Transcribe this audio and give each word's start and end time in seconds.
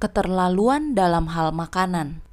Keterlaluan 0.00 0.96
dalam 0.96 1.28
hal 1.28 1.52
makanan. 1.52 2.24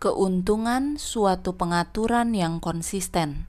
Keuntungan 0.00 0.96
suatu 0.96 1.52
pengaturan 1.52 2.32
yang 2.32 2.64
konsisten. 2.64 3.44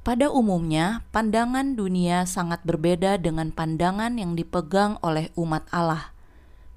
Pada 0.00 0.32
umumnya, 0.32 1.04
pandangan 1.12 1.76
dunia 1.76 2.24
sangat 2.24 2.64
berbeda 2.64 3.20
dengan 3.20 3.52
pandangan 3.52 4.16
yang 4.16 4.32
dipegang 4.32 4.96
oleh 5.04 5.28
umat 5.36 5.68
Allah. 5.76 6.16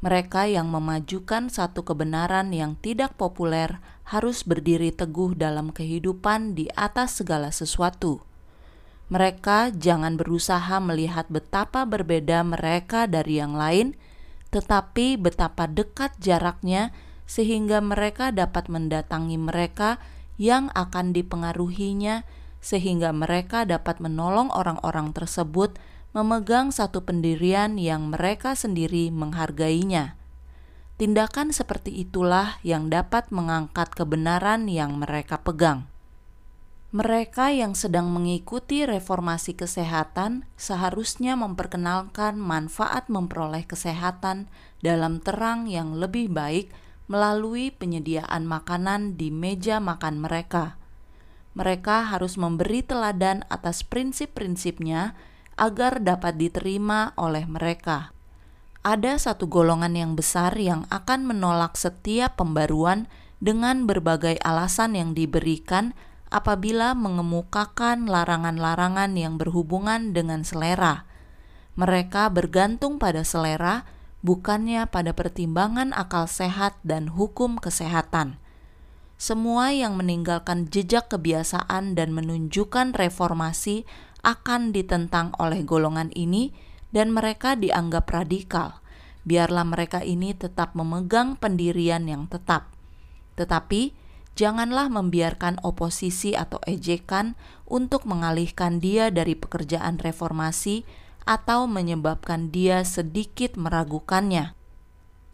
Mereka 0.04 0.52
yang 0.52 0.68
memajukan 0.68 1.47
satu 1.47 1.87
kebenaran 1.87 2.51
yang 2.51 2.75
tidak 2.83 3.15
populer 3.15 3.79
harus 4.11 4.43
berdiri 4.43 4.91
teguh 4.91 5.39
dalam 5.39 5.71
kehidupan 5.71 6.59
di 6.59 6.67
atas 6.75 7.23
segala 7.23 7.55
sesuatu. 7.55 8.19
Mereka 9.07 9.71
jangan 9.79 10.19
berusaha 10.19 10.83
melihat 10.83 11.31
betapa 11.31 11.87
berbeda 11.87 12.43
mereka 12.43 13.07
dari 13.07 13.39
yang 13.39 13.55
lain 13.55 13.95
tetapi 14.55 15.19
betapa 15.19 15.67
dekat 15.67 16.15
jaraknya 16.23 16.96
sehingga 17.27 17.83
mereka 17.83 18.32
dapat 18.32 18.71
mendatangi 18.71 19.36
mereka 19.36 20.00
yang 20.39 20.71
akan 20.71 21.11
dipengaruhinya, 21.11 22.23
sehingga 22.63 23.11
mereka 23.11 23.68
dapat 23.68 23.99
menolong 23.99 24.47
orang-orang 24.55 25.11
tersebut 25.11 25.75
memegang 26.15 26.71
satu 26.71 27.04
pendirian 27.04 27.75
yang 27.75 28.07
mereka 28.07 28.55
sendiri 28.55 29.11
menghargainya. 29.11 30.15
Tindakan 30.96 31.51
seperti 31.51 31.91
itulah 31.91 32.55
yang 32.63 32.88
dapat 32.88 33.27
mengangkat 33.35 33.91
kebenaran 33.91 34.72
yang 34.72 34.95
mereka 34.95 35.44
pegang. 35.44 35.91
Mereka 36.95 37.52
yang 37.52 37.75
sedang 37.75 38.08
mengikuti 38.08 38.88
reformasi 38.88 39.52
kesehatan 39.52 40.47
seharusnya 40.55 41.35
memperkenalkan 41.35 42.39
manfaat 42.39 43.11
memperoleh 43.11 43.67
kesehatan 43.67 44.47
dalam 44.80 45.19
terang 45.19 45.67
yang 45.67 45.99
lebih 45.99 46.31
baik 46.31 46.71
melalui 47.11 47.75
penyediaan 47.75 48.47
makanan 48.47 49.19
di 49.19 49.27
meja 49.27 49.83
makan 49.83 50.23
mereka. 50.23 50.79
Mereka 51.59 52.15
harus 52.15 52.39
memberi 52.39 52.79
teladan 52.79 53.43
atas 53.52 53.83
prinsip-prinsipnya 53.83 55.19
agar 55.59 55.99
dapat 55.99 56.39
diterima 56.39 57.11
oleh 57.19 57.43
mereka. 57.43 58.15
Ada 58.87 59.19
satu 59.19 59.52
golongan 59.52 59.99
yang 59.99 60.15
besar 60.15 60.55
yang 60.55 60.87
akan 60.87 61.27
menolak 61.27 61.75
setiap 61.75 62.39
pembaruan 62.39 63.11
dengan 63.43 63.83
berbagai 63.83 64.39
alasan 64.47 64.95
yang 64.95 65.11
diberikan 65.11 65.91
apabila 66.36 66.91
mengemukakan 66.91 68.11
larangan-larangan 68.11 69.16
yang 69.16 69.39
berhubungan 69.39 70.11
dengan 70.11 70.44
selera. 70.44 71.08
Mereka 71.80 72.27
bergantung 72.36 73.00
pada 73.00 73.23
selera, 73.23 73.88
bukannya 74.19 74.83
pada 74.92 75.16
pertimbangan 75.16 75.95
akal 75.95 76.27
sehat 76.27 76.75
dan 76.83 77.08
hukum 77.08 77.55
kesehatan. 77.55 78.36
Semua 79.16 79.72
yang 79.72 79.95
meninggalkan 79.95 80.67
jejak 80.67 81.08
kebiasaan 81.08 81.95
dan 81.95 82.11
menunjukkan 82.11 82.92
reformasi 82.92 83.88
akan 84.27 84.75
ditentang 84.75 85.31
oleh 85.39 85.64
golongan 85.64 86.11
ini, 86.11 86.52
dan 86.92 87.16
mereka 87.16 87.55
dianggap 87.55 88.11
radikal. 88.11 88.83
Biarlah 89.23 89.64
mereka 89.64 90.03
ini 90.03 90.36
tetap 90.36 90.75
memegang 90.75 91.39
pendirian 91.39 92.03
yang 92.11 92.27
tetap, 92.27 92.75
tetapi 93.39 93.95
janganlah 94.36 94.91
membiarkan 94.91 95.64
oposisi 95.64 96.36
atau 96.36 96.59
ejekan 96.67 97.39
untuk 97.66 98.03
mengalihkan 98.03 98.83
dia 98.83 99.09
dari 99.09 99.33
pekerjaan 99.33 99.97
reformasi 99.97 100.83
atau 101.25 101.66
menyebabkan 101.66 102.53
dia 102.53 102.86
sedikit 102.86 103.58
meragukannya. 103.58 104.53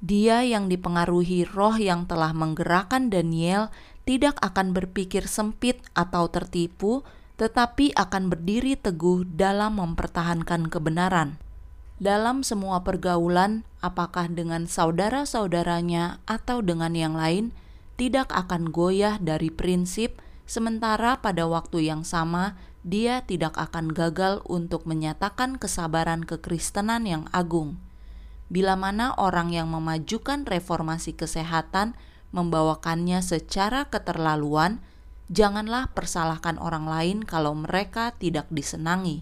Dia 0.02 0.42
yang 0.42 0.66
dipengaruhi 0.66 1.46
roh 1.46 1.78
yang 1.78 2.10
telah 2.10 2.34
menggerakkan 2.34 3.14
Daniel 3.14 3.70
tidak 4.02 4.34
akan 4.42 4.74
berpikir 4.74 5.30
sempit 5.30 5.78
atau 5.94 6.26
tertipu, 6.26 7.06
tetapi 7.38 7.94
akan 7.94 8.34
berdiri 8.34 8.74
teguh 8.78 9.30
dalam 9.30 9.78
mempertahankan 9.78 10.74
kebenaran. 10.74 11.38
Dalam 12.02 12.42
semua 12.42 12.82
pergaulan, 12.82 13.62
apakah 13.78 14.26
dengan 14.26 14.66
saudara-saudaranya 14.66 16.18
atau 16.26 16.66
dengan 16.66 16.98
yang 16.98 17.14
lain, 17.14 17.54
tidak 18.02 18.34
akan 18.34 18.74
goyah 18.74 19.22
dari 19.22 19.54
prinsip, 19.54 20.18
sementara 20.50 21.22
pada 21.22 21.46
waktu 21.46 21.86
yang 21.86 22.02
sama 22.02 22.58
dia 22.82 23.22
tidak 23.30 23.54
akan 23.54 23.94
gagal 23.94 24.42
untuk 24.50 24.90
menyatakan 24.90 25.62
kesabaran 25.62 26.26
kekristenan 26.26 27.06
yang 27.06 27.30
agung. 27.30 27.78
Bila 28.50 28.74
mana 28.74 29.14
orang 29.22 29.54
yang 29.54 29.70
memajukan 29.70 30.50
reformasi 30.50 31.14
kesehatan 31.14 31.94
membawakannya 32.34 33.22
secara 33.22 33.86
keterlaluan, 33.86 34.82
janganlah 35.30 35.94
persalahkan 35.94 36.58
orang 36.58 36.90
lain 36.90 37.18
kalau 37.22 37.54
mereka 37.54 38.18
tidak 38.18 38.50
disenangi. 38.50 39.22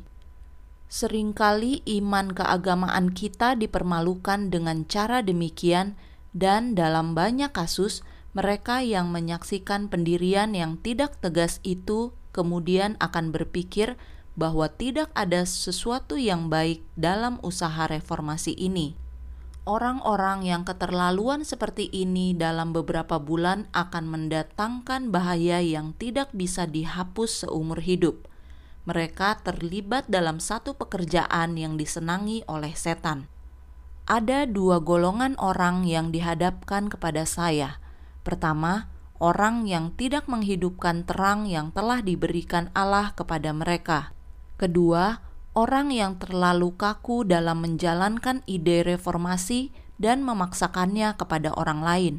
Seringkali 0.88 1.84
iman 2.00 2.32
keagamaan 2.32 3.12
kita 3.12 3.60
dipermalukan 3.60 4.48
dengan 4.48 4.88
cara 4.88 5.20
demikian, 5.20 6.00
dan 6.32 6.80
dalam 6.80 7.12
banyak 7.12 7.52
kasus 7.52 8.08
mereka 8.30 8.86
yang 8.86 9.10
menyaksikan 9.10 9.90
pendirian 9.90 10.54
yang 10.54 10.78
tidak 10.78 11.18
tegas 11.18 11.58
itu 11.66 12.14
kemudian 12.30 12.94
akan 13.02 13.34
berpikir 13.34 13.98
bahwa 14.38 14.70
tidak 14.70 15.10
ada 15.18 15.44
sesuatu 15.50 16.16
yang 16.16 16.48
baik 16.48 16.86
dalam 16.94 17.42
usaha 17.42 17.90
reformasi 17.90 18.54
ini. 18.54 18.94
Orang-orang 19.66 20.46
yang 20.46 20.64
keterlaluan 20.64 21.44
seperti 21.46 21.90
ini 21.92 22.34
dalam 22.34 22.74
beberapa 22.74 23.20
bulan 23.20 23.68
akan 23.76 24.06
mendatangkan 24.08 25.14
bahaya 25.14 25.62
yang 25.62 25.94
tidak 25.98 26.32
bisa 26.34 26.66
dihapus 26.66 27.46
seumur 27.46 27.82
hidup. 27.84 28.26
Mereka 28.88 29.46
terlibat 29.46 30.10
dalam 30.10 30.42
satu 30.42 30.74
pekerjaan 30.74 31.60
yang 31.60 31.78
disenangi 31.78 32.42
oleh 32.50 32.74
setan. 32.74 33.30
Ada 34.10 34.50
dua 34.50 34.82
golongan 34.82 35.38
orang 35.38 35.86
yang 35.86 36.10
dihadapkan 36.10 36.90
kepada 36.90 37.30
saya 37.30 37.78
Pertama, 38.22 38.92
orang 39.20 39.68
yang 39.68 39.96
tidak 39.96 40.28
menghidupkan 40.28 41.08
terang 41.08 41.48
yang 41.48 41.72
telah 41.72 42.04
diberikan 42.04 42.72
Allah 42.76 43.16
kepada 43.16 43.52
mereka. 43.56 44.16
Kedua, 44.60 45.24
orang 45.56 45.92
yang 45.92 46.20
terlalu 46.20 46.76
kaku 46.76 47.24
dalam 47.24 47.64
menjalankan 47.64 48.44
ide 48.48 48.84
reformasi 48.84 49.72
dan 50.00 50.24
memaksakannya 50.24 51.16
kepada 51.16 51.56
orang 51.56 51.80
lain. 51.84 52.16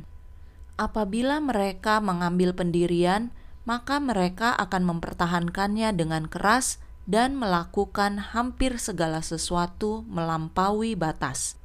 Apabila 0.81 1.45
mereka 1.45 2.01
mengambil 2.01 2.57
pendirian, 2.57 3.33
maka 3.69 4.01
mereka 4.01 4.57
akan 4.57 4.97
mempertahankannya 4.97 5.93
dengan 5.93 6.25
keras 6.25 6.81
dan 7.05 7.37
melakukan 7.37 8.33
hampir 8.33 8.81
segala 8.81 9.21
sesuatu 9.21 10.09
melampaui 10.09 10.97
batas. 10.97 11.60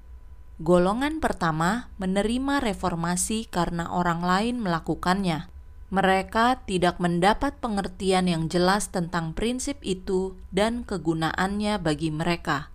Golongan 0.56 1.20
pertama 1.20 1.92
menerima 2.00 2.64
reformasi 2.64 3.44
karena 3.52 3.92
orang 3.92 4.24
lain 4.24 4.64
melakukannya. 4.64 5.52
Mereka 5.92 6.64
tidak 6.64 6.96
mendapat 7.04 7.60
pengertian 7.60 8.32
yang 8.32 8.48
jelas 8.48 8.88
tentang 8.88 9.36
prinsip 9.36 9.76
itu 9.84 10.40
dan 10.56 10.88
kegunaannya 10.88 11.76
bagi 11.84 12.08
mereka. 12.08 12.72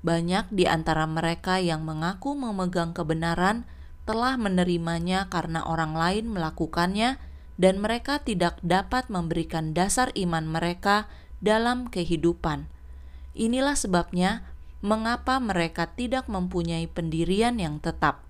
Banyak 0.00 0.48
di 0.48 0.64
antara 0.64 1.04
mereka 1.04 1.60
yang 1.60 1.84
mengaku 1.84 2.32
memegang 2.32 2.96
kebenaran 2.96 3.68
telah 4.08 4.40
menerimanya 4.40 5.28
karena 5.28 5.60
orang 5.68 5.92
lain 5.92 6.32
melakukannya, 6.32 7.20
dan 7.60 7.76
mereka 7.76 8.24
tidak 8.24 8.56
dapat 8.64 9.12
memberikan 9.12 9.76
dasar 9.76 10.08
iman 10.16 10.48
mereka 10.48 11.10
dalam 11.44 11.92
kehidupan. 11.92 12.72
Inilah 13.36 13.76
sebabnya 13.76 14.48
mengapa 14.78 15.42
mereka 15.42 15.90
tidak 15.90 16.30
mempunyai 16.30 16.86
pendirian 16.86 17.58
yang 17.58 17.82
tetap. 17.82 18.22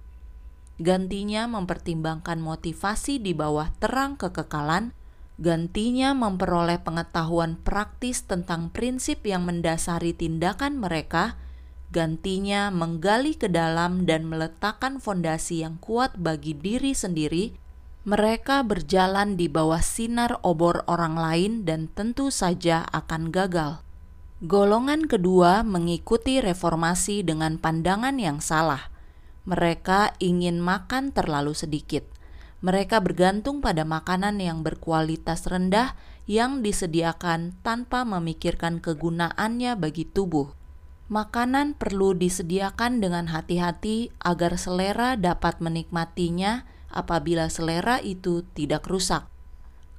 Gantinya 0.79 1.51
mempertimbangkan 1.51 2.39
motivasi 2.39 3.19
di 3.19 3.35
bawah 3.35 3.75
terang 3.83 4.15
kekekalan, 4.15 4.95
gantinya 5.37 6.15
memperoleh 6.15 6.79
pengetahuan 6.81 7.59
praktis 7.61 8.25
tentang 8.25 8.71
prinsip 8.71 9.27
yang 9.27 9.45
mendasari 9.45 10.15
tindakan 10.15 10.79
mereka, 10.79 11.35
gantinya 11.91 12.71
menggali 12.71 13.35
ke 13.35 13.51
dalam 13.51 14.07
dan 14.07 14.29
meletakkan 14.31 15.03
fondasi 15.03 15.67
yang 15.67 15.77
kuat 15.83 16.15
bagi 16.15 16.55
diri 16.55 16.95
sendiri, 16.95 17.59
mereka 18.07 18.65
berjalan 18.65 19.37
di 19.37 19.51
bawah 19.51 19.83
sinar 19.83 20.41
obor 20.41 20.87
orang 20.89 21.19
lain 21.19 21.53
dan 21.67 21.91
tentu 21.93 22.31
saja 22.33 22.87
akan 22.95 23.29
gagal. 23.35 23.88
Golongan 24.39 25.11
kedua 25.11 25.67
mengikuti 25.67 26.39
reformasi 26.39 27.27
dengan 27.27 27.59
pandangan 27.59 28.23
yang 28.23 28.39
salah. 28.39 28.87
Mereka 29.51 30.15
ingin 30.23 30.63
makan 30.63 31.11
terlalu 31.11 31.59
sedikit. 31.59 32.07
Mereka 32.63 33.03
bergantung 33.03 33.59
pada 33.59 33.83
makanan 33.83 34.39
yang 34.39 34.63
berkualitas 34.63 35.43
rendah 35.51 35.99
yang 36.31 36.63
disediakan 36.63 37.59
tanpa 37.67 38.07
memikirkan 38.07 38.79
kegunaannya 38.79 39.75
bagi 39.75 40.07
tubuh. 40.07 40.55
Makanan 41.11 41.75
perlu 41.75 42.15
disediakan 42.15 43.03
dengan 43.03 43.35
hati-hati 43.35 44.15
agar 44.23 44.55
selera 44.55 45.19
dapat 45.19 45.59
menikmatinya 45.59 46.63
apabila 46.95 47.51
selera 47.51 47.99
itu 47.99 48.47
tidak 48.55 48.87
rusak. 48.87 49.27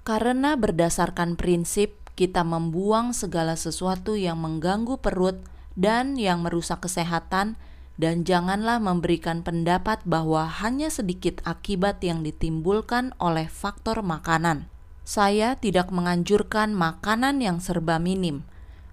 Karena 0.07 0.55
berdasarkan 0.55 1.35
prinsip 1.35 1.98
kita 2.19 2.43
membuang 2.43 3.15
segala 3.15 3.55
sesuatu 3.55 4.19
yang 4.19 4.43
mengganggu 4.43 4.99
perut 4.99 5.39
dan 5.79 6.19
yang 6.19 6.43
merusak 6.43 6.83
kesehatan 6.83 7.55
dan 7.95 8.27
janganlah 8.27 8.83
memberikan 8.83 9.39
pendapat 9.39 10.03
bahwa 10.03 10.51
hanya 10.51 10.91
sedikit 10.91 11.39
akibat 11.47 12.03
yang 12.03 12.27
ditimbulkan 12.27 13.15
oleh 13.23 13.47
faktor 13.47 14.03
makanan. 14.03 14.67
Saya 15.07 15.55
tidak 15.55 15.95
menganjurkan 15.95 16.75
makanan 16.75 17.39
yang 17.39 17.63
serba 17.63 17.95
minim 18.03 18.43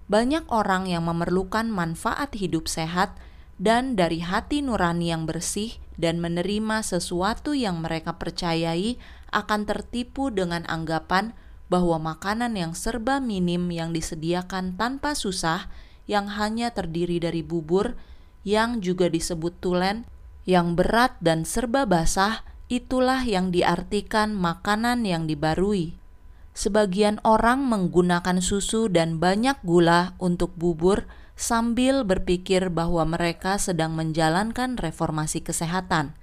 banyak 0.07 0.47
orang 0.47 0.87
yang 0.87 1.03
memerlukan 1.03 1.67
manfaat 1.67 2.31
hidup 2.31 2.71
sehat 2.71 3.11
dan 3.59 3.99
dari 3.99 4.23
hati 4.23 4.63
nurani 4.63 5.11
yang 5.11 5.27
bersih 5.27 5.75
dan 5.99 6.23
menerima 6.23 6.79
sesuatu 6.79 7.51
yang 7.51 7.83
mereka 7.83 8.15
percayai 8.15 8.95
akan 9.35 9.67
tertipu 9.67 10.31
dengan 10.31 10.63
anggapan 10.71 11.35
bahwa 11.67 11.99
makanan 11.99 12.55
yang 12.55 12.73
serba 12.73 13.19
minim 13.19 13.67
yang 13.71 13.91
disediakan 13.91 14.79
tanpa 14.79 15.15
susah 15.15 15.67
yang 16.07 16.31
hanya 16.31 16.71
terdiri 16.71 17.19
dari 17.19 17.43
bubur 17.43 17.99
yang 18.47 18.79
juga 18.79 19.11
disebut 19.11 19.59
tulen 19.59 20.07
yang 20.47 20.79
berat 20.79 21.19
dan 21.19 21.43
serba 21.43 21.83
basah 21.83 22.47
itulah 22.71 23.23
yang 23.27 23.51
diartikan 23.51 24.31
makanan 24.31 25.03
yang 25.03 25.27
dibarui 25.27 25.99
sebagian 26.57 27.21
orang 27.21 27.69
menggunakan 27.69 28.41
susu 28.41 28.89
dan 28.89 29.21
banyak 29.21 29.61
gula 29.61 30.17
untuk 30.17 30.57
bubur 30.57 31.05
sambil 31.37 32.01
berpikir 32.01 32.73
bahwa 32.73 33.05
mereka 33.05 33.61
sedang 33.61 33.93
menjalankan 33.93 34.73
reformasi 34.73 35.45
kesehatan. 35.45 36.17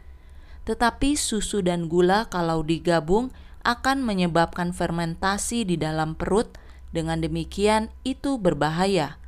Tetapi 0.67 1.15
susu 1.15 1.63
dan 1.63 1.87
gula 1.87 2.27
kalau 2.27 2.67
digabung 2.67 3.31
akan 3.65 4.05
menyebabkan 4.05 4.71
fermentasi 4.71 5.65
di 5.65 5.81
dalam 5.81 6.15
perut. 6.15 6.55
Dengan 6.95 7.19
demikian, 7.19 7.91
itu 8.07 8.39
berbahaya. 8.39 9.19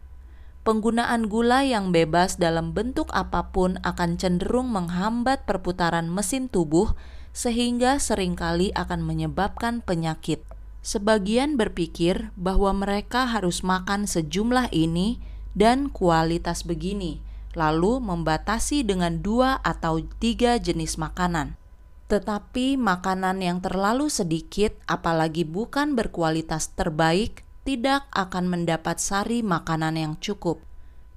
Penggunaan 0.62 1.27
gula 1.27 1.67
yang 1.67 1.91
bebas 1.91 2.38
dalam 2.38 2.71
bentuk 2.71 3.11
apa 3.11 3.50
pun 3.50 3.79
akan 3.83 4.19
cenderung 4.19 4.71
menghambat 4.71 5.43
perputaran 5.47 6.06
mesin 6.06 6.47
tubuh, 6.47 6.94
sehingga 7.35 7.99
sering 7.99 8.38
kali 8.38 8.71
akan 8.75 9.03
menyebabkan 9.03 9.83
penyakit. 9.83 10.43
Sebagian 10.87 11.59
berpikir 11.59 12.31
bahwa 12.38 12.71
mereka 12.71 13.27
harus 13.27 13.67
makan 13.67 14.06
sejumlah 14.06 14.71
ini 14.71 15.19
dan 15.59 15.91
kualitas 15.91 16.62
begini, 16.62 17.19
lalu 17.59 17.99
membatasi 17.99 18.87
dengan 18.87 19.19
dua 19.19 19.59
atau 19.67 19.99
tiga 20.23 20.62
jenis 20.62 20.94
makanan. 20.94 21.59
Tetapi 22.06 22.79
makanan 22.79 23.43
yang 23.43 23.58
terlalu 23.58 24.06
sedikit, 24.06 24.75
apalagi 24.87 25.43
bukan 25.43 25.99
berkualitas 25.99 26.70
terbaik, 26.75 27.43
tidak 27.67 28.06
akan 28.14 28.47
mendapat 28.47 29.03
sari 29.03 29.43
makanan 29.43 29.99
yang 29.99 30.14
cukup. 30.23 30.62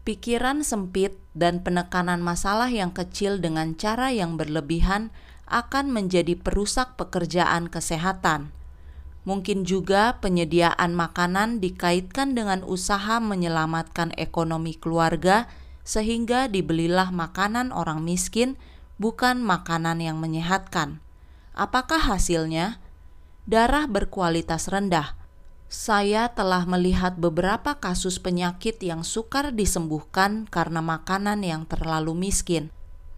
Pikiran 0.01 0.65
sempit 0.65 1.13
dan 1.37 1.61
penekanan 1.61 2.25
masalah 2.25 2.73
yang 2.73 2.89
kecil 2.89 3.37
dengan 3.37 3.77
cara 3.77 4.09
yang 4.09 4.33
berlebihan 4.39 5.13
akan 5.45 5.93
menjadi 5.93 6.33
perusak 6.33 6.97
pekerjaan 6.97 7.69
kesehatan 7.69 8.49
Mungkin 9.29 9.67
juga 9.67 10.17
penyediaan 10.23 10.97
makanan 10.97 11.59
dikaitkan 11.59 12.33
dengan 12.33 12.63
usaha 12.63 13.19
menyelamatkan 13.19 14.15
ekonomi 14.15 14.73
keluarga, 14.73 15.45
sehingga 15.83 16.47
dibelilah 16.47 17.13
makanan 17.13 17.69
orang 17.69 18.01
miskin, 18.01 18.55
bukan 18.99 19.41
makanan 19.41 20.03
yang 20.03 20.19
menyehatkan. 20.19 20.99
Apakah 21.55 22.03
hasilnya? 22.03 22.83
Darah 23.49 23.89
berkualitas 23.89 24.69
rendah. 24.69 25.17
Saya 25.71 26.29
telah 26.35 26.67
melihat 26.69 27.17
beberapa 27.17 27.79
kasus 27.79 28.21
penyakit 28.21 28.77
yang 28.83 29.01
sukar 29.01 29.55
disembuhkan 29.55 30.45
karena 30.51 30.83
makanan 30.83 31.41
yang 31.41 31.65
terlalu 31.65 32.13
miskin. 32.13 32.69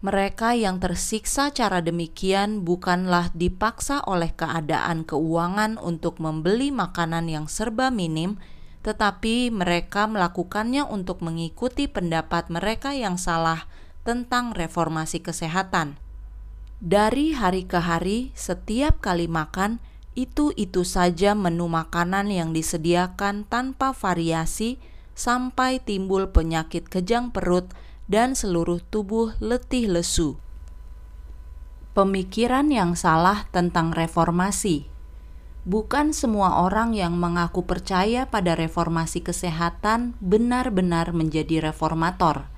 Mereka 0.02 0.58
yang 0.58 0.82
tersiksa 0.82 1.54
cara 1.54 1.78
demikian 1.78 2.66
bukanlah 2.66 3.30
dipaksa 3.38 4.02
oleh 4.02 4.34
keadaan 4.34 5.06
keuangan 5.06 5.78
untuk 5.78 6.18
membeli 6.18 6.74
makanan 6.74 7.30
yang 7.30 7.46
serba 7.46 7.88
minim, 7.94 8.42
tetapi 8.82 9.54
mereka 9.54 10.10
melakukannya 10.10 10.82
untuk 10.82 11.22
mengikuti 11.22 11.86
pendapat 11.86 12.50
mereka 12.50 12.92
yang 12.98 13.14
salah 13.14 13.70
tentang 14.02 14.54
reformasi 14.54 15.22
kesehatan. 15.22 15.98
Dari 16.82 17.34
hari 17.34 17.62
ke 17.62 17.78
hari, 17.78 18.34
setiap 18.34 18.98
kali 18.98 19.30
makan, 19.30 19.78
itu-itu 20.12 20.84
saja 20.84 21.32
menu 21.32 21.70
makanan 21.72 22.28
yang 22.28 22.52
disediakan 22.52 23.48
tanpa 23.48 23.96
variasi 23.96 24.76
sampai 25.16 25.80
timbul 25.80 26.28
penyakit 26.28 26.90
kejang 26.90 27.32
perut 27.32 27.70
dan 28.12 28.36
seluruh 28.36 28.82
tubuh 28.82 29.32
letih 29.40 29.88
lesu. 29.88 30.36
Pemikiran 31.96 32.68
yang 32.68 32.96
salah 32.96 33.48
tentang 33.52 33.92
reformasi. 33.92 34.88
Bukan 35.62 36.10
semua 36.10 36.66
orang 36.66 36.92
yang 36.92 37.14
mengaku 37.14 37.62
percaya 37.62 38.26
pada 38.26 38.58
reformasi 38.58 39.22
kesehatan 39.22 40.18
benar-benar 40.18 41.14
menjadi 41.14 41.70
reformator. 41.70 42.51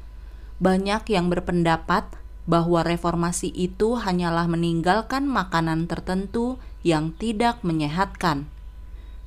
Banyak 0.62 1.10
yang 1.10 1.30
berpendapat 1.30 2.06
bahwa 2.44 2.84
reformasi 2.84 3.48
itu 3.50 3.96
hanyalah 3.96 4.44
meninggalkan 4.46 5.24
makanan 5.24 5.88
tertentu 5.88 6.60
yang 6.84 7.16
tidak 7.16 7.64
menyehatkan. 7.64 8.46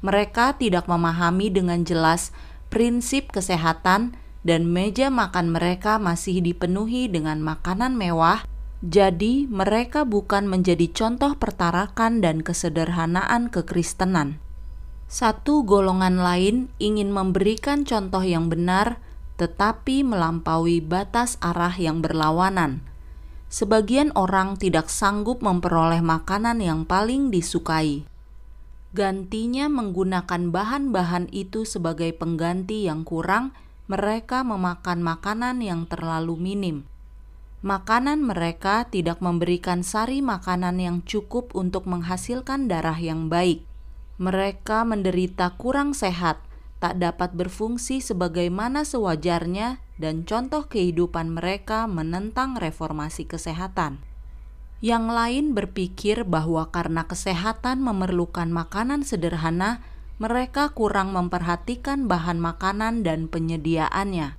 Mereka 0.06 0.62
tidak 0.62 0.86
memahami 0.86 1.50
dengan 1.50 1.82
jelas 1.82 2.30
prinsip 2.70 3.34
kesehatan 3.34 4.14
dan 4.46 4.70
meja 4.70 5.10
makan 5.10 5.52
mereka 5.52 5.98
masih 5.98 6.40
dipenuhi 6.40 7.10
dengan 7.10 7.42
makanan 7.42 7.98
mewah, 7.98 8.46
jadi 8.86 9.50
mereka 9.50 10.06
bukan 10.06 10.46
menjadi 10.46 10.86
contoh 10.94 11.34
pertarakan 11.36 12.22
dan 12.22 12.46
kesederhanaan 12.46 13.50
kekristenan. 13.50 14.38
Satu 15.10 15.66
golongan 15.66 16.22
lain 16.22 16.70
ingin 16.78 17.10
memberikan 17.10 17.88
contoh 17.88 18.22
yang 18.22 18.54
benar, 18.54 19.02
tetapi 19.38 20.02
melampaui 20.02 20.82
batas 20.82 21.38
arah 21.40 21.74
yang 21.78 22.02
berlawanan. 22.02 22.82
Sebagian 23.48 24.12
orang 24.18 24.60
tidak 24.60 24.92
sanggup 24.92 25.40
memperoleh 25.40 26.04
makanan 26.04 26.60
yang 26.60 26.84
paling 26.84 27.32
disukai. 27.32 28.04
Gantinya 28.92 29.72
menggunakan 29.72 30.52
bahan-bahan 30.52 31.32
itu 31.32 31.64
sebagai 31.64 32.12
pengganti 32.18 32.90
yang 32.90 33.06
kurang 33.08 33.56
mereka 33.88 34.44
memakan 34.44 35.00
makanan 35.00 35.64
yang 35.64 35.88
terlalu 35.88 36.36
minim. 36.36 36.78
Makanan 37.64 38.22
mereka 38.22 38.86
tidak 38.90 39.24
memberikan 39.24 39.82
sari 39.82 40.20
makanan 40.20 40.78
yang 40.78 40.98
cukup 41.08 41.56
untuk 41.56 41.88
menghasilkan 41.88 42.68
darah 42.68 43.00
yang 43.00 43.32
baik. 43.32 43.64
Mereka 44.18 44.84
menderita 44.84 45.56
kurang 45.56 45.96
sehat, 45.96 46.42
tak 46.78 47.02
dapat 47.02 47.34
berfungsi 47.34 48.00
sebagaimana 48.00 48.86
sewajarnya, 48.86 49.82
dan 49.98 50.30
contoh 50.30 50.70
kehidupan 50.70 51.34
mereka 51.34 51.90
menentang 51.90 52.54
reformasi 52.58 53.26
kesehatan. 53.26 53.98
Yang 54.78 55.06
lain 55.10 55.46
berpikir 55.58 56.22
bahwa 56.22 56.70
karena 56.70 57.10
kesehatan 57.10 57.82
memerlukan 57.82 58.54
makanan 58.54 59.02
sederhana, 59.02 59.82
mereka 60.22 60.70
kurang 60.70 61.18
memperhatikan 61.18 62.06
bahan 62.06 62.38
makanan 62.38 63.02
dan 63.02 63.26
penyediaannya. 63.26 64.38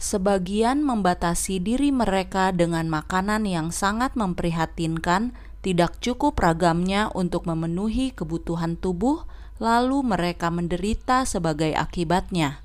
Sebagian 0.00 0.82
membatasi 0.82 1.62
diri 1.62 1.94
mereka 1.94 2.50
dengan 2.50 2.90
makanan 2.90 3.46
yang 3.46 3.70
sangat 3.70 4.18
memprihatinkan, 4.18 5.36
tidak 5.60 6.00
cukup 6.00 6.40
ragamnya 6.40 7.12
untuk 7.12 7.44
memenuhi 7.44 8.10
kebutuhan 8.10 8.80
tubuh, 8.80 9.28
lalu 9.60 10.02
mereka 10.02 10.48
menderita 10.48 11.28
sebagai 11.28 11.76
akibatnya. 11.76 12.64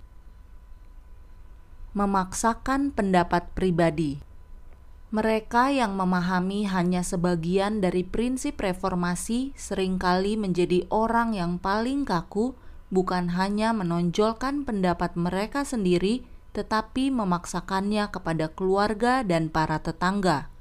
Memaksakan 1.91 2.95
pendapat 2.95 3.51
pribadi 3.53 4.25
mereka 5.15 5.71
yang 5.71 5.95
memahami 5.95 6.67
hanya 6.67 6.99
sebagian 6.99 7.79
dari 7.79 8.03
prinsip 8.03 8.59
reformasi 8.59 9.55
sering 9.55 9.95
kali 9.95 10.35
menjadi 10.35 10.83
orang 10.91 11.31
yang 11.31 11.55
paling 11.55 12.03
kaku, 12.03 12.51
bukan 12.91 13.31
hanya 13.31 13.71
menonjolkan 13.71 14.67
pendapat 14.67 15.15
mereka 15.15 15.63
sendiri, 15.63 16.27
tetapi 16.51 17.15
memaksakannya 17.15 18.11
kepada 18.11 18.51
keluarga 18.51 19.23
dan 19.23 19.47
para 19.47 19.79
tetangga. 19.79 20.51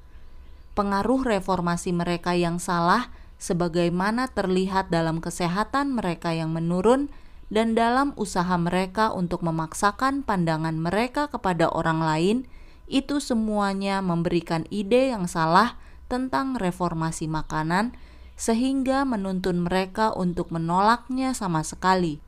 Pengaruh 0.78 1.26
reformasi 1.26 1.90
mereka 1.90 2.38
yang 2.38 2.62
salah, 2.62 3.10
sebagaimana 3.38 4.30
terlihat 4.32 4.88
dalam 4.88 5.20
kesehatan 5.20 5.94
mereka 5.96 6.32
yang 6.32 6.54
menurun, 6.54 7.12
dan 7.52 7.76
dalam 7.76 8.16
usaha 8.18 8.56
mereka 8.56 9.12
untuk 9.12 9.44
memaksakan 9.44 10.24
pandangan 10.24 10.74
mereka 10.74 11.28
kepada 11.28 11.70
orang 11.70 12.00
lain, 12.02 12.38
itu 12.90 13.20
semuanya 13.20 14.04
memberikan 14.04 14.66
ide 14.68 15.12
yang 15.12 15.30
salah 15.30 15.76
tentang 16.08 16.56
reformasi 16.56 17.30
makanan, 17.30 17.96
sehingga 18.34 19.06
menuntun 19.06 19.62
mereka 19.62 20.10
untuk 20.10 20.50
menolaknya 20.50 21.32
sama 21.32 21.62
sekali. 21.62 22.18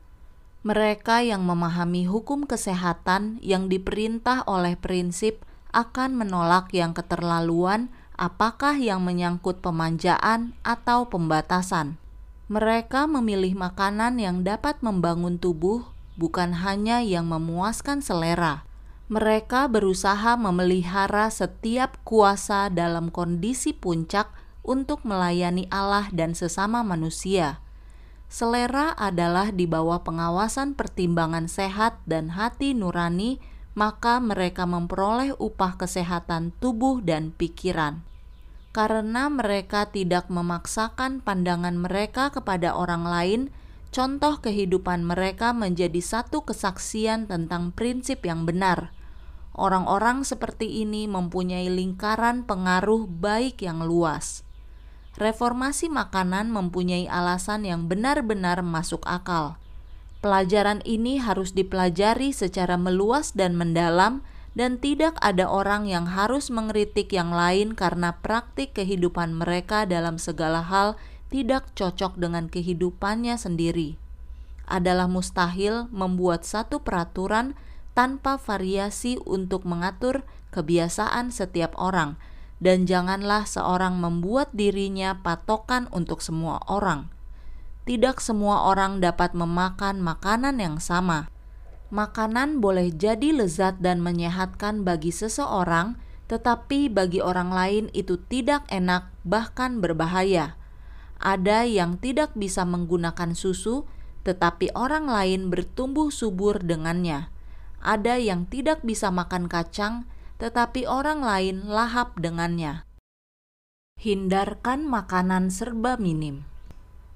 Mereka 0.63 1.23
yang 1.23 1.45
memahami 1.45 2.09
hukum 2.09 2.43
kesehatan 2.43 3.39
yang 3.43 3.69
diperintah 3.69 4.43
oleh 4.49 4.75
prinsip 4.75 5.45
akan 5.71 6.17
menolak 6.17 6.73
yang 6.73 6.95
keterlaluan, 6.95 7.91
apakah 8.17 8.75
yang 8.75 9.05
menyangkut 9.05 9.61
pemanjaan 9.61 10.57
atau 10.65 11.07
pembatasan. 11.07 12.01
Mereka 12.49 13.05
memilih 13.05 13.53
makanan 13.53 14.17
yang 14.17 14.41
dapat 14.41 14.81
membangun 14.81 15.37
tubuh, 15.37 15.93
bukan 16.17 16.57
hanya 16.65 17.05
yang 17.05 17.29
memuaskan 17.29 18.01
selera. 18.01 18.65
Mereka 19.07 19.71
berusaha 19.71 20.35
memelihara 20.35 21.31
setiap 21.31 21.95
kuasa 22.03 22.67
dalam 22.67 23.07
kondisi 23.07 23.71
puncak 23.71 24.27
untuk 24.67 25.07
melayani 25.07 25.69
Allah 25.71 26.11
dan 26.11 26.35
sesama 26.35 26.83
manusia. 26.83 27.63
Selera 28.27 28.91
adalah 28.99 29.55
di 29.55 29.63
bawah 29.63 30.03
pengawasan 30.03 30.75
pertimbangan 30.75 31.47
sehat 31.47 32.03
dan 32.03 32.35
hati 32.35 32.75
nurani, 32.75 33.39
maka 33.77 34.17
mereka 34.17 34.65
memperoleh 34.65 35.37
upah 35.37 35.77
kesehatan 35.77 36.49
tubuh 36.57 37.05
dan 37.05 37.29
pikiran 37.29 38.01
karena 38.77 39.25
mereka 39.25 39.89
tidak 39.89 40.29
memaksakan 40.29 41.25
pandangan 41.25 41.73
mereka 41.73 42.29
kepada 42.29 42.77
orang 42.77 43.09
lain, 43.09 43.41
contoh 43.89 44.37
kehidupan 44.37 45.01
mereka 45.01 45.49
menjadi 45.49 45.97
satu 45.97 46.45
kesaksian 46.45 47.25
tentang 47.25 47.73
prinsip 47.73 48.21
yang 48.21 48.45
benar. 48.45 48.93
Orang-orang 49.57 50.21
seperti 50.21 50.85
ini 50.85 51.09
mempunyai 51.09 51.65
lingkaran 51.73 52.45
pengaruh 52.45 53.09
baik 53.09 53.65
yang 53.65 53.81
luas. 53.81 54.45
Reformasi 55.17 55.89
makanan 55.89 56.53
mempunyai 56.53 57.09
alasan 57.09 57.65
yang 57.65 57.89
benar-benar 57.89 58.61
masuk 58.61 59.01
akal. 59.09 59.57
Pelajaran 60.27 60.83
ini 60.83 61.23
harus 61.23 61.55
dipelajari 61.55 62.35
secara 62.35 62.75
meluas 62.75 63.31
dan 63.31 63.55
mendalam 63.55 64.27
dan 64.59 64.75
tidak 64.75 65.15
ada 65.23 65.47
orang 65.47 65.87
yang 65.87 66.03
harus 66.03 66.51
mengkritik 66.51 67.15
yang 67.15 67.31
lain 67.31 67.71
karena 67.71 68.11
praktik 68.19 68.75
kehidupan 68.75 69.31
mereka 69.31 69.87
dalam 69.87 70.19
segala 70.19 70.67
hal 70.67 70.99
tidak 71.31 71.71
cocok 71.79 72.19
dengan 72.19 72.51
kehidupannya 72.51 73.39
sendiri. 73.39 73.95
Adalah 74.67 75.07
mustahil 75.07 75.87
membuat 75.95 76.43
satu 76.43 76.83
peraturan 76.83 77.55
tanpa 77.95 78.35
variasi 78.35 79.23
untuk 79.23 79.63
mengatur 79.63 80.27
kebiasaan 80.51 81.31
setiap 81.31 81.71
orang, 81.79 82.19
dan 82.59 82.83
janganlah 82.83 83.47
seorang 83.47 83.95
membuat 83.95 84.51
dirinya 84.51 85.23
patokan 85.23 85.87
untuk 85.95 86.19
semua 86.19 86.59
orang. 86.67 87.15
Tidak 87.87 88.19
semua 88.19 88.67
orang 88.67 88.99
dapat 88.99 89.31
memakan 89.31 90.03
makanan 90.03 90.59
yang 90.59 90.77
sama 90.83 91.31
Makanan 91.87 92.59
boleh 92.59 92.91
jadi 92.91 93.31
lezat 93.31 93.79
dan 93.79 94.03
menyehatkan 94.03 94.83
bagi 94.83 95.15
seseorang, 95.15 95.95
tetapi 96.27 96.91
bagi 96.91 97.23
orang 97.23 97.55
lain 97.55 97.85
itu 97.95 98.19
tidak 98.27 98.67
enak, 98.67 99.07
bahkan 99.23 99.79
berbahaya. 99.79 100.59
Ada 101.23 101.63
yang 101.63 101.95
tidak 101.95 102.35
bisa 102.35 102.67
menggunakan 102.67 103.31
susu, 103.31 103.87
tetapi 104.27 104.67
orang 104.75 105.07
lain 105.07 105.47
bertumbuh 105.47 106.11
subur 106.11 106.59
dengannya. 106.59 107.31
Ada 107.79 108.19
yang 108.19 108.51
tidak 108.51 108.83
bisa 108.83 109.07
makan 109.07 109.47
kacang, 109.47 110.03
tetapi 110.43 110.83
orang 110.83 111.23
lain 111.23 111.71
lahap 111.71 112.19
dengannya. 112.19 112.83
Hindarkan 113.95 114.83
makanan 114.83 115.55
serba 115.55 115.95
minim. 115.95 116.43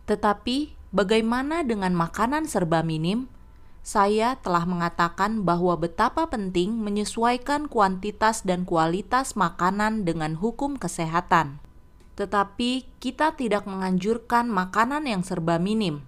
Tetapi, 0.09 0.73
bagaimana 0.95 1.65
dengan 1.65 1.93
makanan 1.93 2.49
serba 2.49 2.81
minim? 2.81 3.29
saya 3.81 4.37
telah 4.37 4.69
mengatakan 4.69 5.41
bahwa 5.41 5.73
betapa 5.73 6.29
penting 6.29 6.77
menyesuaikan 6.77 7.65
kuantitas 7.65 8.45
dan 8.45 8.61
kualitas 8.61 9.33
makanan 9.33 10.05
dengan 10.05 10.37
hukum 10.37 10.77
kesehatan. 10.77 11.57
Tetapi 12.13 13.01
kita 13.01 13.33
tidak 13.33 13.65
menganjurkan 13.65 14.45
makanan 14.53 15.09
yang 15.09 15.25
serba 15.25 15.57
minim. 15.57 16.05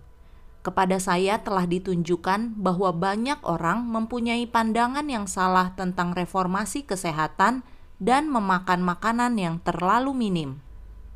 Kepada 0.61 1.01
saya 1.01 1.41
telah 1.41 1.65
ditunjukkan 1.65 2.55
bahwa 2.55 2.93
banyak 2.93 3.41
orang 3.43 3.83
mempunyai 3.89 4.45
pandangan 4.47 5.09
yang 5.09 5.25
salah 5.25 5.73
tentang 5.75 6.13
reformasi 6.13 6.85
kesehatan 6.85 7.65
dan 7.97 8.29
memakan 8.29 8.85
makanan 8.85 9.35
yang 9.35 9.57
terlalu 9.65 10.13
minim. 10.13 10.61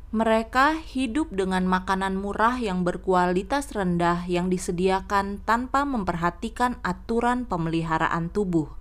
Mereka 0.08 0.80
hidup 0.88 1.36
dengan 1.36 1.68
makanan 1.68 2.16
murah 2.16 2.56
yang 2.56 2.80
berkualitas 2.80 3.76
rendah 3.76 4.24
yang 4.24 4.48
disediakan 4.48 5.44
tanpa 5.44 5.84
memperhatikan 5.84 6.80
aturan 6.80 7.44
pemeliharaan 7.44 8.32
tubuh. 8.32 8.72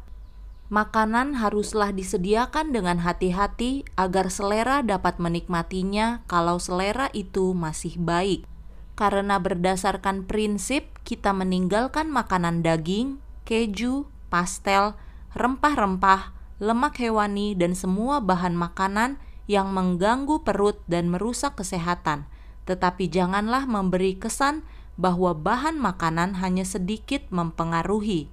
Makanan 0.71 1.35
haruslah 1.35 1.91
disediakan 1.91 2.71
dengan 2.71 3.03
hati-hati 3.03 3.83
agar 3.99 4.31
selera 4.31 4.79
dapat 4.79 5.19
menikmatinya 5.19 6.23
kalau 6.31 6.63
selera 6.63 7.11
itu 7.11 7.51
masih 7.51 7.99
baik. 7.99 8.47
Karena 8.95 9.35
berdasarkan 9.35 10.23
prinsip 10.31 10.95
kita 11.03 11.35
meninggalkan 11.35 12.07
makanan 12.07 12.63
daging, 12.63 13.19
keju, 13.43 14.07
pastel, 14.31 14.95
rempah-rempah, 15.35 16.31
lemak 16.63 17.03
hewani 17.03 17.51
dan 17.51 17.75
semua 17.75 18.23
bahan 18.23 18.55
makanan 18.55 19.19
yang 19.47 19.71
mengganggu 19.71 20.43
perut 20.43 20.83
dan 20.91 21.07
merusak 21.07 21.55
kesehatan, 21.55 22.27
tetapi 22.67 23.07
janganlah 23.07 23.63
memberi 23.63 24.19
kesan 24.19 24.67
bahwa 24.99 25.31
bahan 25.31 25.79
makanan 25.79 26.37
hanya 26.43 26.67
sedikit 26.67 27.23
mempengaruhi. 27.31 28.27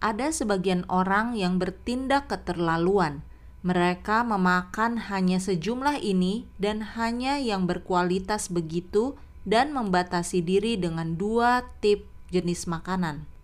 Ada 0.00 0.32
sebagian 0.32 0.88
orang 0.88 1.36
yang 1.36 1.60
bertindak 1.60 2.32
keterlaluan. 2.32 3.20
Mereka 3.66 4.22
memakan 4.22 5.10
hanya 5.12 5.42
sejumlah 5.42 5.98
ini 6.00 6.46
dan 6.56 6.84
hanya 6.94 7.36
yang 7.36 7.66
berkualitas 7.66 8.48
begitu 8.48 9.18
dan 9.44 9.74
membatasi 9.74 10.40
diri 10.40 10.78
dengan 10.78 11.18
dua 11.18 11.66
tip 11.82 12.06
jenis 12.30 12.70
makanan 12.70 13.35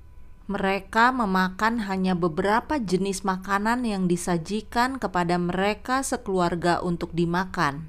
mereka 0.52 1.08
memakan 1.08 1.88
hanya 1.88 2.12
beberapa 2.12 2.76
jenis 2.76 3.24
makanan 3.24 3.88
yang 3.88 4.04
disajikan 4.04 5.00
kepada 5.00 5.40
mereka 5.40 6.04
sekeluarga 6.04 6.84
untuk 6.84 7.16
dimakan. 7.16 7.88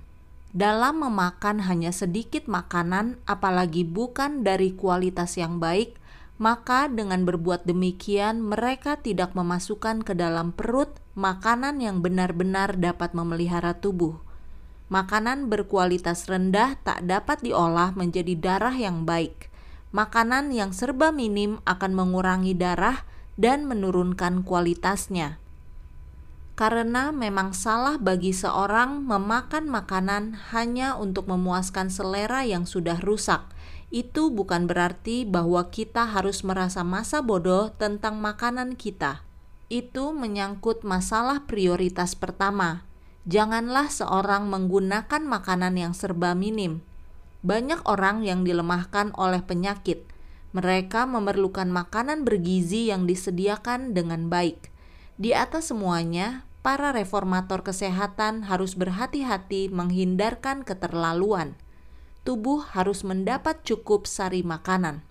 Dalam 0.55 1.03
memakan 1.03 1.67
hanya 1.67 1.91
sedikit 1.91 2.47
makanan, 2.47 3.19
apalagi 3.27 3.83
bukan 3.83 4.47
dari 4.47 4.71
kualitas 4.71 5.35
yang 5.35 5.59
baik, 5.59 5.99
maka 6.39 6.87
dengan 6.87 7.27
berbuat 7.27 7.67
demikian 7.67 8.39
mereka 8.39 8.95
tidak 8.95 9.35
memasukkan 9.35 10.07
ke 10.07 10.15
dalam 10.15 10.55
perut 10.55 10.95
makanan 11.19 11.83
yang 11.83 11.99
benar-benar 11.99 12.79
dapat 12.79 13.11
memelihara 13.11 13.75
tubuh. 13.75 14.23
Makanan 14.87 15.51
berkualitas 15.51 16.31
rendah 16.31 16.79
tak 16.85 17.03
dapat 17.03 17.43
diolah 17.43 17.91
menjadi 17.97 18.37
darah 18.37 18.77
yang 18.77 19.03
baik 19.03 19.52
makanan 19.93 20.49
yang 20.49 20.73
serba 20.73 21.13
minim 21.13 21.61
akan 21.69 21.93
mengurangi 21.93 22.57
darah 22.57 23.05
dan 23.37 23.69
menurunkan 23.69 24.41
kualitasnya. 24.41 25.37
Karena 26.57 27.09
memang 27.09 27.53
salah 27.53 27.97
bagi 28.01 28.33
seorang 28.33 29.05
memakan 29.05 29.69
makanan 29.69 30.53
hanya 30.53 30.97
untuk 30.97 31.29
memuaskan 31.29 31.89
selera 31.93 32.45
yang 32.45 32.65
sudah 32.65 33.01
rusak. 33.01 33.45
Itu 33.93 34.33
bukan 34.33 34.65
berarti 34.65 35.25
bahwa 35.25 35.69
kita 35.69 36.09
harus 36.09 36.41
merasa 36.41 36.81
masa 36.81 37.21
bodoh 37.21 37.73
tentang 37.77 38.17
makanan 38.17 38.73
kita. 38.73 39.25
Itu 39.69 40.13
menyangkut 40.13 40.81
masalah 40.85 41.45
prioritas 41.45 42.13
pertama. 42.13 42.85
Janganlah 43.25 43.89
seorang 43.89 44.49
menggunakan 44.49 45.21
makanan 45.25 45.77
yang 45.77 45.93
serba 45.97 46.37
minim, 46.37 46.85
banyak 47.43 47.83
orang 47.83 48.23
yang 48.23 48.47
dilemahkan 48.47 49.11
oleh 49.19 49.43
penyakit. 49.43 50.07
Mereka 50.55 51.03
memerlukan 51.03 51.67
makanan 51.67 52.23
bergizi 52.23 52.87
yang 52.87 53.03
disediakan 53.03 53.91
dengan 53.91 54.31
baik. 54.31 54.71
Di 55.19 55.35
atas 55.35 55.75
semuanya, 55.75 56.47
para 56.63 56.95
reformator 56.95 57.67
kesehatan 57.67 58.47
harus 58.47 58.79
berhati-hati 58.79 59.67
menghindarkan 59.67 60.63
keterlaluan. 60.63 61.59
Tubuh 62.23 62.63
harus 62.63 63.03
mendapat 63.03 63.59
cukup 63.67 64.07
sari 64.07 64.47
makanan. 64.47 65.03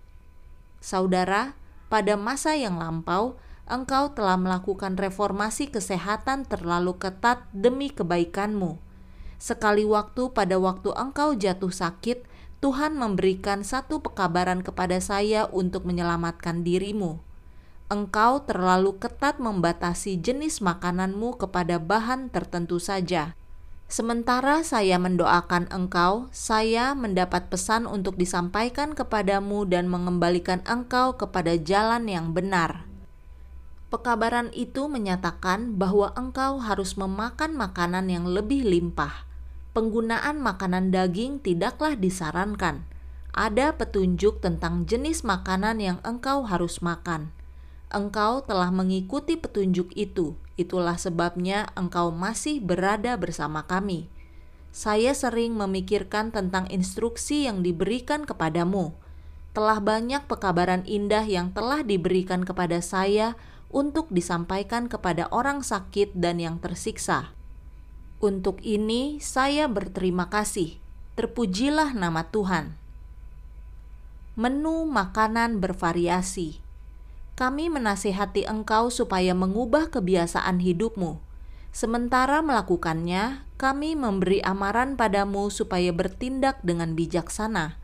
Saudara, 0.80 1.52
pada 1.92 2.16
masa 2.16 2.56
yang 2.56 2.80
lampau, 2.80 3.36
engkau 3.68 4.16
telah 4.16 4.40
melakukan 4.40 4.96
reformasi 4.96 5.68
kesehatan 5.68 6.48
terlalu 6.48 6.96
ketat 6.96 7.44
demi 7.52 7.92
kebaikanmu 7.92 8.91
Sekali 9.42 9.82
waktu 9.82 10.30
pada 10.30 10.54
waktu 10.54 10.94
engkau 10.94 11.34
jatuh 11.34 11.74
sakit, 11.74 12.22
Tuhan 12.62 12.94
memberikan 12.94 13.66
satu 13.66 13.98
pekabaran 13.98 14.62
kepada 14.62 15.02
saya 15.02 15.50
untuk 15.50 15.82
menyelamatkan 15.82 16.62
dirimu. 16.62 17.18
Engkau 17.90 18.46
terlalu 18.46 19.02
ketat 19.02 19.42
membatasi 19.42 20.22
jenis 20.22 20.62
makananmu 20.62 21.42
kepada 21.42 21.82
bahan 21.82 22.30
tertentu 22.30 22.78
saja. 22.78 23.34
Sementara 23.90 24.62
saya 24.62 25.02
mendoakan 25.02 25.74
engkau, 25.74 26.30
saya 26.30 26.94
mendapat 26.94 27.50
pesan 27.50 27.90
untuk 27.90 28.14
disampaikan 28.14 28.94
kepadamu 28.94 29.66
dan 29.66 29.90
mengembalikan 29.90 30.62
engkau 30.70 31.18
kepada 31.18 31.58
jalan 31.58 32.06
yang 32.06 32.30
benar. 32.30 32.86
Pekabaran 33.90 34.54
itu 34.54 34.86
menyatakan 34.86 35.74
bahwa 35.74 36.14
engkau 36.14 36.62
harus 36.62 36.94
memakan 36.94 37.58
makanan 37.58 38.06
yang 38.06 38.24
lebih 38.30 38.62
limpah 38.62 39.31
penggunaan 39.72 40.36
makanan 40.36 40.92
daging 40.92 41.40
tidaklah 41.40 41.96
disarankan. 41.96 42.84
Ada 43.32 43.80
petunjuk 43.80 44.44
tentang 44.44 44.84
jenis 44.84 45.24
makanan 45.24 45.80
yang 45.80 45.98
engkau 46.04 46.44
harus 46.44 46.84
makan. 46.84 47.32
Engkau 47.88 48.44
telah 48.44 48.68
mengikuti 48.68 49.40
petunjuk 49.40 49.92
itu, 49.96 50.36
itulah 50.60 51.00
sebabnya 51.00 51.72
engkau 51.72 52.12
masih 52.12 52.60
berada 52.60 53.16
bersama 53.16 53.64
kami. 53.64 54.12
Saya 54.72 55.16
sering 55.16 55.56
memikirkan 55.56 56.32
tentang 56.32 56.68
instruksi 56.68 57.48
yang 57.48 57.64
diberikan 57.64 58.24
kepadamu. 58.24 58.92
Telah 59.52 59.80
banyak 59.84 60.24
pekabaran 60.28 60.84
indah 60.88 61.24
yang 61.24 61.52
telah 61.52 61.84
diberikan 61.84 62.44
kepada 62.44 62.80
saya 62.80 63.36
untuk 63.68 64.08
disampaikan 64.12 64.88
kepada 64.88 65.28
orang 65.32 65.60
sakit 65.60 66.16
dan 66.16 66.40
yang 66.40 66.56
tersiksa 66.60 67.32
untuk 68.22 68.62
ini 68.62 69.18
saya 69.18 69.66
berterima 69.66 70.30
kasih. 70.30 70.78
Terpujilah 71.18 71.90
nama 71.90 72.30
Tuhan. 72.30 72.78
Menu 74.38 74.86
makanan 74.86 75.58
bervariasi. 75.58 76.62
Kami 77.34 77.66
menasihati 77.66 78.46
engkau 78.46 78.94
supaya 78.94 79.34
mengubah 79.34 79.90
kebiasaan 79.90 80.62
hidupmu. 80.62 81.18
Sementara 81.74 82.46
melakukannya, 82.46 83.42
kami 83.58 83.98
memberi 83.98 84.38
amaran 84.46 84.94
padamu 84.94 85.50
supaya 85.50 85.90
bertindak 85.90 86.62
dengan 86.62 86.94
bijaksana. 86.94 87.74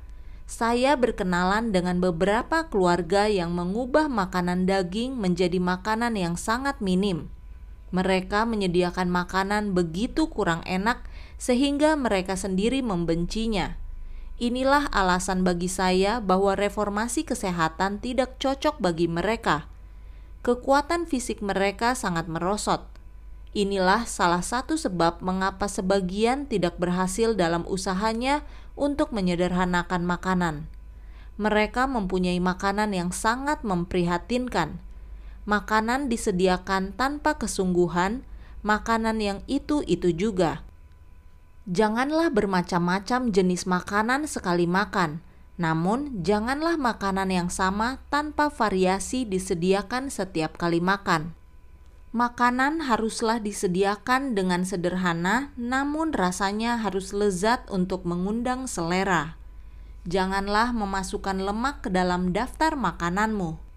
Saya 0.46 0.94
berkenalan 0.94 1.74
dengan 1.74 1.98
beberapa 1.98 2.70
keluarga 2.70 3.26
yang 3.26 3.52
mengubah 3.52 4.06
makanan 4.06 4.64
daging 4.70 5.18
menjadi 5.18 5.58
makanan 5.58 6.14
yang 6.16 6.38
sangat 6.38 6.80
minim 6.80 7.28
mereka 7.88 8.44
menyediakan 8.44 9.08
makanan 9.08 9.72
begitu 9.72 10.28
kurang 10.28 10.60
enak 10.68 11.04
sehingga 11.40 11.96
mereka 11.96 12.36
sendiri 12.36 12.84
membencinya. 12.84 13.80
Inilah 14.38 14.86
alasan 14.94 15.42
bagi 15.42 15.66
saya 15.66 16.22
bahwa 16.22 16.54
reformasi 16.54 17.26
kesehatan 17.26 17.98
tidak 17.98 18.38
cocok 18.38 18.78
bagi 18.78 19.10
mereka. 19.10 19.66
Kekuatan 20.46 21.10
fisik 21.10 21.42
mereka 21.42 21.98
sangat 21.98 22.30
merosot. 22.30 22.86
Inilah 23.56 24.06
salah 24.06 24.44
satu 24.44 24.78
sebab 24.78 25.18
mengapa 25.24 25.66
sebagian 25.66 26.46
tidak 26.46 26.78
berhasil 26.78 27.34
dalam 27.34 27.66
usahanya 27.66 28.46
untuk 28.78 29.10
menyederhanakan 29.10 30.06
makanan. 30.06 30.70
Mereka 31.40 31.90
mempunyai 31.90 32.38
makanan 32.38 32.94
yang 32.94 33.10
sangat 33.10 33.66
memprihatinkan 33.66 34.78
makanan 35.48 36.12
disediakan 36.12 36.92
tanpa 36.92 37.40
kesungguhan, 37.40 38.20
makanan 38.60 39.16
yang 39.24 39.40
itu-itu 39.48 40.12
juga. 40.12 40.60
Janganlah 41.64 42.28
bermacam-macam 42.28 43.32
jenis 43.32 43.64
makanan 43.64 44.28
sekali 44.28 44.68
makan, 44.68 45.24
namun 45.56 46.20
janganlah 46.20 46.76
makanan 46.76 47.32
yang 47.32 47.48
sama 47.48 48.04
tanpa 48.12 48.52
variasi 48.52 49.24
disediakan 49.24 50.12
setiap 50.12 50.60
kali 50.60 50.84
makan. 50.84 51.32
Makanan 52.12 52.84
haruslah 52.84 53.40
disediakan 53.40 54.36
dengan 54.36 54.68
sederhana, 54.68 55.52
namun 55.56 56.12
rasanya 56.12 56.76
harus 56.80 57.16
lezat 57.16 57.64
untuk 57.72 58.04
mengundang 58.04 58.68
selera. 58.68 59.40
Janganlah 60.08 60.72
memasukkan 60.76 61.40
lemak 61.40 61.84
ke 61.84 61.92
dalam 61.92 62.32
daftar 62.32 62.76
makananmu 62.76 63.67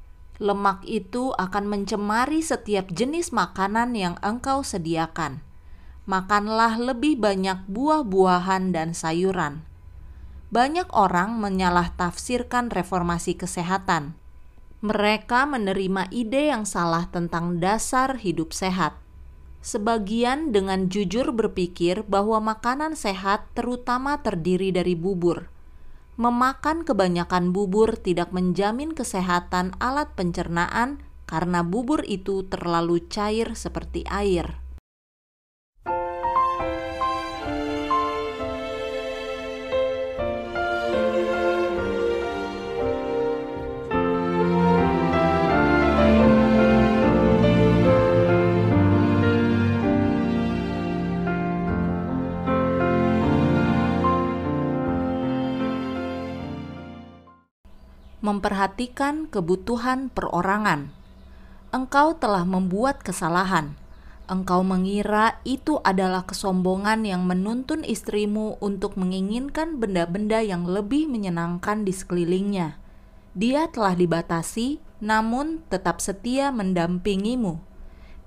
lemak 0.41 0.82
itu 0.89 1.30
akan 1.38 1.69
mencemari 1.69 2.41
setiap 2.41 2.89
jenis 2.89 3.30
makanan 3.30 3.93
yang 3.93 4.17
engkau 4.25 4.65
sediakan. 4.65 5.45
Makanlah 6.10 6.82
lebih 6.82 7.21
banyak 7.21 7.69
buah-buahan 7.69 8.73
dan 8.73 8.97
sayuran. 8.97 9.62
Banyak 10.49 10.89
orang 10.97 11.38
menyalah 11.38 11.93
tafsirkan 11.93 12.73
reformasi 12.73 13.38
kesehatan. 13.38 14.17
Mereka 14.82 15.45
menerima 15.45 16.10
ide 16.10 16.49
yang 16.49 16.65
salah 16.65 17.06
tentang 17.13 17.62
dasar 17.62 18.17
hidup 18.17 18.49
sehat. 18.49 18.97
Sebagian 19.62 20.49
dengan 20.49 20.89
jujur 20.89 21.30
berpikir 21.30 22.01
bahwa 22.10 22.41
makanan 22.41 22.97
sehat 22.97 23.45
terutama 23.54 24.17
terdiri 24.25 24.73
dari 24.73 24.97
bubur 24.97 25.54
memakan 26.22 26.86
kebanyakan 26.86 27.50
bubur 27.50 27.98
tidak 27.98 28.30
menjamin 28.30 28.94
kesehatan 28.94 29.74
alat 29.82 30.14
pencernaan 30.14 31.02
karena 31.26 31.66
bubur 31.66 32.06
itu 32.06 32.46
terlalu 32.46 33.02
cair 33.10 33.58
seperti 33.58 34.06
air. 34.06 34.61
Memperhatikan 58.22 59.26
kebutuhan 59.26 60.14
perorangan. 60.14 60.94
Engkau 61.74 62.14
telah 62.14 62.46
membuat 62.46 63.02
kesalahan. 63.02 63.74
Engkau 64.30 64.62
mengira 64.62 65.42
itu 65.44 65.82
adalah 65.82 66.24
kesombongan 66.24 67.04
yang 67.04 67.26
menuntun 67.26 67.82
istrimu 67.82 68.62
untuk 68.62 68.96
menginginkan 68.96 69.82
benda-benda 69.82 70.40
yang 70.40 70.70
lebih 70.70 71.10
menyenangkan 71.10 71.84
di 71.84 71.92
sekelilingnya. 71.92 72.78
Dia 73.34 73.68
telah 73.74 73.98
dibatasi, 73.98 74.78
namun 75.02 75.66
tetap 75.68 76.00
setia 76.00 76.54
mendampingimu. 76.54 77.58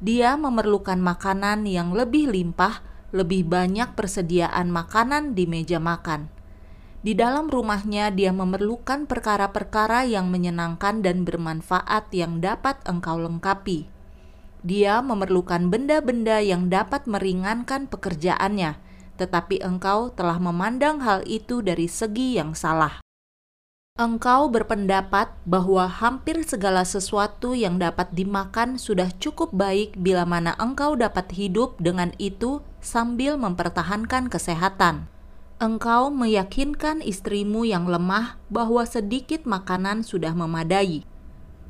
Dia 0.02 0.34
memerlukan 0.34 0.98
makanan 0.98 1.70
yang 1.70 1.94
lebih 1.94 2.28
limpah, 2.34 2.82
lebih 3.14 3.46
banyak 3.46 3.94
persediaan 3.94 4.74
makanan 4.74 5.38
di 5.38 5.46
meja 5.46 5.78
makan 5.78 6.34
di 7.04 7.12
dalam 7.12 7.52
rumahnya 7.52 8.08
dia 8.08 8.32
memerlukan 8.32 9.04
perkara-perkara 9.04 10.08
yang 10.08 10.32
menyenangkan 10.32 11.04
dan 11.04 11.28
bermanfaat 11.28 12.08
yang 12.16 12.40
dapat 12.40 12.80
engkau 12.88 13.20
lengkapi. 13.20 13.92
Dia 14.64 15.04
memerlukan 15.04 15.68
benda-benda 15.68 16.40
yang 16.40 16.72
dapat 16.72 17.04
meringankan 17.04 17.92
pekerjaannya, 17.92 18.80
tetapi 19.20 19.60
engkau 19.60 20.16
telah 20.16 20.40
memandang 20.40 21.04
hal 21.04 21.20
itu 21.28 21.60
dari 21.60 21.92
segi 21.92 22.40
yang 22.40 22.56
salah. 22.56 23.04
Engkau 24.00 24.48
berpendapat 24.48 25.28
bahwa 25.44 25.84
hampir 25.86 26.40
segala 26.48 26.88
sesuatu 26.88 27.52
yang 27.52 27.76
dapat 27.76 28.16
dimakan 28.16 28.80
sudah 28.80 29.12
cukup 29.20 29.52
baik 29.52 29.94
bila 30.00 30.24
mana 30.24 30.56
engkau 30.56 30.96
dapat 30.96 31.30
hidup 31.36 31.76
dengan 31.78 32.16
itu 32.16 32.64
sambil 32.80 33.36
mempertahankan 33.36 34.32
kesehatan 34.32 35.13
engkau 35.62 36.10
meyakinkan 36.10 36.98
istrimu 36.98 37.62
yang 37.62 37.86
lemah 37.86 38.38
bahwa 38.50 38.82
sedikit 38.82 39.46
makanan 39.46 40.02
sudah 40.02 40.34
memadai, 40.34 41.06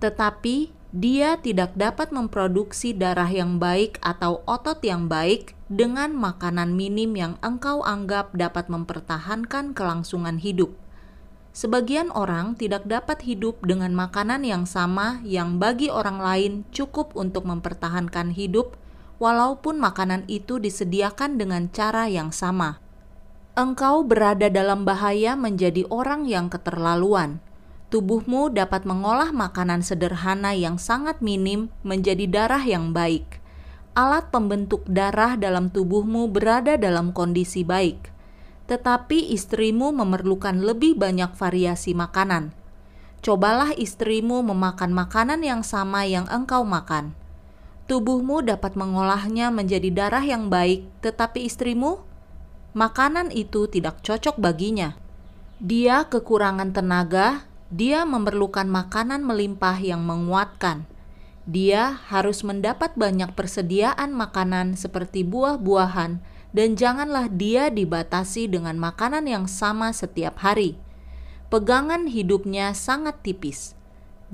tetapi 0.01 0.73
dia 0.95 1.37
tidak 1.43 1.75
dapat 1.75 2.15
memproduksi 2.15 2.95
darah 2.95 3.29
yang 3.29 3.59
baik 3.59 3.99
atau 3.99 4.47
otot 4.47 4.79
yang 4.87 5.11
baik 5.11 5.59
dengan 5.67 6.15
makanan 6.15 6.73
minim 6.73 7.19
yang 7.19 7.35
engkau 7.43 7.83
anggap 7.83 8.31
dapat 8.33 8.71
mempertahankan 8.71 9.75
kelangsungan 9.75 10.39
hidup. 10.39 10.71
Sebagian 11.55 12.11
orang 12.15 12.59
tidak 12.59 12.87
dapat 12.87 13.27
hidup 13.27 13.63
dengan 13.63 13.95
makanan 13.95 14.47
yang 14.47 14.67
sama 14.67 15.23
yang 15.27 15.59
bagi 15.59 15.87
orang 15.91 16.19
lain 16.19 16.53
cukup 16.75 17.15
untuk 17.15 17.47
mempertahankan 17.47 18.35
hidup, 18.35 18.75
walaupun 19.19 19.79
makanan 19.79 20.27
itu 20.27 20.59
disediakan 20.59 21.39
dengan 21.39 21.71
cara 21.71 22.11
yang 22.11 22.35
sama 22.35 22.84
engkau 23.55 24.03
berada 24.03 24.51
dalam 24.51 24.83
bahaya 24.83 25.39
menjadi 25.39 25.87
orang 25.87 26.27
yang 26.27 26.51
keterlaluan. 26.51 27.39
Tubuhmu 27.95 28.51
dapat 28.51 28.83
mengolah 28.83 29.31
makanan 29.31 29.87
sederhana 29.87 30.51
yang 30.51 30.83
sangat 30.83 31.23
minim 31.23 31.71
menjadi 31.87 32.27
darah 32.27 32.67
yang 32.67 32.91
baik. 32.91 33.39
Alat 33.95 34.35
pembentuk 34.35 34.83
darah 34.91 35.39
dalam 35.39 35.71
tubuhmu 35.71 36.27
berada 36.27 36.75
dalam 36.75 37.15
kondisi 37.15 37.63
baik. 37.63 38.11
tetapi 38.65 39.37
istrimu 39.37 39.93
memerlukan 39.93 40.57
lebih 40.57 40.97
banyak 40.97 41.37
variasi 41.37 41.93
makanan. 41.93 42.57
Cobalah 43.25 43.73
istrimu 43.77 44.45
memakan 44.45 44.93
makanan 44.93 45.41
yang 45.45 45.61
sama 45.65 46.05
yang 46.09 46.29
engkau 46.29 46.65
makan. 46.65 47.17
Tubuhmu 47.85 48.41
dapat 48.41 48.77
mengolahnya 48.81 49.53
menjadi 49.53 49.93
darah 49.93 50.25
yang 50.25 50.49
baik, 50.49 50.89
tetapi 51.05 51.45
istrimu, 51.45 52.01
makanan 52.75 53.33
itu 53.33 53.71
tidak 53.71 54.05
cocok 54.05 54.37
baginya. 54.37 54.99
Dia 55.63 56.05
kekurangan 56.11 56.77
tenaga, 56.77 57.49
dia 57.73 58.05
memerlukan 58.05 58.69
makanan 58.69 59.25
melimpah 59.25 59.81
yang 59.81 60.05
menguatkan. 60.05 60.85
Dia 61.49 62.03
harus 62.13 62.45
mendapat 62.45 62.93
banyak 62.99 63.33
persediaan 63.33 64.13
makanan 64.13 64.77
seperti 64.77 65.25
buah-buahan, 65.25 66.21
dan 66.53 66.69
janganlah 66.77 67.33
dia 67.33 67.73
dibatasi 67.73 68.53
dengan 68.53 68.77
makanan 68.77 69.25
yang 69.25 69.49
sama 69.49 69.95
setiap 69.97 70.45
hari 70.45 70.77
pegangan 71.55 72.11
hidupnya 72.11 72.75
sangat 72.75 73.23
tipis. 73.23 73.79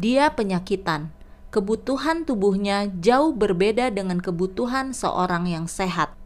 Dia 0.01 0.33
penyakitan. 0.33 1.13
Kebutuhan 1.53 2.25
tubuhnya 2.25 2.89
jauh 3.03 3.37
berbeda 3.37 3.93
dengan 3.93 4.25
kebutuhan 4.25 4.97
seorang 4.97 5.45
yang 5.45 5.69
sehat. 5.69 6.17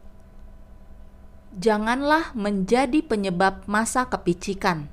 Janganlah 1.55 2.35
menjadi 2.35 2.99
penyebab 2.99 3.63
masa 3.65 4.05
kepicikan. 4.11 4.91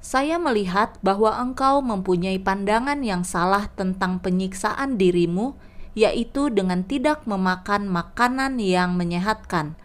Saya 0.00 0.36
melihat 0.40 0.96
bahwa 1.00 1.36
engkau 1.36 1.80
mempunyai 1.84 2.40
pandangan 2.40 3.00
yang 3.04 3.24
salah 3.24 3.68
tentang 3.72 4.20
penyiksaan 4.20 4.96
dirimu, 4.96 5.56
yaitu 5.92 6.48
dengan 6.48 6.84
tidak 6.84 7.24
memakan 7.28 7.88
makanan 7.88 8.58
yang 8.60 8.96
menyehatkan 8.96 9.76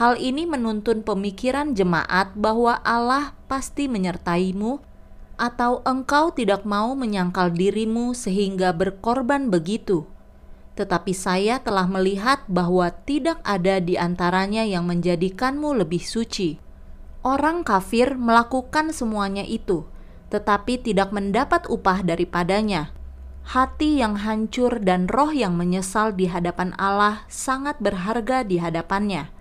Hal 0.00 0.16
ini 0.16 0.46
menuntun 0.46 1.02
pemikiran 1.02 1.74
jemaat 1.74 2.32
bahwa 2.38 2.78
Allah 2.86 3.34
pasti 3.50 3.90
menyertaimu, 3.90 4.78
atau 5.40 5.84
engkau 5.88 6.32
tidak 6.32 6.68
mau 6.68 6.96
menyangkal 6.96 7.52
dirimu 7.52 8.16
sehingga 8.16 8.72
berkorban 8.76 9.52
begitu. 9.52 10.08
Tetapi 10.78 11.12
saya 11.12 11.58
telah 11.60 11.88
melihat 11.90 12.46
bahwa 12.46 12.88
tidak 13.04 13.42
ada 13.42 13.78
di 13.82 13.98
antaranya 13.98 14.62
yang 14.66 14.86
menjadikanmu 14.86 15.74
lebih 15.82 16.00
suci. 16.02 16.60
Orang 17.20 17.66
kafir 17.66 18.16
melakukan 18.16 18.96
semuanya 18.96 19.44
itu, 19.44 19.84
tetapi 20.32 20.80
tidak 20.80 21.12
mendapat 21.12 21.68
upah 21.68 22.00
daripadanya. 22.00 22.96
Hati 23.44 24.00
yang 24.00 24.20
hancur 24.20 24.80
dan 24.80 25.10
roh 25.10 25.34
yang 25.34 25.58
menyesal 25.58 26.16
di 26.16 26.30
hadapan 26.30 26.72
Allah 26.80 27.28
sangat 27.28 27.76
berharga 27.82 28.46
di 28.46 28.56
hadapannya 28.62 29.40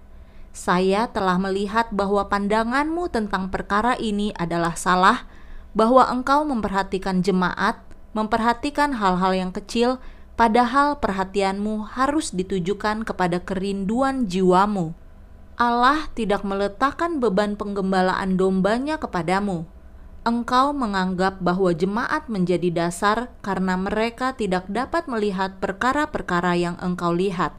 saya 0.59 1.07
telah 1.09 1.37
melihat 1.37 1.87
bahwa 1.93 2.25
pandanganmu 2.27 3.07
tentang 3.13 3.53
perkara 3.53 3.95
ini 3.95 4.33
adalah 4.35 4.73
salah, 4.73 5.29
bahwa 5.77 6.09
engkau 6.09 6.43
memperhatikan 6.43 7.21
jemaat, 7.21 7.79
memperhatikan 8.17 8.97
hal-hal 8.97 9.31
yang 9.37 9.51
kecil, 9.53 10.01
padahal 10.39 11.03
perhatianmu 11.03 11.99
harus 11.99 12.31
ditujukan 12.31 13.03
kepada 13.03 13.43
kerinduan 13.43 14.23
jiwamu. 14.31 14.95
Allah 15.59 16.07
tidak 16.15 16.47
meletakkan 16.47 17.19
beban 17.19 17.59
penggembalaan 17.59 18.39
dombanya 18.39 18.95
kepadamu. 18.95 19.67
Engkau 20.23 20.71
menganggap 20.71 21.43
bahwa 21.43 21.75
jemaat 21.75 22.31
menjadi 22.31 22.71
dasar 22.71 23.27
karena 23.43 23.75
mereka 23.75 24.31
tidak 24.31 24.63
dapat 24.71 25.11
melihat 25.11 25.59
perkara-perkara 25.59 26.55
yang 26.55 26.79
engkau 26.79 27.11
lihat 27.11 27.51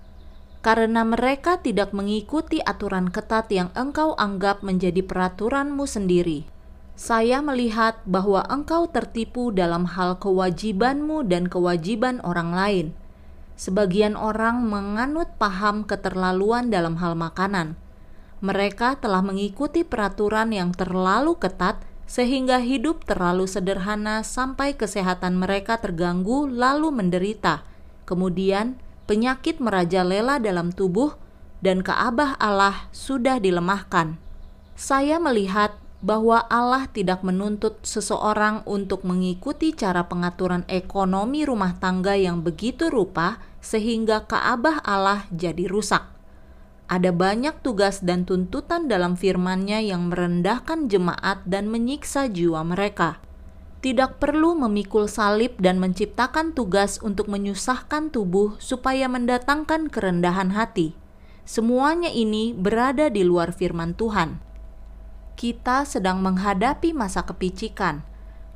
karena 0.61 1.09
mereka 1.09 1.57
tidak 1.57 1.97
mengikuti 1.97 2.61
aturan 2.61 3.09
ketat 3.09 3.49
yang 3.49 3.73
engkau 3.73 4.13
anggap 4.21 4.61
menjadi 4.61 5.01
peraturanmu 5.01 5.89
sendiri. 5.89 6.60
Saya 7.01 7.41
melihat 7.41 7.97
bahwa 8.05 8.45
engkau 8.53 8.85
tertipu 8.85 9.49
dalam 9.57 9.89
hal 9.89 10.21
kewajibanmu 10.21 11.25
dan 11.25 11.49
kewajiban 11.49 12.21
orang 12.21 12.53
lain. 12.53 12.87
Sebagian 13.57 14.21
orang 14.21 14.69
menganut 14.69 15.33
paham 15.41 15.89
keterlaluan 15.89 16.69
dalam 16.69 17.01
hal 17.01 17.17
makanan. 17.17 17.81
Mereka 18.45 19.01
telah 19.01 19.25
mengikuti 19.25 19.81
peraturan 19.81 20.53
yang 20.53 20.77
terlalu 20.77 21.41
ketat 21.41 21.81
sehingga 22.05 22.61
hidup 22.61 23.09
terlalu 23.09 23.49
sederhana 23.49 24.21
sampai 24.21 24.77
kesehatan 24.77 25.41
mereka 25.41 25.81
terganggu 25.81 26.53
lalu 26.53 26.93
menderita. 26.93 27.65
Kemudian, 28.05 28.77
penyakit 29.09 29.57
merajalela 29.57 30.37
dalam 30.37 30.69
tubuh, 30.69 31.17
dan 31.65 31.81
keabah 31.81 32.37
Allah 32.37 32.93
sudah 32.93 33.41
dilemahkan. 33.41 34.21
Saya 34.77 35.17
melihat 35.17 35.80
bahwa 36.01 36.45
Allah 36.49 36.89
tidak 36.89 37.21
menuntut 37.21 37.81
seseorang 37.85 38.65
untuk 38.65 39.05
mengikuti 39.05 39.77
cara 39.77 40.09
pengaturan 40.09 40.65
ekonomi 40.69 41.45
rumah 41.45 41.77
tangga 41.77 42.17
yang 42.17 42.41
begitu 42.41 42.89
rupa 42.89 43.41
sehingga 43.61 44.25
keabah 44.25 44.81
Allah 44.81 45.29
jadi 45.29 45.69
rusak. 45.69 46.05
Ada 46.91 47.15
banyak 47.15 47.63
tugas 47.63 48.03
dan 48.03 48.27
tuntutan 48.27 48.91
dalam 48.91 49.15
firman-Nya 49.15 49.79
yang 49.85 50.11
merendahkan 50.11 50.91
jemaat 50.91 51.47
dan 51.47 51.71
menyiksa 51.71 52.27
jiwa 52.27 52.67
mereka 52.67 53.23
tidak 53.81 54.21
perlu 54.21 54.53
memikul 54.53 55.09
salib 55.09 55.57
dan 55.57 55.81
menciptakan 55.81 56.53
tugas 56.53 57.01
untuk 57.01 57.33
menyusahkan 57.33 58.13
tubuh 58.13 58.61
supaya 58.61 59.09
mendatangkan 59.09 59.89
kerendahan 59.89 60.53
hati. 60.53 60.93
Semuanya 61.49 62.13
ini 62.13 62.53
berada 62.53 63.09
di 63.09 63.25
luar 63.25 63.57
firman 63.57 63.97
Tuhan. 63.97 64.50
Kita 65.41 65.89
sedang 65.89 66.21
menghadapi 66.21 66.93
masa 66.93 67.25
kepicikan, 67.25 68.05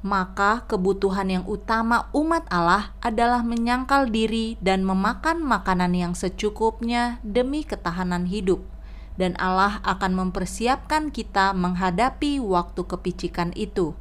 maka 0.04 0.68
kebutuhan 0.68 1.32
yang 1.32 1.48
utama 1.48 2.12
umat 2.12 2.44
Allah 2.52 2.92
adalah 3.00 3.40
menyangkal 3.40 4.12
diri 4.12 4.60
dan 4.60 4.84
memakan 4.84 5.40
makanan 5.40 5.96
yang 5.96 6.12
secukupnya 6.12 7.24
demi 7.24 7.64
ketahanan 7.64 8.28
hidup. 8.28 8.60
Dan 9.16 9.32
Allah 9.40 9.80
akan 9.88 10.28
mempersiapkan 10.28 11.08
kita 11.08 11.56
menghadapi 11.56 12.36
waktu 12.44 12.84
kepicikan 12.84 13.56
itu 13.56 13.96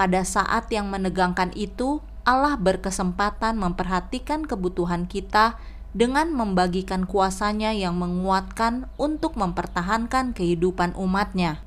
pada 0.00 0.24
saat 0.24 0.72
yang 0.72 0.88
menegangkan 0.88 1.52
itu, 1.52 2.00
Allah 2.24 2.56
berkesempatan 2.56 3.60
memperhatikan 3.60 4.48
kebutuhan 4.48 5.04
kita 5.04 5.60
dengan 5.92 6.32
membagikan 6.32 7.04
kuasanya 7.04 7.76
yang 7.76 8.00
menguatkan 8.00 8.88
untuk 8.96 9.36
mempertahankan 9.36 10.32
kehidupan 10.32 10.96
umatnya. 10.96 11.60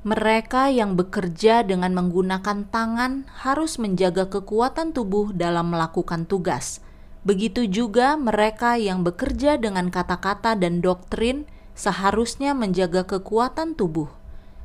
Mereka 0.00 0.72
yang 0.72 0.96
bekerja 0.96 1.60
dengan 1.60 1.92
menggunakan 1.92 2.68
tangan 2.72 3.28
harus 3.44 3.76
menjaga 3.76 4.32
kekuatan 4.32 4.96
tubuh 4.96 5.36
dalam 5.36 5.76
melakukan 5.76 6.24
tugas. 6.24 6.80
Begitu 7.20 7.68
juga 7.68 8.16
mereka 8.16 8.80
yang 8.80 9.04
bekerja 9.04 9.60
dengan 9.60 9.92
kata-kata 9.92 10.56
dan 10.56 10.80
doktrin 10.80 11.44
seharusnya 11.76 12.56
menjaga 12.56 13.04
kekuatan 13.04 13.76
tubuh 13.76 14.08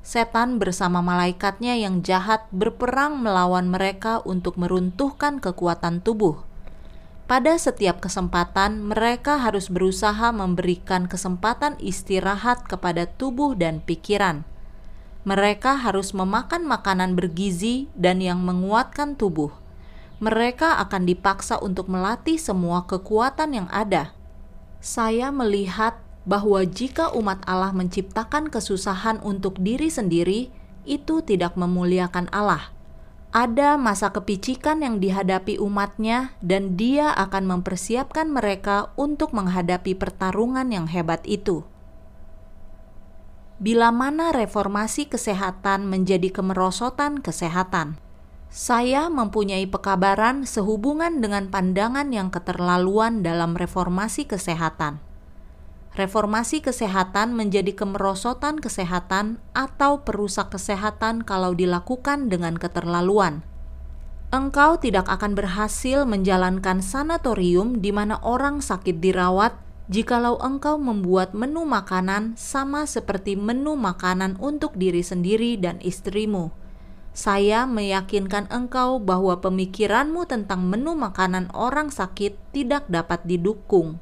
setan 0.06 0.62
bersama 0.62 1.02
malaikatnya 1.02 1.74
yang 1.82 2.06
jahat 2.06 2.46
berperang 2.54 3.26
melawan 3.26 3.66
mereka 3.74 4.22
untuk 4.22 4.54
meruntuhkan 4.62 5.42
kekuatan 5.42 6.06
tubuh. 6.06 6.46
Pada 7.26 7.58
setiap 7.58 8.06
kesempatan, 8.06 8.86
mereka 8.86 9.42
harus 9.42 9.74
berusaha 9.74 10.30
memberikan 10.30 11.10
kesempatan 11.10 11.74
istirahat 11.82 12.70
kepada 12.70 13.10
tubuh 13.10 13.58
dan 13.58 13.82
pikiran. 13.82 14.46
Mereka 15.26 15.82
harus 15.82 16.14
memakan 16.14 16.70
makanan 16.70 17.18
bergizi 17.18 17.90
dan 17.98 18.22
yang 18.22 18.46
menguatkan 18.46 19.18
tubuh. 19.18 19.50
Mereka 20.22 20.78
akan 20.86 21.10
dipaksa 21.10 21.58
untuk 21.60 21.90
melatih 21.90 22.38
semua 22.38 22.86
kekuatan 22.86 23.58
yang 23.58 23.68
ada. 23.74 24.14
Saya 24.86 25.34
melihat 25.34 25.98
bahwa 26.30 26.62
jika 26.62 27.10
umat 27.18 27.42
Allah 27.50 27.74
menciptakan 27.74 28.54
kesusahan 28.54 29.18
untuk 29.26 29.58
diri 29.58 29.90
sendiri, 29.90 30.54
itu 30.86 31.26
tidak 31.26 31.58
memuliakan 31.58 32.30
Allah. 32.30 32.70
Ada 33.36 33.76
masa 33.76 34.14
kepicikan 34.16 34.80
yang 34.80 35.02
dihadapi 35.02 35.58
umatnya, 35.58 36.38
dan 36.40 36.78
Dia 36.78 37.12
akan 37.18 37.60
mempersiapkan 37.60 38.30
mereka 38.30 38.94
untuk 38.96 39.34
menghadapi 39.34 39.98
pertarungan 39.98 40.70
yang 40.72 40.88
hebat 40.88 41.26
itu. 41.28 41.68
Bila 43.56 43.90
mana 43.90 44.36
reformasi 44.36 45.08
kesehatan 45.08 45.88
menjadi 45.88 46.28
kemerosotan 46.32 47.24
kesehatan, 47.24 47.96
saya 48.52 49.08
mempunyai 49.08 49.64
pekabaran 49.68 50.44
sehubungan 50.44 51.24
dengan 51.24 51.48
pandangan 51.48 52.12
yang 52.12 52.32
keterlaluan 52.32 53.24
dalam 53.24 53.56
reformasi 53.56 54.28
kesehatan 54.28 55.06
reformasi 55.96 56.60
kesehatan 56.60 57.34
menjadi 57.34 57.72
kemerosotan 57.72 58.60
kesehatan 58.60 59.40
atau 59.56 60.04
perusak 60.04 60.52
kesehatan 60.52 61.24
kalau 61.24 61.56
dilakukan 61.56 62.28
dengan 62.28 62.60
keterlaluan. 62.60 63.42
Engkau 64.36 64.76
tidak 64.76 65.08
akan 65.08 65.32
berhasil 65.32 66.04
menjalankan 66.04 66.84
sanatorium 66.84 67.80
di 67.80 67.96
mana 67.96 68.20
orang 68.20 68.60
sakit 68.60 69.00
dirawat, 69.00 69.56
Jikalau 69.86 70.42
engkau 70.42 70.82
membuat 70.82 71.38
menu 71.38 71.62
makanan 71.62 72.34
sama 72.34 72.90
seperti 72.90 73.38
menu 73.38 73.78
makanan 73.78 74.34
untuk 74.42 74.74
diri 74.74 75.06
sendiri 75.06 75.62
dan 75.62 75.78
istrimu, 75.78 76.50
saya 77.14 77.70
meyakinkan 77.70 78.50
engkau 78.50 78.98
bahwa 78.98 79.38
pemikiranmu 79.46 80.26
tentang 80.26 80.66
menu 80.66 80.98
makanan 80.98 81.54
orang 81.54 81.94
sakit 81.94 82.34
tidak 82.50 82.90
dapat 82.90 83.22
didukung. 83.30 84.02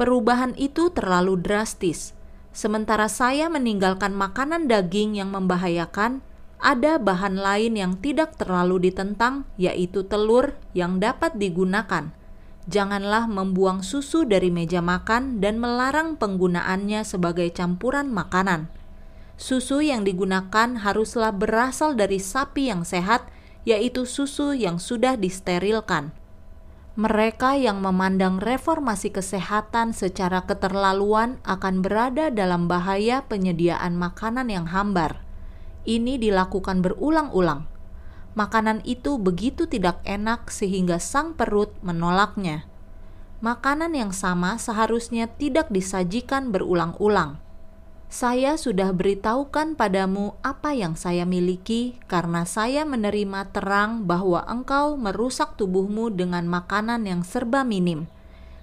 Perubahan 0.00 0.56
itu 0.56 0.88
terlalu 0.88 1.36
drastis. 1.36 2.16
Sementara 2.56 3.12
saya 3.12 3.52
meninggalkan 3.52 4.16
makanan 4.16 4.72
daging 4.72 5.20
yang 5.20 5.30
membahayakan, 5.36 6.24
ada 6.64 6.96
bahan 6.96 7.36
lain 7.36 7.76
yang 7.76 8.00
tidak 8.00 8.40
terlalu 8.40 8.88
ditentang, 8.88 9.44
yaitu 9.60 10.00
telur 10.08 10.56
yang 10.72 10.96
dapat 10.96 11.36
digunakan 11.36 12.23
Janganlah 12.64 13.28
membuang 13.28 13.84
susu 13.84 14.24
dari 14.24 14.48
meja 14.48 14.80
makan 14.80 15.36
dan 15.44 15.60
melarang 15.60 16.16
penggunaannya 16.16 17.04
sebagai 17.04 17.52
campuran 17.52 18.08
makanan. 18.08 18.72
Susu 19.36 19.84
yang 19.84 20.08
digunakan 20.08 20.80
haruslah 20.80 21.34
berasal 21.36 21.92
dari 21.92 22.16
sapi 22.16 22.72
yang 22.72 22.88
sehat, 22.88 23.28
yaitu 23.68 24.08
susu 24.08 24.56
yang 24.56 24.80
sudah 24.80 25.20
disterilkan. 25.20 26.16
Mereka 26.94 27.58
yang 27.58 27.82
memandang 27.82 28.38
reformasi 28.38 29.10
kesehatan 29.10 29.92
secara 29.92 30.46
keterlaluan 30.46 31.42
akan 31.42 31.82
berada 31.82 32.30
dalam 32.30 32.70
bahaya 32.70 33.26
penyediaan 33.26 33.98
makanan 33.98 34.48
yang 34.48 34.70
hambar. 34.70 35.20
Ini 35.84 36.16
dilakukan 36.16 36.80
berulang-ulang 36.80 37.73
makanan 38.34 38.82
itu 38.86 39.16
begitu 39.18 39.66
tidak 39.66 40.02
enak 40.06 40.50
sehingga 40.50 40.98
sang 40.98 41.34
perut 41.34 41.74
menolaknya. 41.80 42.66
Makanan 43.42 43.94
yang 43.94 44.12
sama 44.14 44.58
seharusnya 44.58 45.26
tidak 45.26 45.70
disajikan 45.70 46.54
berulang-ulang. 46.54 47.42
Saya 48.14 48.54
sudah 48.54 48.94
beritahukan 48.94 49.74
padamu 49.74 50.38
apa 50.46 50.70
yang 50.70 50.94
saya 50.94 51.26
miliki, 51.26 51.98
karena 52.06 52.46
saya 52.46 52.86
menerima 52.86 53.50
terang 53.50 54.06
bahwa 54.06 54.46
engkau 54.46 54.94
merusak 54.94 55.58
tubuhmu 55.58 56.14
dengan 56.14 56.46
makanan 56.46 57.10
yang 57.10 57.26
serba 57.26 57.66
minim. 57.66 58.06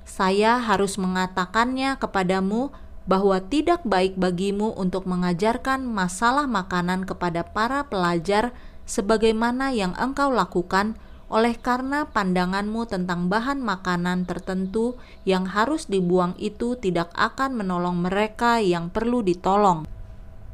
Saya 0.07 0.55
harus 0.55 0.95
mengatakannya 0.95 1.99
kepadamu 1.99 2.71
bahwa 3.03 3.43
tidak 3.43 3.83
baik 3.83 4.15
bagimu 4.15 4.71
untuk 4.77 5.03
mengajarkan 5.03 5.83
masalah 5.83 6.47
makanan 6.47 7.03
kepada 7.03 7.43
para 7.43 7.83
pelajar 7.91 8.55
sebagaimana 8.91 9.71
yang 9.71 9.95
engkau 9.95 10.27
lakukan 10.27 10.99
oleh 11.31 11.55
karena 11.55 12.11
pandanganmu 12.11 12.91
tentang 12.91 13.31
bahan 13.31 13.63
makanan 13.63 14.27
tertentu 14.27 14.99
yang 15.23 15.47
harus 15.47 15.87
dibuang 15.87 16.35
itu 16.35 16.75
tidak 16.75 17.07
akan 17.15 17.55
menolong 17.55 18.03
mereka 18.03 18.59
yang 18.59 18.91
perlu 18.91 19.23
ditolong. 19.23 19.87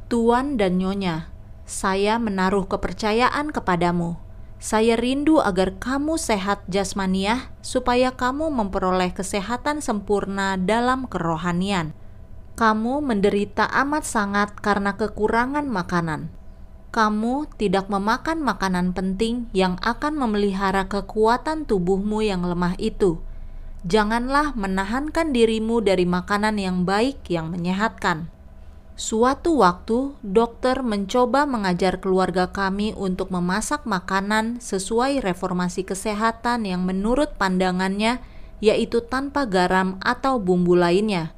Tuan 0.06 0.54
dan 0.54 0.78
Nyonya, 0.78 1.34
saya 1.66 2.22
menaruh 2.22 2.70
kepercayaan 2.70 3.50
kepadamu. 3.50 4.22
Saya 4.62 4.94
rindu 4.94 5.42
agar 5.42 5.74
kamu 5.82 6.14
sehat 6.14 6.62
jasmaniah 6.70 7.50
supaya 7.58 8.14
kamu 8.14 8.50
memperoleh 8.54 9.10
kesehatan 9.10 9.82
sempurna 9.82 10.54
dalam 10.54 11.10
kerohanian. 11.10 11.90
Kamu 12.54 13.02
menderita 13.02 13.66
amat 13.86 14.02
sangat 14.06 14.58
karena 14.58 14.98
kekurangan 14.98 15.66
makanan 15.66 16.37
kamu 16.88 17.44
tidak 17.60 17.92
memakan 17.92 18.40
makanan 18.40 18.96
penting 18.96 19.52
yang 19.52 19.76
akan 19.84 20.16
memelihara 20.16 20.88
kekuatan 20.88 21.68
tubuhmu 21.68 22.24
yang 22.24 22.40
lemah 22.48 22.80
itu. 22.80 23.20
Janganlah 23.84 24.56
menahankan 24.56 25.30
dirimu 25.30 25.84
dari 25.84 26.08
makanan 26.08 26.56
yang 26.56 26.88
baik 26.88 27.28
yang 27.28 27.52
menyehatkan. 27.52 28.32
Suatu 28.98 29.62
waktu, 29.62 30.18
dokter 30.26 30.82
mencoba 30.82 31.46
mengajar 31.46 32.02
keluarga 32.02 32.50
kami 32.50 32.98
untuk 32.98 33.30
memasak 33.30 33.86
makanan 33.86 34.58
sesuai 34.58 35.22
reformasi 35.22 35.86
kesehatan 35.86 36.66
yang 36.66 36.82
menurut 36.82 37.38
pandangannya, 37.38 38.18
yaitu 38.58 38.98
tanpa 39.06 39.46
garam 39.46 40.02
atau 40.02 40.42
bumbu 40.42 40.74
lainnya. 40.74 41.30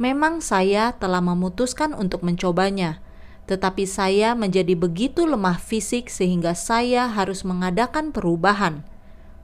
Memang 0.00 0.40
saya 0.40 0.96
telah 0.96 1.20
memutuskan 1.20 1.92
untuk 1.92 2.24
mencobanya 2.24 3.04
tetapi 3.46 3.86
saya 3.86 4.34
menjadi 4.34 4.74
begitu 4.74 5.22
lemah 5.22 5.62
fisik 5.62 6.10
sehingga 6.10 6.52
saya 6.58 7.06
harus 7.06 7.46
mengadakan 7.46 8.10
perubahan. 8.10 8.82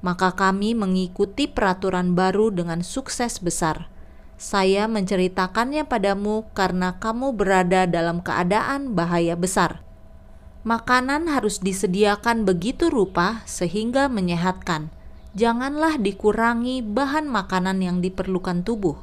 Maka 0.02 0.34
kami 0.34 0.74
mengikuti 0.74 1.46
peraturan 1.46 2.18
baru 2.18 2.50
dengan 2.50 2.82
sukses 2.82 3.38
besar. 3.38 3.86
Saya 4.34 4.90
menceritakannya 4.90 5.86
padamu 5.86 6.50
karena 6.50 6.98
kamu 6.98 7.30
berada 7.38 7.86
dalam 7.86 8.18
keadaan 8.18 8.98
bahaya 8.98 9.38
besar. 9.38 9.86
Makanan 10.66 11.30
harus 11.30 11.62
disediakan 11.62 12.42
begitu 12.42 12.90
rupa 12.90 13.46
sehingga 13.46 14.10
menyehatkan. 14.10 14.90
Janganlah 15.38 16.02
dikurangi 16.02 16.82
bahan 16.82 17.30
makanan 17.30 17.78
yang 17.78 17.98
diperlukan 18.02 18.66
tubuh. 18.66 18.98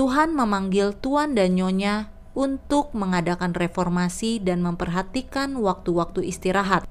Tuhan 0.00 0.32
memanggil 0.32 0.96
tuan 0.96 1.36
dan 1.36 1.60
nyonya 1.60 2.08
untuk 2.32 2.94
mengadakan 2.94 3.50
reformasi 3.50 4.38
dan 4.38 4.62
memperhatikan 4.62 5.58
waktu-waktu 5.58 6.30
istirahat. 6.30 6.86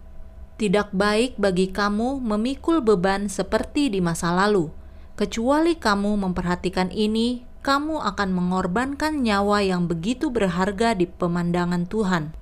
Tidak 0.60 0.92
baik 0.92 1.40
bagi 1.40 1.72
kamu 1.72 2.20
memikul 2.20 2.84
beban 2.84 3.32
seperti 3.32 3.88
di 3.88 4.04
masa 4.04 4.36
lalu. 4.36 4.68
Kecuali 5.16 5.80
kamu 5.80 6.20
memperhatikan 6.20 6.92
ini, 6.92 7.48
kamu 7.64 8.04
akan 8.04 8.30
mengorbankan 8.36 9.24
nyawa 9.24 9.64
yang 9.64 9.88
begitu 9.88 10.28
berharga 10.32 10.96
di 10.96 11.08
pemandangan 11.08 11.88
Tuhan. 11.88 12.36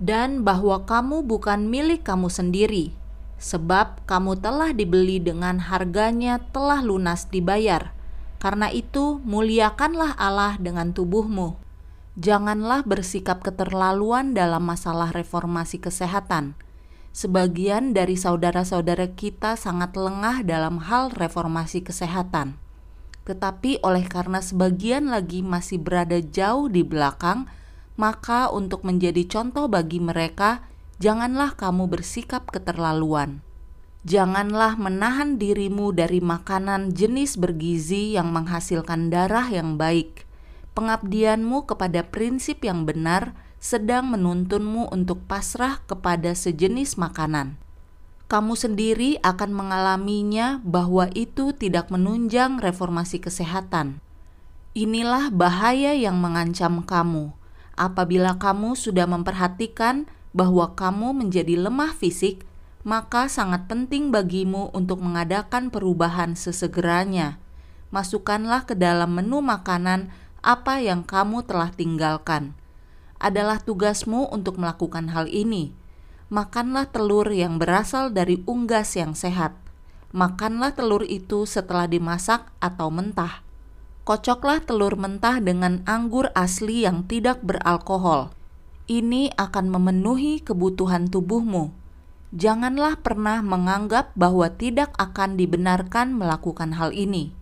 Dan 0.00 0.44
bahwa 0.44 0.84
kamu 0.84 1.24
bukan 1.24 1.68
milik 1.68 2.04
kamu 2.04 2.28
sendiri, 2.28 2.92
sebab 3.36 4.04
kamu 4.04 4.40
telah 4.40 4.72
dibeli 4.72 5.20
dengan 5.20 5.60
harganya 5.60 6.40
telah 6.52 6.80
lunas 6.84 7.28
dibayar. 7.28 7.92
Karena 8.40 8.72
itu, 8.72 9.20
muliakanlah 9.24 10.16
Allah 10.16 10.56
dengan 10.56 10.96
tubuhmu 10.96 11.69
janganlah 12.20 12.84
bersikap 12.84 13.40
keterlaluan 13.40 14.36
dalam 14.36 14.68
masalah 14.68 15.08
reformasi 15.08 15.80
kesehatan. 15.80 16.52
Sebagian 17.16 17.96
dari 17.96 18.14
saudara-saudara 18.14 19.16
kita 19.16 19.56
sangat 19.56 19.96
lengah 19.96 20.44
dalam 20.44 20.84
hal 20.84 21.10
reformasi 21.16 21.80
kesehatan. 21.80 22.60
Tetapi 23.24 23.80
oleh 23.80 24.04
karena 24.04 24.44
sebagian 24.44 25.08
lagi 25.08 25.40
masih 25.40 25.80
berada 25.80 26.20
jauh 26.20 26.68
di 26.68 26.84
belakang, 26.84 27.48
maka 27.96 28.52
untuk 28.52 28.84
menjadi 28.84 29.24
contoh 29.24 29.66
bagi 29.66 29.98
mereka, 29.98 30.68
janganlah 31.00 31.56
kamu 31.56 31.88
bersikap 31.88 32.52
keterlaluan. 32.52 33.40
Janganlah 34.04 34.76
menahan 34.76 35.40
dirimu 35.40 35.92
dari 35.96 36.20
makanan 36.20 36.92
jenis 36.92 37.40
bergizi 37.40 38.16
yang 38.16 38.32
menghasilkan 38.32 39.08
darah 39.08 39.48
yang 39.48 39.76
baik 39.80 40.29
pengabdianmu 40.72 41.66
kepada 41.68 42.06
prinsip 42.06 42.62
yang 42.64 42.86
benar 42.86 43.34
sedang 43.60 44.08
menuntunmu 44.10 44.88
untuk 44.88 45.20
pasrah 45.28 45.84
kepada 45.84 46.32
sejenis 46.32 46.96
makanan. 46.96 47.60
Kamu 48.30 48.54
sendiri 48.54 49.18
akan 49.26 49.50
mengalaminya 49.50 50.62
bahwa 50.62 51.10
itu 51.12 51.50
tidak 51.52 51.90
menunjang 51.90 52.62
reformasi 52.62 53.18
kesehatan. 53.18 53.98
Inilah 54.72 55.34
bahaya 55.34 55.98
yang 55.98 56.22
mengancam 56.22 56.86
kamu 56.86 57.34
apabila 57.80 58.36
kamu 58.36 58.76
sudah 58.76 59.08
memperhatikan 59.08 60.04
bahwa 60.36 60.76
kamu 60.76 61.16
menjadi 61.16 61.56
lemah 61.56 61.96
fisik, 61.96 62.44
maka 62.84 63.24
sangat 63.32 63.64
penting 63.72 64.12
bagimu 64.12 64.68
untuk 64.76 65.00
mengadakan 65.00 65.72
perubahan 65.72 66.36
sesegeranya. 66.36 67.40
Masukkanlah 67.88 68.68
ke 68.68 68.76
dalam 68.76 69.16
menu 69.16 69.40
makanan 69.40 70.12
apa 70.40 70.80
yang 70.80 71.04
kamu 71.04 71.44
telah 71.44 71.68
tinggalkan. 71.72 72.56
Adalah 73.20 73.60
tugasmu 73.60 74.32
untuk 74.32 74.56
melakukan 74.56 75.12
hal 75.12 75.28
ini. 75.28 75.76
Makanlah 76.32 76.88
telur 76.88 77.28
yang 77.28 77.60
berasal 77.60 78.08
dari 78.08 78.40
unggas 78.48 78.96
yang 78.96 79.12
sehat. 79.12 79.52
Makanlah 80.16 80.72
telur 80.72 81.04
itu 81.04 81.44
setelah 81.44 81.84
dimasak 81.84 82.48
atau 82.58 82.88
mentah. 82.88 83.44
Kocoklah 84.08 84.64
telur 84.64 84.96
mentah 84.96 85.38
dengan 85.44 85.84
anggur 85.84 86.32
asli 86.32 86.88
yang 86.88 87.04
tidak 87.04 87.44
beralkohol. 87.44 88.32
Ini 88.88 89.36
akan 89.36 89.70
memenuhi 89.70 90.40
kebutuhan 90.40 91.12
tubuhmu. 91.12 91.70
Janganlah 92.32 92.98
pernah 93.04 93.44
menganggap 93.44 94.16
bahwa 94.16 94.48
tidak 94.50 94.96
akan 94.96 95.36
dibenarkan 95.36 96.16
melakukan 96.16 96.78
hal 96.78 96.94
ini 96.94 97.39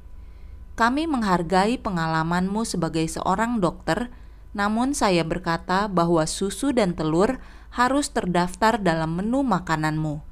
kami 0.78 1.10
menghargai 1.10 1.74
pengalamanmu 1.74 2.62
sebagai 2.62 3.02
seorang 3.10 3.58
dokter, 3.58 4.14
namun 4.54 4.94
saya 4.94 5.26
berkata 5.26 5.90
bahwa 5.90 6.22
susu 6.22 6.70
dan 6.70 6.94
telur 6.94 7.42
harus 7.74 8.14
terdaftar 8.14 8.78
dalam 8.78 9.18
menu 9.18 9.42
makananmu. 9.42 10.22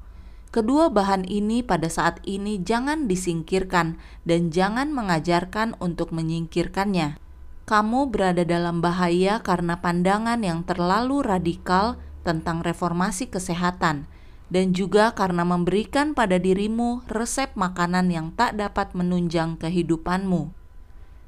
Kedua 0.55 0.87
bahan 0.87 1.27
ini 1.27 1.67
pada 1.67 1.91
saat 1.91 2.23
ini 2.23 2.63
jangan 2.63 3.11
disingkirkan 3.11 3.99
dan 4.23 4.47
jangan 4.47 4.95
mengajarkan 4.95 5.75
untuk 5.83 6.15
menyingkirkannya. 6.15 7.19
Kamu 7.67 8.07
berada 8.07 8.47
dalam 8.47 8.79
bahaya 8.79 9.43
karena 9.43 9.83
pandangan 9.83 10.39
yang 10.39 10.63
terlalu 10.63 11.27
radikal 11.27 11.99
tentang 12.23 12.63
reformasi 12.63 13.27
kesehatan 13.27 14.07
dan 14.47 14.71
juga 14.71 15.11
karena 15.11 15.43
memberikan 15.43 16.15
pada 16.15 16.39
dirimu 16.39 17.03
resep 17.11 17.51
makanan 17.55 18.11
yang 18.11 18.27
tak 18.35 18.55
dapat 18.55 18.95
menunjang 18.95 19.59
kehidupanmu. 19.59 20.55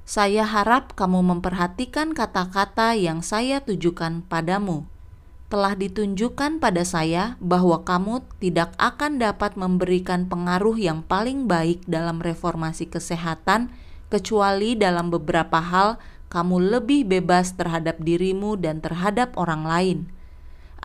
Saya 0.08 0.48
harap 0.48 0.98
kamu 0.98 1.22
memperhatikan 1.22 2.18
kata-kata 2.18 2.98
yang 2.98 3.22
saya 3.22 3.62
tujukan 3.62 4.26
padamu 4.26 4.90
telah 5.50 5.74
ditunjukkan 5.74 6.62
pada 6.62 6.86
saya 6.86 7.34
bahwa 7.42 7.82
kamu 7.82 8.22
tidak 8.38 8.70
akan 8.78 9.18
dapat 9.18 9.58
memberikan 9.58 10.30
pengaruh 10.30 10.78
yang 10.78 11.02
paling 11.02 11.50
baik 11.50 11.82
dalam 11.90 12.22
reformasi 12.22 12.86
kesehatan, 12.86 13.74
kecuali 14.14 14.78
dalam 14.78 15.10
beberapa 15.10 15.58
hal 15.58 15.98
kamu 16.30 16.78
lebih 16.78 17.10
bebas 17.10 17.58
terhadap 17.58 17.98
dirimu 17.98 18.62
dan 18.62 18.78
terhadap 18.78 19.34
orang 19.42 19.66
lain. 19.66 20.00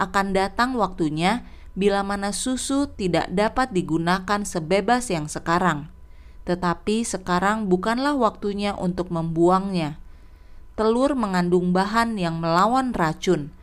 Akan 0.01 0.33
datang 0.33 0.73
waktunya 0.81 1.45
bila 1.75 2.07
mana 2.07 2.31
susu 2.31 2.91
tidak 2.91 3.31
dapat 3.31 3.71
digunakan 3.71 4.47
sebebas 4.47 5.11
yang 5.11 5.27
sekarang, 5.27 5.91
tetapi 6.47 7.03
sekarang 7.03 7.67
bukanlah 7.71 8.15
waktunya 8.15 8.75
untuk 8.75 9.11
membuangnya. 9.11 9.99
Telur 10.75 11.15
mengandung 11.15 11.71
bahan 11.71 12.19
yang 12.19 12.43
melawan 12.43 12.91
racun 12.91 13.55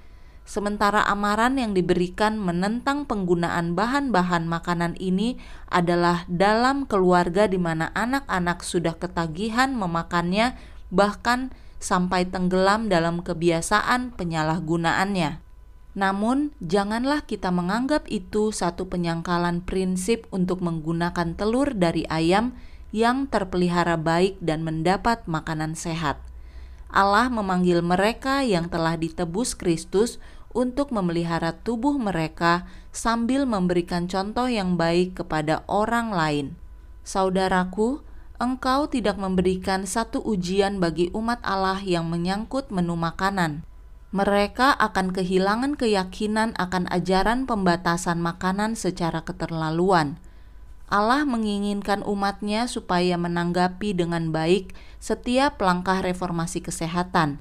Sementara 0.51 1.05
amaran 1.05 1.55
yang 1.55 1.71
diberikan 1.77 2.35
menentang 2.35 3.05
penggunaan 3.05 3.77
bahan-bahan 3.77 4.49
makanan 4.49 4.97
ini 4.97 5.37
adalah 5.71 6.27
dalam 6.27 6.89
keluarga 6.89 7.45
di 7.45 7.61
mana 7.61 7.93
anak-anak 7.93 8.65
sudah 8.65 8.97
ketagihan 8.97 9.71
memakannya, 9.71 10.57
bahkan 10.91 11.53
sampai 11.79 12.27
tenggelam 12.27 12.89
dalam 12.89 13.23
kebiasaan 13.23 14.11
penyalahgunaannya. 14.17 15.50
Namun, 15.91 16.55
janganlah 16.63 17.27
kita 17.27 17.51
menganggap 17.51 18.07
itu 18.07 18.55
satu 18.55 18.87
penyangkalan 18.87 19.59
prinsip 19.59 20.23
untuk 20.31 20.63
menggunakan 20.63 21.35
telur 21.35 21.75
dari 21.75 22.07
ayam 22.07 22.55
yang 22.95 23.27
terpelihara 23.27 23.99
baik 23.99 24.39
dan 24.39 24.63
mendapat 24.63 25.27
makanan 25.27 25.75
sehat. 25.75 26.19
Allah 26.91 27.31
memanggil 27.31 27.79
mereka 27.83 28.43
yang 28.43 28.67
telah 28.67 28.99
ditebus 28.99 29.55
Kristus 29.55 30.19
untuk 30.51 30.91
memelihara 30.91 31.55
tubuh 31.55 31.95
mereka 31.95 32.67
sambil 32.91 33.47
memberikan 33.47 34.11
contoh 34.11 34.51
yang 34.51 34.75
baik 34.75 35.23
kepada 35.23 35.63
orang 35.71 36.11
lain. 36.11 36.47
Saudaraku, 37.07 38.03
engkau 38.39 38.91
tidak 38.91 39.15
memberikan 39.15 39.87
satu 39.87 40.19
ujian 40.19 40.83
bagi 40.83 41.07
umat 41.15 41.39
Allah 41.47 41.79
yang 41.79 42.11
menyangkut 42.11 42.67
menu 42.75 42.99
makanan. 42.99 43.63
Mereka 44.11 44.75
akan 44.75 45.15
kehilangan 45.15 45.79
keyakinan 45.79 46.51
akan 46.59 46.83
ajaran 46.91 47.47
pembatasan 47.47 48.19
makanan 48.19 48.75
secara 48.75 49.23
keterlaluan. 49.23 50.19
Allah 50.91 51.23
menginginkan 51.23 52.03
umatnya 52.03 52.67
supaya 52.67 53.15
menanggapi 53.15 53.95
dengan 53.95 54.35
baik 54.35 54.75
setiap 54.99 55.63
langkah 55.63 56.03
reformasi 56.03 56.59
kesehatan. 56.59 57.39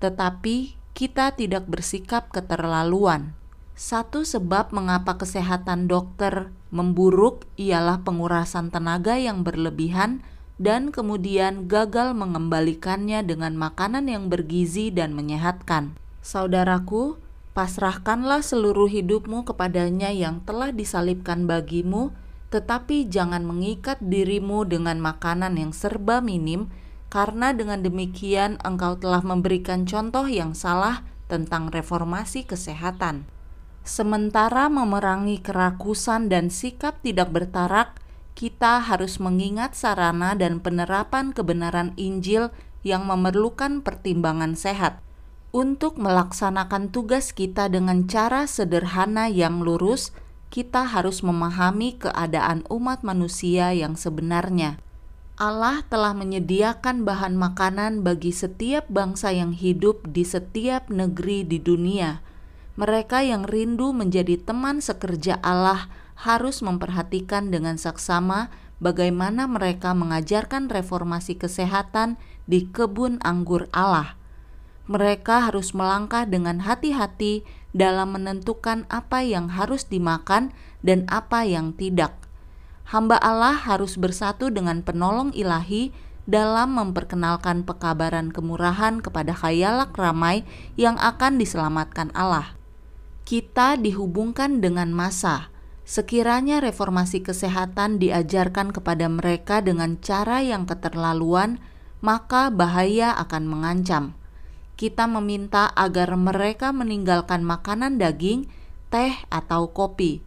Tetapi 0.00 0.80
kita 0.96 1.36
tidak 1.36 1.68
bersikap 1.68 2.32
keterlaluan. 2.32 3.36
Satu 3.76 4.24
sebab 4.24 4.72
mengapa 4.72 5.20
kesehatan 5.20 5.84
dokter 5.84 6.48
memburuk 6.72 7.44
ialah 7.60 8.00
pengurasan 8.00 8.72
tenaga 8.72 9.20
yang 9.20 9.44
berlebihan 9.44 10.24
dan 10.56 10.88
kemudian 10.88 11.68
gagal 11.68 12.16
mengembalikannya 12.16 13.20
dengan 13.20 13.52
makanan 13.60 14.08
yang 14.08 14.32
bergizi 14.32 14.88
dan 14.88 15.12
menyehatkan. 15.12 16.05
Saudaraku, 16.26 17.22
pasrahkanlah 17.54 18.42
seluruh 18.42 18.90
hidupmu 18.90 19.46
kepadanya 19.46 20.10
yang 20.10 20.42
telah 20.42 20.74
disalibkan 20.74 21.46
bagimu 21.46 22.10
tetapi 22.50 23.10
jangan 23.10 23.42
mengikat 23.42 23.98
dirimu 23.98 24.62
dengan 24.66 25.02
makanan 25.02 25.58
yang 25.58 25.74
serba 25.74 26.22
minim, 26.22 26.70
karena 27.10 27.50
dengan 27.50 27.82
demikian 27.82 28.58
engkau 28.62 28.98
telah 28.98 29.22
memberikan 29.22 29.86
contoh 29.86 30.26
yang 30.26 30.54
salah 30.54 31.02
tentang 31.26 31.70
reformasi 31.74 32.46
kesehatan. 32.46 33.26
Sementara 33.86 34.66
memerangi 34.66 35.42
kerakusan 35.42 36.26
dan 36.26 36.50
sikap 36.50 37.02
tidak 37.02 37.30
bertarak, 37.30 37.98
kita 38.34 38.82
harus 38.82 39.22
mengingat 39.22 39.78
sarana 39.78 40.34
dan 40.34 40.58
penerapan 40.58 41.30
kebenaran 41.30 41.94
Injil 41.94 42.50
yang 42.82 43.06
memerlukan 43.06 43.82
pertimbangan 43.82 44.58
sehat. 44.58 45.05
Untuk 45.54 45.98
melaksanakan 45.98 46.90
tugas 46.90 47.30
kita 47.30 47.70
dengan 47.70 48.10
cara 48.10 48.50
sederhana 48.50 49.30
yang 49.30 49.62
lurus, 49.62 50.10
kita 50.50 50.86
harus 50.86 51.22
memahami 51.22 51.98
keadaan 51.98 52.66
umat 52.70 53.04
manusia 53.06 53.70
yang 53.76 53.94
sebenarnya. 53.94 54.78
Allah 55.36 55.84
telah 55.92 56.16
menyediakan 56.16 57.04
bahan 57.04 57.36
makanan 57.36 58.00
bagi 58.00 58.32
setiap 58.32 58.88
bangsa 58.88 59.36
yang 59.36 59.52
hidup 59.52 60.00
di 60.08 60.24
setiap 60.24 60.88
negeri 60.88 61.44
di 61.44 61.60
dunia. 61.60 62.24
Mereka 62.80 63.20
yang 63.20 63.44
rindu 63.44 63.92
menjadi 63.92 64.40
teman 64.40 64.80
sekerja 64.80 65.36
Allah 65.44 65.92
harus 66.16 66.64
memperhatikan 66.64 67.52
dengan 67.52 67.76
saksama 67.76 68.48
bagaimana 68.80 69.44
mereka 69.44 69.92
mengajarkan 69.92 70.72
reformasi 70.72 71.36
kesehatan 71.36 72.16
di 72.48 72.72
kebun 72.72 73.20
anggur 73.20 73.68
Allah. 73.76 74.15
Mereka 74.86 75.50
harus 75.50 75.74
melangkah 75.74 76.22
dengan 76.30 76.62
hati-hati 76.62 77.42
dalam 77.74 78.14
menentukan 78.14 78.86
apa 78.86 79.26
yang 79.26 79.50
harus 79.50 79.84
dimakan 79.90 80.54
dan 80.86 81.02
apa 81.10 81.42
yang 81.42 81.74
tidak. 81.74 82.14
Hamba 82.86 83.18
Allah 83.18 83.58
harus 83.58 83.98
bersatu 83.98 84.46
dengan 84.46 84.86
penolong 84.86 85.34
ilahi 85.34 85.90
dalam 86.30 86.78
memperkenalkan 86.78 87.66
pekabaran 87.66 88.30
kemurahan 88.30 89.02
kepada 89.02 89.34
khayalak 89.34 89.90
ramai 89.98 90.46
yang 90.78 90.94
akan 91.02 91.34
diselamatkan 91.42 92.14
Allah. 92.14 92.54
Kita 93.26 93.74
dihubungkan 93.74 94.62
dengan 94.62 94.94
masa. 94.94 95.50
Sekiranya 95.82 96.62
reformasi 96.62 97.26
kesehatan 97.26 97.98
diajarkan 97.98 98.70
kepada 98.70 99.10
mereka 99.10 99.62
dengan 99.62 99.98
cara 99.98 100.42
yang 100.42 100.66
keterlaluan, 100.66 101.58
maka 102.02 102.54
bahaya 102.54 103.14
akan 103.18 103.50
mengancam 103.50 104.14
kita 104.76 105.08
meminta 105.08 105.72
agar 105.72 106.12
mereka 106.20 106.68
meninggalkan 106.70 107.40
makanan 107.40 107.96
daging, 107.96 108.44
teh, 108.92 109.16
atau 109.32 109.72
kopi. 109.72 110.20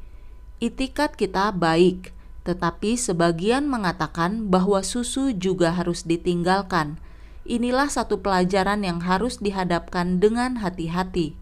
Itikat 0.57 1.13
kita 1.13 1.53
baik, 1.53 2.11
tetapi 2.43 2.97
sebagian 2.97 3.69
mengatakan 3.69 4.49
bahwa 4.49 4.81
susu 4.81 5.29
juga 5.31 5.69
harus 5.77 6.03
ditinggalkan. 6.03 6.97
Inilah 7.45 7.93
satu 7.93 8.25
pelajaran 8.25 8.81
yang 8.81 9.05
harus 9.05 9.37
dihadapkan 9.37 10.17
dengan 10.17 10.59
hati-hati. 10.59 11.37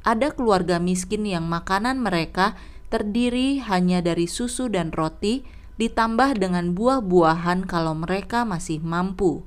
Ada 0.00 0.32
keluarga 0.32 0.80
miskin 0.80 1.28
yang 1.28 1.44
makanan 1.44 2.00
mereka 2.00 2.56
terdiri 2.88 3.60
hanya 3.68 4.00
dari 4.00 4.24
susu 4.24 4.72
dan 4.72 4.90
roti, 4.96 5.44
ditambah 5.76 6.40
dengan 6.40 6.72
buah-buahan 6.72 7.68
kalau 7.68 7.92
mereka 7.96 8.48
masih 8.48 8.80
mampu. 8.80 9.44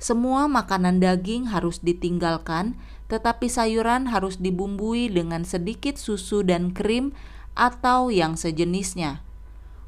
Semua 0.00 0.48
makanan 0.48 0.96
daging 0.96 1.52
harus 1.52 1.84
ditinggalkan, 1.84 2.80
tetapi 3.12 3.52
sayuran 3.52 4.08
harus 4.08 4.40
dibumbui 4.40 5.12
dengan 5.12 5.44
sedikit 5.44 6.00
susu 6.00 6.40
dan 6.40 6.72
krim 6.72 7.12
atau 7.52 8.08
yang 8.08 8.32
sejenisnya. 8.32 9.20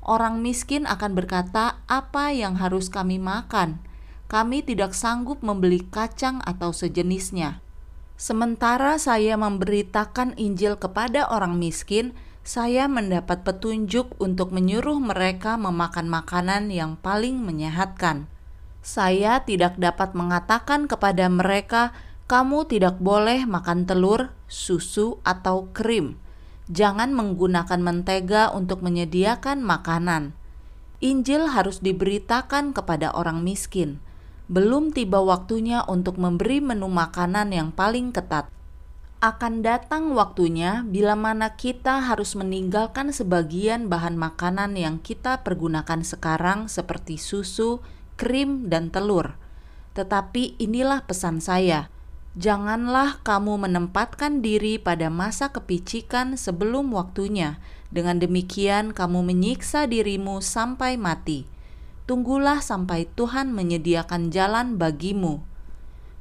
Orang 0.05 0.44
miskin 0.44 0.85
akan 0.85 1.16
berkata, 1.16 1.81
"Apa 1.88 2.29
yang 2.29 2.61
harus 2.61 2.92
kami 2.92 3.16
makan? 3.16 3.81
Kami 4.29 4.61
tidak 4.61 4.92
sanggup 4.92 5.40
membeli 5.40 5.81
kacang 5.88 6.44
atau 6.44 6.77
sejenisnya." 6.77 7.64
Sementara 8.20 9.01
saya 9.01 9.40
memberitakan 9.40 10.37
Injil 10.37 10.77
kepada 10.77 11.25
orang 11.33 11.57
miskin, 11.57 12.12
saya 12.42 12.85
mendapat 12.90 13.46
petunjuk 13.46 14.18
untuk 14.18 14.53
menyuruh 14.53 14.98
mereka 14.98 15.55
memakan 15.57 16.11
makanan 16.11 16.68
yang 16.68 16.98
paling 16.98 17.38
menyehatkan. 17.38 18.32
Saya 18.83 19.47
tidak 19.47 19.78
dapat 19.78 20.18
mengatakan 20.18 20.91
kepada 20.91 21.30
mereka, 21.30 21.95
"Kamu 22.26 22.66
tidak 22.66 22.99
boleh 22.99 23.47
makan 23.47 23.87
telur, 23.87 24.35
susu, 24.51 25.22
atau 25.22 25.70
krim." 25.70 26.18
Jangan 26.66 27.14
menggunakan 27.14 27.78
mentega 27.78 28.51
untuk 28.51 28.83
menyediakan 28.83 29.62
makanan. 29.62 30.35
Injil 30.99 31.51
harus 31.51 31.78
diberitakan 31.78 32.74
kepada 32.74 33.14
orang 33.14 33.43
miskin. 33.47 34.03
Belum 34.51 34.91
tiba 34.91 35.22
waktunya 35.22 35.87
untuk 35.87 36.18
memberi 36.18 36.59
menu 36.59 36.91
makanan 36.91 37.55
yang 37.55 37.70
paling 37.70 38.11
ketat. 38.11 38.51
akan 39.22 39.62
datang 39.62 40.18
waktunya 40.18 40.83
bila 40.83 41.14
mana 41.14 41.55
kita 41.55 42.03
harus 42.03 42.35
meninggalkan 42.35 43.14
sebagian 43.14 43.87
bahan 43.87 44.18
makanan 44.18 44.74
yang 44.74 44.99
kita 44.99 45.47
pergunakan 45.47 46.03
sekarang 46.03 46.66
seperti 46.66 47.22
susu, 47.22 47.78
krim, 48.17 48.69
dan 48.73 48.89
telur. 48.89 49.37
Tetapi 49.93 50.57
inilah 50.61 51.05
pesan 51.05 51.39
saya. 51.39 51.93
Janganlah 52.33 53.21
kamu 53.21 53.69
menempatkan 53.69 54.41
diri 54.41 54.81
pada 54.81 55.13
masa 55.13 55.53
kepicikan 55.53 56.41
sebelum 56.41 56.93
waktunya. 56.97 57.61
Dengan 57.93 58.17
demikian 58.17 58.97
kamu 58.97 59.21
menyiksa 59.21 59.85
dirimu 59.85 60.41
sampai 60.41 60.97
mati. 60.97 61.45
Tunggulah 62.09 62.65
sampai 62.65 63.05
Tuhan 63.13 63.53
menyediakan 63.53 64.33
jalan 64.33 64.81
bagimu 64.81 65.53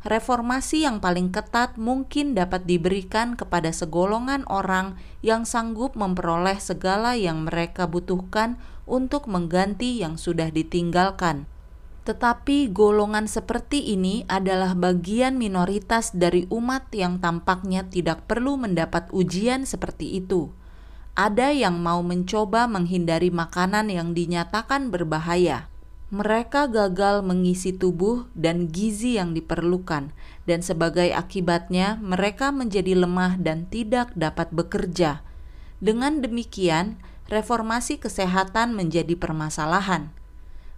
reformasi 0.02 0.82
yang 0.86 0.98
paling 0.98 1.30
ketat 1.30 1.78
mungkin 1.78 2.34
dapat 2.34 2.66
diberikan 2.66 3.38
kepada 3.38 3.70
segolongan 3.70 4.42
orang 4.50 4.98
yang 5.22 5.46
sanggup 5.46 5.94
memperoleh 5.94 6.58
segala 6.58 7.14
yang 7.14 7.46
mereka 7.46 7.86
butuhkan 7.86 8.58
untuk 8.90 9.30
mengganti 9.30 10.02
yang 10.02 10.18
sudah 10.18 10.50
ditinggalkan. 10.50 11.46
Tetapi 12.02 12.74
golongan 12.74 13.30
seperti 13.30 13.94
ini 13.94 14.26
adalah 14.26 14.74
bagian 14.74 15.38
minoritas 15.38 16.12
dari 16.18 16.50
umat 16.50 16.90
yang 16.94 17.22
tampaknya 17.22 17.86
tidak 17.86 18.26
perlu 18.26 18.58
mendapat 18.58 19.08
ujian 19.14 19.70
seperti 19.70 20.18
itu. 20.18 20.50
Ada 21.14 21.54
yang 21.54 21.78
mau 21.78 22.02
mencoba 22.02 22.66
menghindari 22.66 23.30
makanan 23.30 23.94
yang 23.94 24.18
dinyatakan 24.18 24.90
berbahaya 24.90 25.72
mereka 26.12 26.68
gagal 26.68 27.24
mengisi 27.24 27.72
tubuh 27.72 28.28
dan 28.36 28.68
gizi 28.68 29.16
yang 29.16 29.32
diperlukan, 29.32 30.12
dan 30.44 30.60
sebagai 30.60 31.08
akibatnya 31.16 31.96
mereka 32.04 32.52
menjadi 32.52 33.00
lemah 33.00 33.40
dan 33.40 33.64
tidak 33.72 34.12
dapat 34.12 34.52
bekerja. 34.52 35.24
Dengan 35.80 36.20
demikian, 36.20 37.00
reformasi 37.32 37.96
kesehatan 37.96 38.76
menjadi 38.76 39.16
permasalahan. 39.16 40.12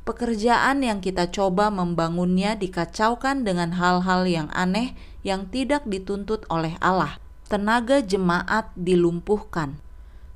Pekerjaan 0.03 0.83
yang 0.83 0.99
kita 0.99 1.31
coba 1.31 1.71
membangunnya 1.71 2.59
dikacaukan 2.59 3.47
dengan 3.47 3.79
hal-hal 3.79 4.27
yang 4.27 4.51
aneh 4.51 4.95
yang 5.23 5.47
tidak 5.47 5.87
dituntut 5.87 6.43
oleh 6.51 6.75
Allah. 6.83 7.19
Tenaga 7.47 8.03
jemaat 8.03 8.71
dilumpuhkan 8.75 9.83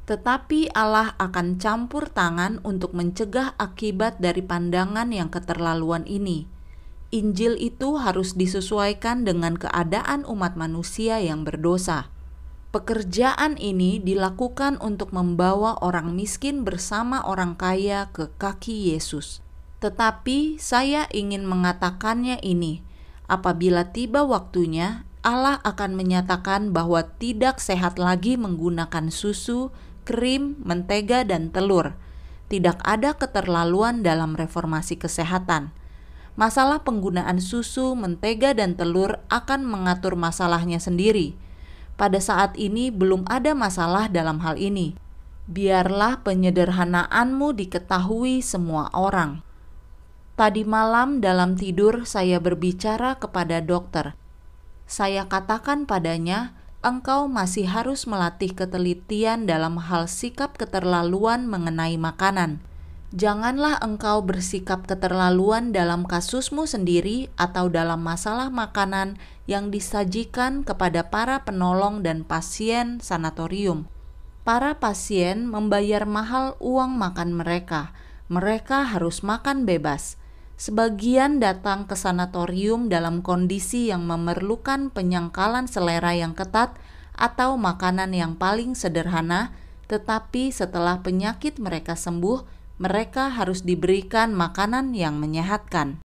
tetapi 0.08 0.72
Allah 0.72 1.20
akan 1.20 1.60
campur 1.60 2.08
tangan 2.08 2.64
untuk 2.64 2.96
mencegah 2.96 3.60
akibat 3.60 4.24
dari 4.24 4.40
pandangan 4.40 5.12
yang 5.12 5.28
keterlaluan 5.28 6.08
ini. 6.08 6.48
Injil 7.12 7.60
itu 7.60 8.00
harus 8.00 8.40
disesuaikan 8.40 9.28
dengan 9.28 9.60
keadaan 9.60 10.24
umat 10.24 10.56
manusia 10.56 11.20
yang 11.20 11.44
berdosa. 11.44 12.08
Pekerjaan 12.72 13.60
ini 13.60 14.00
dilakukan 14.00 14.80
untuk 14.80 15.12
membawa 15.12 15.76
orang 15.84 16.16
miskin 16.16 16.64
bersama 16.64 17.24
orang 17.28 17.60
kaya 17.60 18.08
ke 18.16 18.32
kaki 18.40 18.96
Yesus. 18.96 19.44
Tetapi 19.78 20.58
saya 20.58 21.06
ingin 21.14 21.46
mengatakannya 21.46 22.42
ini: 22.42 22.82
apabila 23.30 23.94
tiba 23.94 24.26
waktunya, 24.26 25.06
Allah 25.22 25.62
akan 25.62 25.94
menyatakan 25.94 26.74
bahwa 26.74 27.06
tidak 27.22 27.62
sehat 27.62 28.02
lagi 28.02 28.40
menggunakan 28.40 29.14
susu, 29.14 29.70
krim, 30.08 30.58
mentega, 30.64 31.28
dan 31.28 31.54
telur. 31.54 32.00
Tidak 32.48 32.80
ada 32.88 33.12
keterlaluan 33.14 34.08
dalam 34.08 34.40
reformasi 34.40 34.96
kesehatan. 34.96 35.76
Masalah 36.40 36.86
penggunaan 36.86 37.44
susu, 37.44 37.92
mentega, 37.98 38.56
dan 38.56 38.80
telur 38.80 39.20
akan 39.28 39.68
mengatur 39.68 40.16
masalahnya 40.16 40.80
sendiri. 40.80 41.36
Pada 42.00 42.22
saat 42.22 42.56
ini 42.56 42.94
belum 42.94 43.26
ada 43.28 43.52
masalah 43.58 44.08
dalam 44.08 44.40
hal 44.46 44.56
ini. 44.56 44.96
Biarlah 45.50 46.24
penyederhanaanmu 46.24 47.58
diketahui 47.58 48.40
semua 48.46 48.94
orang. 48.96 49.47
Tadi 50.38 50.70
malam 50.70 51.18
dalam 51.18 51.58
tidur 51.58 52.06
saya 52.06 52.38
berbicara 52.38 53.18
kepada 53.18 53.58
dokter. 53.58 54.14
Saya 54.86 55.26
katakan 55.26 55.90
padanya, 55.90 56.54
engkau 56.86 57.26
masih 57.26 57.66
harus 57.66 58.06
melatih 58.06 58.54
ketelitian 58.54 59.50
dalam 59.50 59.82
hal 59.82 60.06
sikap 60.06 60.54
keterlaluan 60.54 61.50
mengenai 61.50 61.98
makanan. 61.98 62.62
Janganlah 63.18 63.82
engkau 63.82 64.22
bersikap 64.22 64.86
keterlaluan 64.86 65.74
dalam 65.74 66.06
kasusmu 66.06 66.70
sendiri 66.70 67.34
atau 67.34 67.66
dalam 67.66 68.06
masalah 68.06 68.54
makanan 68.54 69.18
yang 69.50 69.74
disajikan 69.74 70.62
kepada 70.62 71.10
para 71.10 71.50
penolong 71.50 72.06
dan 72.06 72.22
pasien 72.22 73.02
sanatorium. 73.02 73.90
Para 74.46 74.78
pasien 74.78 75.50
membayar 75.50 76.06
mahal 76.06 76.54
uang 76.62 76.94
makan 76.94 77.34
mereka. 77.34 77.90
Mereka 78.30 78.94
harus 78.94 79.26
makan 79.26 79.66
bebas 79.66 80.27
Sebagian 80.58 81.38
datang 81.38 81.86
ke 81.86 81.94
sanatorium 81.94 82.90
dalam 82.90 83.22
kondisi 83.22 83.94
yang 83.94 84.10
memerlukan 84.10 84.90
penyangkalan 84.90 85.70
selera 85.70 86.18
yang 86.18 86.34
ketat 86.34 86.74
atau 87.14 87.62
makanan 87.62 88.10
yang 88.10 88.34
paling 88.34 88.74
sederhana, 88.74 89.54
tetapi 89.86 90.50
setelah 90.50 91.06
penyakit 91.06 91.62
mereka 91.62 91.94
sembuh, 91.94 92.42
mereka 92.82 93.30
harus 93.30 93.62
diberikan 93.62 94.34
makanan 94.34 94.98
yang 94.98 95.22
menyehatkan. 95.22 96.02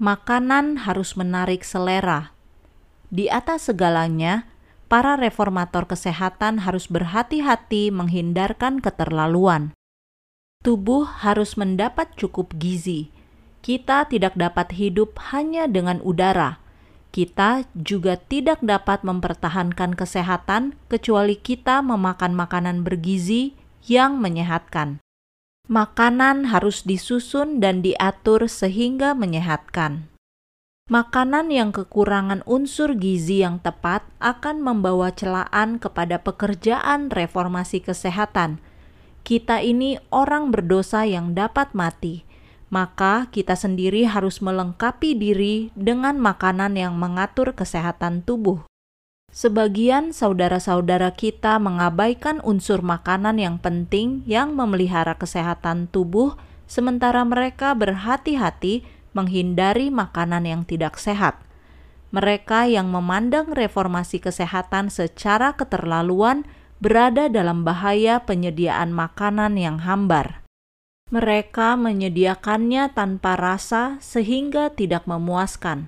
Makanan 0.00 0.88
harus 0.88 1.12
menarik 1.12 1.60
selera. 1.60 2.32
Di 3.12 3.28
atas 3.28 3.68
segalanya, 3.68 4.48
para 4.88 5.20
reformator 5.20 5.84
kesehatan 5.84 6.64
harus 6.64 6.88
berhati-hati 6.88 7.92
menghindarkan 7.92 8.80
keterlaluan. 8.80 9.76
Tubuh 10.64 11.04
harus 11.04 11.60
mendapat 11.60 12.16
cukup 12.16 12.56
gizi. 12.56 13.12
Kita 13.60 14.08
tidak 14.08 14.40
dapat 14.40 14.72
hidup 14.72 15.20
hanya 15.36 15.68
dengan 15.68 16.00
udara. 16.00 16.64
Kita 17.12 17.68
juga 17.76 18.16
tidak 18.16 18.64
dapat 18.64 19.04
mempertahankan 19.04 19.92
kesehatan 20.00 20.80
kecuali 20.88 21.36
kita 21.36 21.84
memakan 21.84 22.32
makanan 22.32 22.88
bergizi 22.88 23.52
yang 23.84 24.16
menyehatkan. 24.16 24.96
Makanan 25.70 26.50
harus 26.50 26.82
disusun 26.82 27.62
dan 27.62 27.78
diatur 27.78 28.50
sehingga 28.50 29.14
menyehatkan. 29.14 30.10
Makanan 30.90 31.54
yang 31.54 31.70
kekurangan 31.70 32.42
unsur 32.42 32.98
gizi 32.98 33.46
yang 33.46 33.62
tepat 33.62 34.02
akan 34.18 34.66
membawa 34.66 35.14
celaan 35.14 35.78
kepada 35.78 36.26
pekerjaan 36.26 37.06
reformasi 37.14 37.86
kesehatan. 37.86 38.58
Kita 39.22 39.62
ini 39.62 39.94
orang 40.10 40.50
berdosa 40.50 41.06
yang 41.06 41.38
dapat 41.38 41.70
mati, 41.70 42.26
maka 42.66 43.30
kita 43.30 43.54
sendiri 43.54 44.10
harus 44.10 44.42
melengkapi 44.42 45.14
diri 45.14 45.70
dengan 45.78 46.18
makanan 46.18 46.74
yang 46.74 46.98
mengatur 46.98 47.54
kesehatan 47.54 48.26
tubuh. 48.26 48.66
Sebagian 49.30 50.10
saudara-saudara 50.10 51.14
kita 51.14 51.62
mengabaikan 51.62 52.42
unsur 52.42 52.82
makanan 52.82 53.38
yang 53.38 53.62
penting 53.62 54.26
yang 54.26 54.58
memelihara 54.58 55.14
kesehatan 55.14 55.86
tubuh, 55.86 56.34
sementara 56.66 57.22
mereka 57.22 57.70
berhati-hati 57.78 58.82
menghindari 59.14 59.86
makanan 59.86 60.50
yang 60.50 60.62
tidak 60.66 60.98
sehat. 60.98 61.38
Mereka 62.10 62.66
yang 62.66 62.90
memandang 62.90 63.54
reformasi 63.54 64.18
kesehatan 64.18 64.90
secara 64.90 65.54
keterlaluan 65.54 66.42
berada 66.82 67.30
dalam 67.30 67.62
bahaya 67.62 68.26
penyediaan 68.26 68.90
makanan 68.90 69.54
yang 69.54 69.78
hambar. 69.78 70.42
Mereka 71.14 71.78
menyediakannya 71.78 72.90
tanpa 72.98 73.38
rasa 73.38 74.02
sehingga 74.02 74.74
tidak 74.74 75.06
memuaskan 75.06 75.86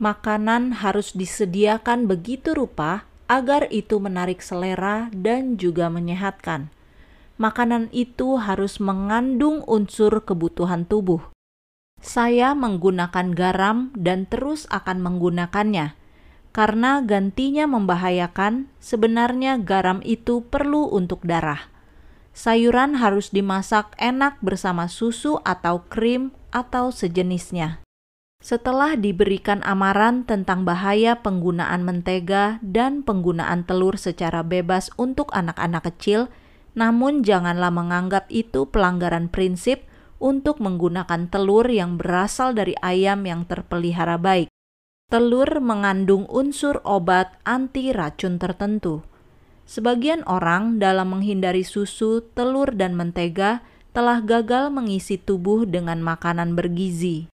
makanan 0.00 0.80
harus 0.80 1.12
disediakan 1.12 2.08
begitu 2.08 2.56
rupa 2.56 3.04
agar 3.28 3.68
itu 3.68 4.00
menarik 4.00 4.40
selera 4.40 5.12
dan 5.12 5.60
juga 5.60 5.92
menyehatkan. 5.92 6.72
Makanan 7.36 7.92
itu 7.92 8.40
harus 8.40 8.80
mengandung 8.80 9.60
unsur 9.68 10.24
kebutuhan 10.24 10.88
tubuh. 10.88 11.20
Saya 12.00 12.56
menggunakan 12.56 13.36
garam 13.36 13.92
dan 13.92 14.24
terus 14.24 14.64
akan 14.72 15.04
menggunakannya. 15.04 15.94
Karena 16.50 16.98
gantinya 17.04 17.68
membahayakan, 17.70 18.72
sebenarnya 18.82 19.60
garam 19.62 20.02
itu 20.02 20.42
perlu 20.48 20.90
untuk 20.90 21.22
darah. 21.22 21.70
sayuran 22.30 22.96
harus 22.96 23.34
dimasak 23.34 23.92
enak 23.98 24.38
bersama 24.40 24.86
susu 24.86 25.42
atau 25.44 25.82
krim 25.90 26.30
atau 26.54 26.94
sejenisnya. 26.94 27.82
Setelah 28.40 28.96
diberikan 28.96 29.60
amaran 29.68 30.24
tentang 30.24 30.64
bahaya 30.64 31.20
penggunaan 31.20 31.84
mentega 31.84 32.56
dan 32.64 33.04
penggunaan 33.04 33.68
telur 33.68 34.00
secara 34.00 34.40
bebas 34.40 34.88
untuk 34.96 35.28
anak-anak 35.36 35.92
kecil, 35.92 36.32
namun 36.72 37.20
janganlah 37.20 37.68
menganggap 37.68 38.24
itu 38.32 38.64
pelanggaran 38.64 39.28
prinsip 39.28 39.84
untuk 40.16 40.56
menggunakan 40.56 41.28
telur 41.28 41.68
yang 41.68 42.00
berasal 42.00 42.56
dari 42.56 42.72
ayam 42.80 43.28
yang 43.28 43.44
terpelihara 43.44 44.16
baik. 44.16 44.48
Telur 45.12 45.60
mengandung 45.60 46.24
unsur 46.32 46.80
obat 46.86 47.36
anti 47.44 47.92
racun 47.92 48.40
tertentu. 48.40 49.04
Sebagian 49.68 50.24
orang 50.24 50.80
dalam 50.80 51.12
menghindari 51.12 51.66
susu, 51.66 52.24
telur, 52.32 52.72
dan 52.72 52.96
mentega 52.96 53.60
telah 53.92 54.22
gagal 54.22 54.70
mengisi 54.70 55.18
tubuh 55.18 55.66
dengan 55.66 55.98
makanan 56.00 56.54
bergizi. 56.54 57.26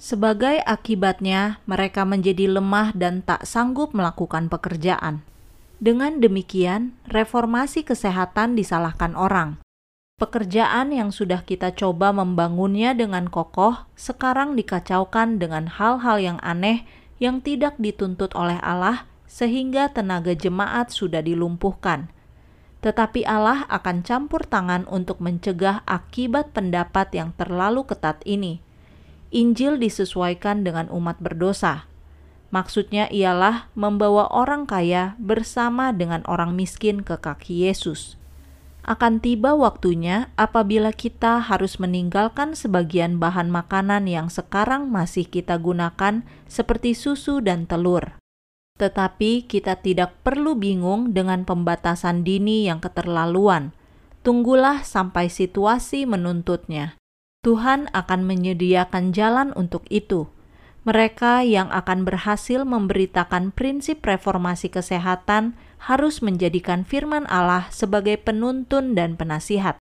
Sebagai 0.00 0.64
akibatnya, 0.64 1.60
mereka 1.68 2.08
menjadi 2.08 2.48
lemah 2.48 2.96
dan 2.96 3.20
tak 3.20 3.44
sanggup 3.44 3.92
melakukan 3.92 4.48
pekerjaan. 4.48 5.20
Dengan 5.76 6.24
demikian, 6.24 6.96
reformasi 7.04 7.84
kesehatan 7.84 8.56
disalahkan 8.56 9.12
orang. 9.12 9.60
Pekerjaan 10.16 10.96
yang 10.96 11.12
sudah 11.12 11.44
kita 11.44 11.76
coba 11.76 12.16
membangunnya 12.16 12.96
dengan 12.96 13.28
kokoh 13.28 13.84
sekarang 13.92 14.56
dikacaukan 14.56 15.36
dengan 15.36 15.68
hal-hal 15.68 16.16
yang 16.16 16.40
aneh 16.40 16.88
yang 17.20 17.44
tidak 17.44 17.76
dituntut 17.76 18.32
oleh 18.32 18.56
Allah, 18.64 19.04
sehingga 19.28 19.92
tenaga 19.92 20.32
jemaat 20.32 20.88
sudah 20.88 21.20
dilumpuhkan. 21.20 22.08
Tetapi 22.80 23.28
Allah 23.28 23.68
akan 23.68 24.00
campur 24.00 24.48
tangan 24.48 24.88
untuk 24.88 25.20
mencegah 25.20 25.84
akibat 25.84 26.56
pendapat 26.56 27.12
yang 27.12 27.36
terlalu 27.36 27.84
ketat 27.84 28.24
ini 28.24 28.64
Injil 29.30 29.78
disesuaikan 29.78 30.66
dengan 30.66 30.90
umat 30.90 31.22
berdosa. 31.22 31.86
Maksudnya 32.50 33.06
ialah 33.14 33.70
membawa 33.78 34.26
orang 34.34 34.66
kaya 34.66 35.14
bersama 35.22 35.94
dengan 35.94 36.26
orang 36.26 36.58
miskin 36.58 37.06
ke 37.06 37.14
kaki 37.14 37.70
Yesus. 37.70 38.18
Akan 38.82 39.22
tiba 39.22 39.54
waktunya 39.54 40.34
apabila 40.34 40.90
kita 40.90 41.38
harus 41.38 41.78
meninggalkan 41.78 42.58
sebagian 42.58 43.22
bahan 43.22 43.46
makanan 43.52 44.10
yang 44.10 44.26
sekarang 44.32 44.90
masih 44.90 45.30
kita 45.30 45.54
gunakan, 45.62 46.26
seperti 46.50 46.98
susu 46.98 47.38
dan 47.38 47.70
telur. 47.70 48.18
Tetapi 48.82 49.46
kita 49.46 49.78
tidak 49.78 50.16
perlu 50.26 50.58
bingung 50.58 51.14
dengan 51.14 51.46
pembatasan 51.46 52.26
dini 52.26 52.66
yang 52.66 52.82
keterlaluan. 52.82 53.76
Tunggulah 54.26 54.82
sampai 54.82 55.30
situasi 55.30 56.08
menuntutnya. 56.08 56.99
Tuhan 57.40 57.88
akan 57.96 58.28
menyediakan 58.28 59.16
jalan 59.16 59.56
untuk 59.56 59.88
itu. 59.88 60.28
Mereka 60.84 61.40
yang 61.40 61.72
akan 61.72 62.04
berhasil 62.04 62.68
memberitakan 62.68 63.52
prinsip 63.56 64.04
reformasi 64.04 64.68
kesehatan 64.68 65.56
harus 65.80 66.20
menjadikan 66.20 66.84
firman 66.84 67.24
Allah 67.32 67.72
sebagai 67.72 68.20
penuntun 68.20 68.92
dan 68.92 69.16
penasihat. 69.16 69.80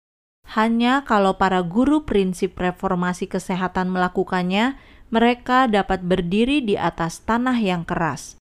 Hanya 0.55 1.03
kalau 1.03 1.35
para 1.35 1.59
guru 1.59 2.07
prinsip 2.07 2.55
reformasi 2.55 3.27
kesehatan 3.27 3.91
melakukannya, 3.91 4.79
mereka 5.11 5.67
dapat 5.67 5.99
berdiri 5.99 6.63
di 6.63 6.79
atas 6.79 7.27
tanah 7.27 7.59
yang 7.59 7.83
keras. 7.83 8.39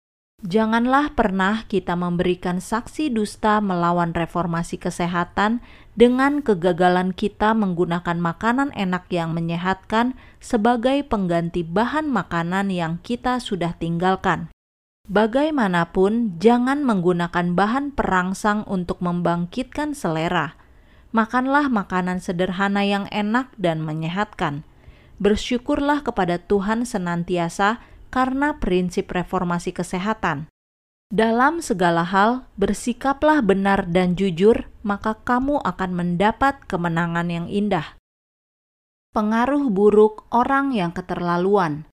Janganlah 0.43 1.15
pernah 1.15 1.63
kita 1.71 1.95
memberikan 1.95 2.59
saksi 2.59 3.15
dusta 3.15 3.63
melawan 3.63 4.11
reformasi 4.11 4.75
kesehatan 4.75 5.63
dengan 5.93 6.41
kegagalan 6.41 7.13
kita 7.13 7.53
menggunakan 7.53 8.17
makanan 8.17 8.73
enak 8.73 9.13
yang 9.13 9.37
menyehatkan 9.37 10.17
sebagai 10.41 11.05
pengganti 11.05 11.61
bahan 11.61 12.09
makanan 12.09 12.73
yang 12.73 12.97
kita 13.05 13.37
sudah 13.37 13.77
tinggalkan. 13.77 14.49
Bagaimanapun, 15.11 16.39
jangan 16.39 16.87
menggunakan 16.87 17.53
bahan 17.59 17.93
perangsang 17.93 18.63
untuk 18.71 19.03
membangkitkan 19.03 19.93
selera. 19.93 20.55
Makanlah 21.13 21.69
makanan 21.69 22.23
sederhana 22.23 22.87
yang 22.87 23.05
enak 23.13 23.53
dan 23.61 23.85
menyehatkan. 23.85 24.65
Bersyukurlah 25.21 26.01
kepada 26.07 26.41
Tuhan 26.41 26.89
senantiasa 26.89 27.85
karena 28.09 28.63
prinsip 28.63 29.13
reformasi 29.13 29.77
kesehatan. 29.77 30.52
Dalam 31.13 31.61
segala 31.61 32.09
hal, 32.09 32.49
bersikaplah 32.57 33.45
benar 33.45 33.85
dan 33.93 34.17
jujur, 34.17 34.73
maka 34.81 35.13
kamu 35.13 35.61
akan 35.61 35.91
mendapat 35.93 36.65
kemenangan 36.65 37.29
yang 37.29 37.47
indah. 37.53 38.01
Pengaruh 39.13 39.69
buruk 39.69 40.25
orang 40.33 40.73
yang 40.73 40.89
keterlaluan. 40.89 41.85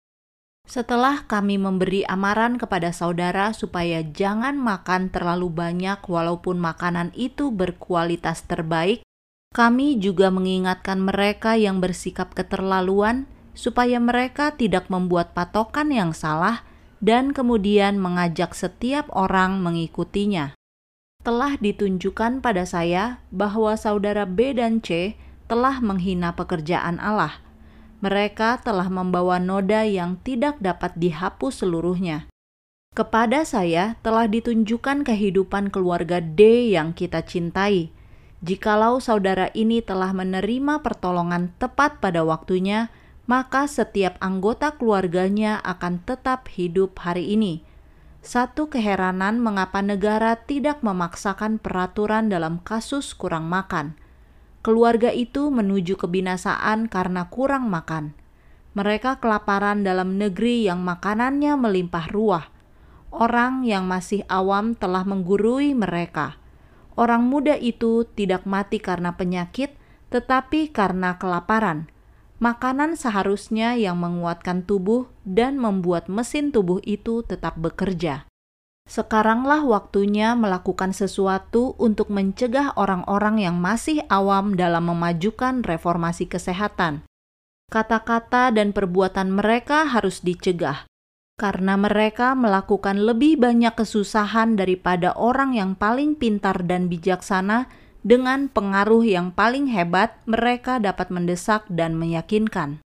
Setelah 0.63 1.28
kami 1.28 1.59
memberi 1.59 2.07
amaran 2.07 2.55
kepada 2.55 2.95
saudara 2.95 3.51
supaya 3.51 4.07
jangan 4.07 4.55
makan 4.55 5.11
terlalu 5.11 5.51
banyak, 5.51 5.99
walaupun 6.07 6.55
makanan 6.55 7.11
itu 7.11 7.51
berkualitas 7.51 8.47
terbaik, 8.47 9.03
kami 9.51 9.99
juga 9.99 10.32
mengingatkan 10.32 11.03
mereka 11.03 11.59
yang 11.59 11.84
bersikap 11.84 12.32
keterlaluan 12.32 13.28
supaya 13.51 13.99
mereka 13.99 14.55
tidak 14.55 14.88
membuat 14.88 15.36
patokan 15.36 15.91
yang 15.91 16.15
salah 16.15 16.68
dan 17.00 17.32
kemudian 17.32 18.00
mengajak 18.00 18.56
setiap 18.56 19.08
orang 19.16 19.64
mengikutinya. 19.64 20.56
Telah 21.20 21.60
ditunjukkan 21.60 22.39
pada 22.39 22.64
saya 22.64 23.20
bahwa 23.32 23.76
saudara 23.76 24.24
B 24.24 24.56
dan 24.56 24.80
C 24.80 25.20
telah 25.52 25.84
menghina 25.84 26.32
pekerjaan 26.32 27.02
Allah. 27.04 27.43
Mereka 28.00 28.64
telah 28.64 28.88
membawa 28.88 29.36
noda 29.43 29.84
yang 29.84 30.16
tidak 30.24 30.64
dapat 30.64 30.95
dihapus 30.95 31.68
seluruhnya. 31.68 32.32
Kepada 32.95 33.43
saya 33.43 34.00
telah 34.00 34.32
ditunjukkan 34.32 35.04
kehidupan 35.04 35.68
keluarga 35.70 36.24
D 36.24 36.72
yang 36.72 36.95
kita 36.95 37.22
cintai. 37.28 37.91
Jikalau 38.39 39.04
saudara 39.04 39.52
ini 39.52 39.84
telah 39.84 40.16
menerima 40.16 40.80
pertolongan 40.80 41.52
tepat 41.60 42.00
pada 42.00 42.24
waktunya, 42.24 42.88
maka 43.30 43.69
setiap 43.69 44.17
anggota 44.25 44.73
keluarganya 44.73 45.61
akan 45.61 46.01
tetap 46.01 46.49
hidup 46.49 46.97
hari 46.97 47.38
ini. 47.38 47.61
Satu 48.25 48.73
keheranan 48.73 49.38
mengapa 49.38 49.86
negara 49.86 50.34
tidak 50.34 50.82
memaksakan 50.82 51.61
peraturan 51.61 52.34
dalam 52.34 52.57
kasus 52.65 53.13
kurang 53.13 53.45
makan. 53.45 53.93
Keluarga 54.65 55.13
itu 55.13 55.53
menuju 55.53 56.01
kebinasaan 56.01 56.89
karena 56.89 57.30
kurang 57.30 57.69
makan. 57.69 58.17
Mereka 58.73 59.21
kelaparan 59.21 59.86
dalam 59.86 60.17
negeri 60.17 60.65
yang 60.65 60.82
makanannya 60.82 61.53
melimpah 61.53 62.09
ruah. 62.09 62.49
Orang 63.13 63.61
yang 63.61 63.86
masih 63.86 64.25
awam 64.25 64.73
telah 64.73 65.05
menggurui 65.05 65.77
mereka. 65.77 66.41
Orang 66.97 67.30
muda 67.30 67.53
itu 67.53 68.09
tidak 68.09 68.49
mati 68.49 68.82
karena 68.82 69.13
penyakit, 69.13 69.77
tetapi 70.09 70.73
karena 70.73 71.21
kelaparan 71.21 71.93
makanan 72.40 72.96
seharusnya 72.96 73.76
yang 73.76 74.00
menguatkan 74.00 74.64
tubuh 74.64 75.12
dan 75.28 75.60
membuat 75.60 76.08
mesin 76.08 76.56
tubuh 76.56 76.80
itu 76.88 77.22
tetap 77.28 77.60
bekerja. 77.60 78.26
Sekaranglah 78.90 79.62
waktunya 79.70 80.34
melakukan 80.34 80.98
sesuatu 80.98 81.78
untuk 81.78 82.10
mencegah 82.10 82.74
orang-orang 82.74 83.38
yang 83.46 83.62
masih 83.62 84.02
awam 84.10 84.58
dalam 84.58 84.90
memajukan 84.90 85.62
reformasi 85.62 86.26
kesehatan. 86.26 87.06
Kata-kata 87.70 88.50
dan 88.50 88.74
perbuatan 88.74 89.30
mereka 89.30 89.86
harus 89.86 90.26
dicegah, 90.26 90.90
karena 91.38 91.78
mereka 91.78 92.34
melakukan 92.34 92.98
lebih 92.98 93.38
banyak 93.38 93.78
kesusahan 93.78 94.58
daripada 94.58 95.14
orang 95.14 95.54
yang 95.54 95.78
paling 95.78 96.18
pintar 96.18 96.66
dan 96.66 96.90
bijaksana 96.90 97.70
dengan 98.00 98.47
pengaruh 98.47 99.04
yang 99.04 99.36
paling 99.36 99.68
hebat, 99.68 100.16
mereka 100.24 100.80
dapat 100.80 101.12
mendesak 101.12 101.68
dan 101.68 102.00
meyakinkan. 102.00 102.80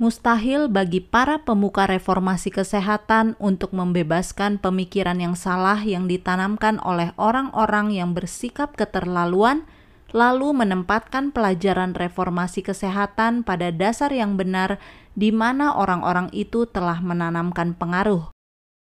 Mustahil 0.00 0.72
bagi 0.72 1.04
para 1.04 1.44
pemuka 1.44 1.84
reformasi 1.84 2.48
kesehatan 2.48 3.36
untuk 3.36 3.76
membebaskan 3.76 4.56
pemikiran 4.56 5.20
yang 5.20 5.36
salah 5.36 5.78
yang 5.84 6.08
ditanamkan 6.08 6.80
oleh 6.80 7.12
orang-orang 7.20 7.92
yang 7.92 8.16
bersikap 8.16 8.72
keterlaluan, 8.72 9.68
lalu 10.16 10.56
menempatkan 10.56 11.28
pelajaran 11.28 11.92
reformasi 11.92 12.64
kesehatan 12.64 13.44
pada 13.44 13.68
dasar 13.68 14.08
yang 14.16 14.40
benar, 14.40 14.80
di 15.12 15.28
mana 15.28 15.76
orang-orang 15.76 16.32
itu 16.32 16.64
telah 16.64 17.04
menanamkan 17.04 17.76
pengaruh. 17.76 18.31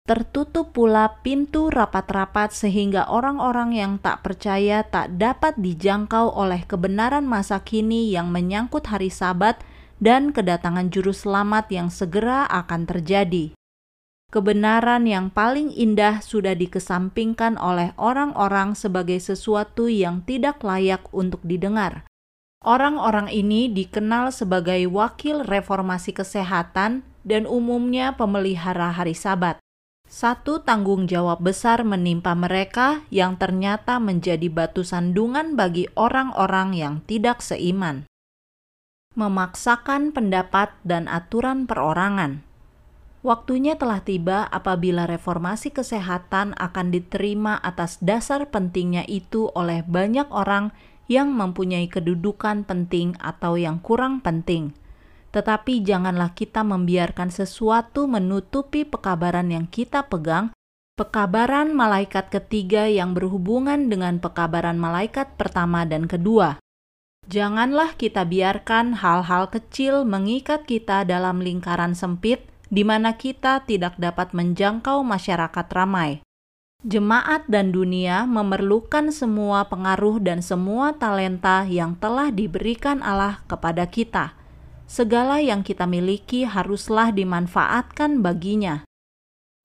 Tertutup 0.07 0.71
pula 0.71 1.19
pintu 1.27 1.67
rapat-rapat 1.67 2.55
sehingga 2.55 3.11
orang-orang 3.11 3.75
yang 3.75 3.93
tak 3.99 4.23
percaya 4.23 4.87
tak 4.87 5.19
dapat 5.19 5.59
dijangkau 5.59 6.31
oleh 6.31 6.63
kebenaran 6.63 7.27
masa 7.27 7.59
kini 7.59 8.15
yang 8.15 8.31
menyangkut 8.31 8.87
hari 8.87 9.11
Sabat 9.11 9.59
dan 9.99 10.31
kedatangan 10.31 10.95
Juru 10.95 11.11
Selamat 11.11 11.67
yang 11.75 11.91
segera 11.91 12.47
akan 12.47 12.87
terjadi. 12.87 13.51
kebenaran 14.31 15.09
yang 15.09 15.33
paling 15.33 15.73
indah 15.73 16.21
sudah 16.21 16.53
dikesampingkan 16.53 17.57
oleh 17.57 17.97
orang-orang 17.97 18.77
sebagai 18.77 19.17
sesuatu 19.17 19.89
yang 19.89 20.21
tidak 20.29 20.61
layak 20.61 21.09
untuk 21.11 21.41
didengar. 21.41 22.05
Orang-orang 22.61 23.33
ini 23.33 23.71
dikenal 23.73 24.35
sebagai 24.35 24.85
wakil 24.93 25.41
reformasi 25.41 26.13
kesehatan 26.13 27.01
dan 27.25 27.49
umumnya 27.49 28.13
pemelihara 28.13 28.93
hari 28.93 29.17
Sabat. 29.17 29.57
Satu 30.07 30.63
tanggung 30.63 31.11
jawab 31.11 31.43
besar 31.43 31.83
menimpa 31.83 32.31
mereka 32.39 33.03
yang 33.11 33.35
ternyata 33.35 33.99
menjadi 33.99 34.47
batu 34.47 34.87
sandungan 34.87 35.59
bagi 35.59 35.91
orang-orang 35.99 36.79
yang 36.79 36.95
tidak 37.11 37.43
seiman. 37.43 38.07
Memaksakan 39.19 40.15
pendapat 40.15 40.71
dan 40.87 41.11
aturan 41.11 41.67
perorangan. 41.67 42.47
Waktunya 43.27 43.75
telah 43.75 43.99
tiba 44.07 44.47
apabila 44.47 45.11
reformasi 45.11 45.75
kesehatan 45.75 46.55
akan 46.55 46.95
diterima 46.95 47.59
atas 47.59 47.99
dasar 47.99 48.47
pentingnya 48.55 49.03
itu 49.11 49.51
oleh 49.59 49.83
banyak 49.83 50.31
orang 50.31 50.71
yang 51.11 51.35
mempunyai 51.35 51.91
kedudukan 51.91 52.63
penting 52.63 53.19
atau 53.19 53.59
yang 53.59 53.83
kurang 53.83 54.23
penting 54.23 54.79
tetapi 55.37 55.85
janganlah 55.85 56.33
kita 56.33 56.65
membiarkan 56.65 57.29
sesuatu 57.29 58.09
menutupi 58.09 58.89
pekabaran 58.89 59.53
yang 59.53 59.69
kita 59.69 60.09
pegang, 60.09 60.49
pekabaran 60.97 61.77
malaikat 61.77 62.33
ketiga 62.33 62.89
yang 62.89 63.13
berhubungan 63.13 63.93
dengan 63.93 64.17
pekabaran 64.17 64.81
malaikat 64.81 65.37
pertama 65.37 65.85
dan 65.85 66.09
kedua. 66.09 66.57
Janganlah 67.29 68.01
kita 68.01 68.25
biarkan 68.25 68.97
hal-hal 69.05 69.53
kecil 69.53 70.09
mengikat 70.09 70.65
kita 70.65 71.05
dalam 71.05 71.45
lingkaran 71.45 71.93
sempit 71.93 72.41
di 72.73 72.81
mana 72.81 73.21
kita 73.21 73.61
tidak 73.69 74.01
dapat 74.01 74.33
menjangkau 74.33 75.05
masyarakat 75.05 75.67
ramai. 75.69 76.25
Jemaat 76.81 77.45
dan 77.45 77.77
dunia 77.77 78.25
memerlukan 78.25 79.13
semua 79.13 79.69
pengaruh 79.69 80.17
dan 80.17 80.41
semua 80.41 80.97
talenta 80.97 81.69
yang 81.69 81.93
telah 81.93 82.33
diberikan 82.33 83.05
Allah 83.05 83.45
kepada 83.45 83.85
kita 83.85 84.46
segala 84.87 85.43
yang 85.43 85.67
kita 85.67 85.85
miliki 85.85 86.47
haruslah 86.47 87.11
dimanfaatkan 87.11 88.23
baginya. 88.23 88.87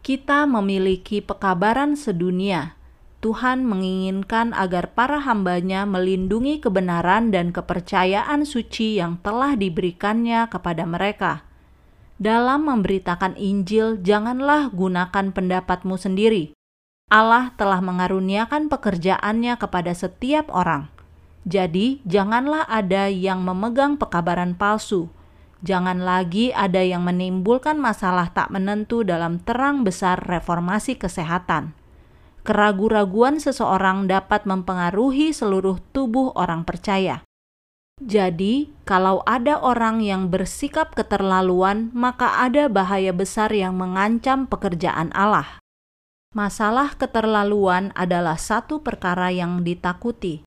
Kita 0.02 0.50
memiliki 0.50 1.22
pekabaran 1.22 1.94
sedunia. 1.94 2.74
Tuhan 3.22 3.70
menginginkan 3.70 4.50
agar 4.58 4.98
para 4.98 5.22
hambanya 5.22 5.86
melindungi 5.86 6.58
kebenaran 6.58 7.30
dan 7.30 7.54
kepercayaan 7.54 8.50
suci 8.50 8.98
yang 8.98 9.22
telah 9.22 9.54
diberikannya 9.54 10.50
kepada 10.50 10.90
mereka. 10.90 11.46
Dalam 12.18 12.66
memberitakan 12.66 13.38
Injil, 13.38 14.02
janganlah 14.02 14.74
gunakan 14.74 15.30
pendapatmu 15.30 16.02
sendiri. 16.02 16.58
Allah 17.14 17.54
telah 17.62 17.78
mengaruniakan 17.78 18.74
pekerjaannya 18.74 19.54
kepada 19.62 19.94
setiap 19.94 20.50
orang 20.50 20.90
jadi, 21.42 21.98
janganlah 22.06 22.70
ada 22.70 23.10
yang 23.10 23.42
memegang 23.42 23.98
pekabaran 23.98 24.54
palsu. 24.54 25.10
Jangan 25.62 26.02
lagi 26.02 26.54
ada 26.54 26.82
yang 26.82 27.06
menimbulkan 27.06 27.78
masalah 27.78 28.30
tak 28.34 28.50
menentu 28.50 29.02
dalam 29.06 29.42
terang 29.42 29.82
besar 29.86 30.22
reformasi 30.22 30.98
kesehatan. 30.98 31.78
Keragu-raguan 32.42 33.38
seseorang 33.38 34.10
dapat 34.10 34.50
mempengaruhi 34.50 35.30
seluruh 35.30 35.78
tubuh 35.94 36.34
orang 36.34 36.66
percaya. 36.66 37.22
Jadi, 38.02 38.74
kalau 38.82 39.22
ada 39.30 39.62
orang 39.62 40.02
yang 40.02 40.34
bersikap 40.34 40.98
keterlaluan, 40.98 41.94
maka 41.94 42.42
ada 42.42 42.66
bahaya 42.66 43.14
besar 43.14 43.54
yang 43.54 43.78
mengancam 43.78 44.50
pekerjaan 44.50 45.14
Allah. 45.14 45.62
Masalah 46.34 46.98
keterlaluan 46.98 47.94
adalah 47.94 48.42
satu 48.42 48.82
perkara 48.82 49.30
yang 49.30 49.62
ditakuti. 49.62 50.42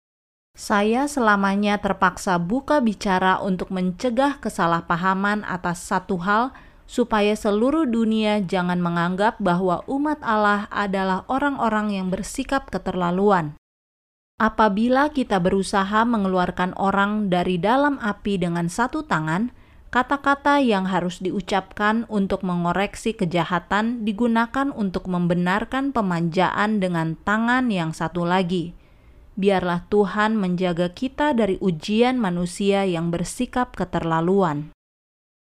Saya 0.55 1.11
selamanya 1.11 1.82
terpaksa 1.82 2.38
buka 2.38 2.78
bicara 2.78 3.42
untuk 3.42 3.74
mencegah 3.74 4.38
kesalahpahaman 4.38 5.42
atas 5.42 5.82
satu 5.82 6.22
hal, 6.22 6.55
supaya 6.86 7.34
seluruh 7.34 7.90
dunia 7.90 8.38
jangan 8.38 8.78
menganggap 8.78 9.34
bahwa 9.42 9.82
umat 9.90 10.22
Allah 10.22 10.70
adalah 10.70 11.26
orang-orang 11.26 11.98
yang 11.98 12.07
bersikap 12.07 12.70
keterlaluan. 12.70 13.59
Apabila 14.38 15.11
kita 15.11 15.42
berusaha 15.42 16.07
mengeluarkan 16.07 16.78
orang 16.78 17.34
dari 17.34 17.59
dalam 17.59 17.98
api 17.98 18.38
dengan 18.38 18.70
satu 18.70 19.02
tangan, 19.02 19.50
kata-kata 19.90 20.62
yang 20.62 20.86
harus 20.86 21.18
diucapkan 21.18 22.07
untuk 22.07 22.46
mengoreksi 22.46 23.11
kejahatan 23.11 24.07
digunakan 24.07 24.70
untuk 24.70 25.11
membenarkan 25.11 25.90
pemanjaan 25.90 26.78
dengan 26.78 27.18
tangan 27.26 27.74
yang 27.74 27.90
satu 27.90 28.22
lagi 28.22 28.84
biarlah 29.35 29.87
Tuhan 29.91 30.39
menjaga 30.39 30.91
kita 30.95 31.35
dari 31.35 31.59
ujian 31.59 32.18
manusia 32.18 32.87
yang 32.87 33.11
bersikap 33.11 33.74
keterlaluan. 33.74 34.70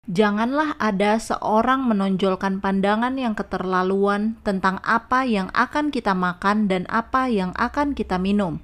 Janganlah 0.10 0.74
ada 0.82 1.22
seorang 1.22 1.86
menonjolkan 1.86 2.66
pandangan 2.66 3.14
yang 3.14 3.38
keterlaluan 3.38 4.42
tentang 4.42 4.82
apa 4.82 5.22
yang 5.22 5.54
akan 5.54 5.94
kita 5.94 6.18
makan 6.18 6.66
dan 6.66 6.90
apa 6.90 7.30
yang 7.30 7.54
akan 7.54 7.94
kita 7.94 8.18
minum. 8.18 8.58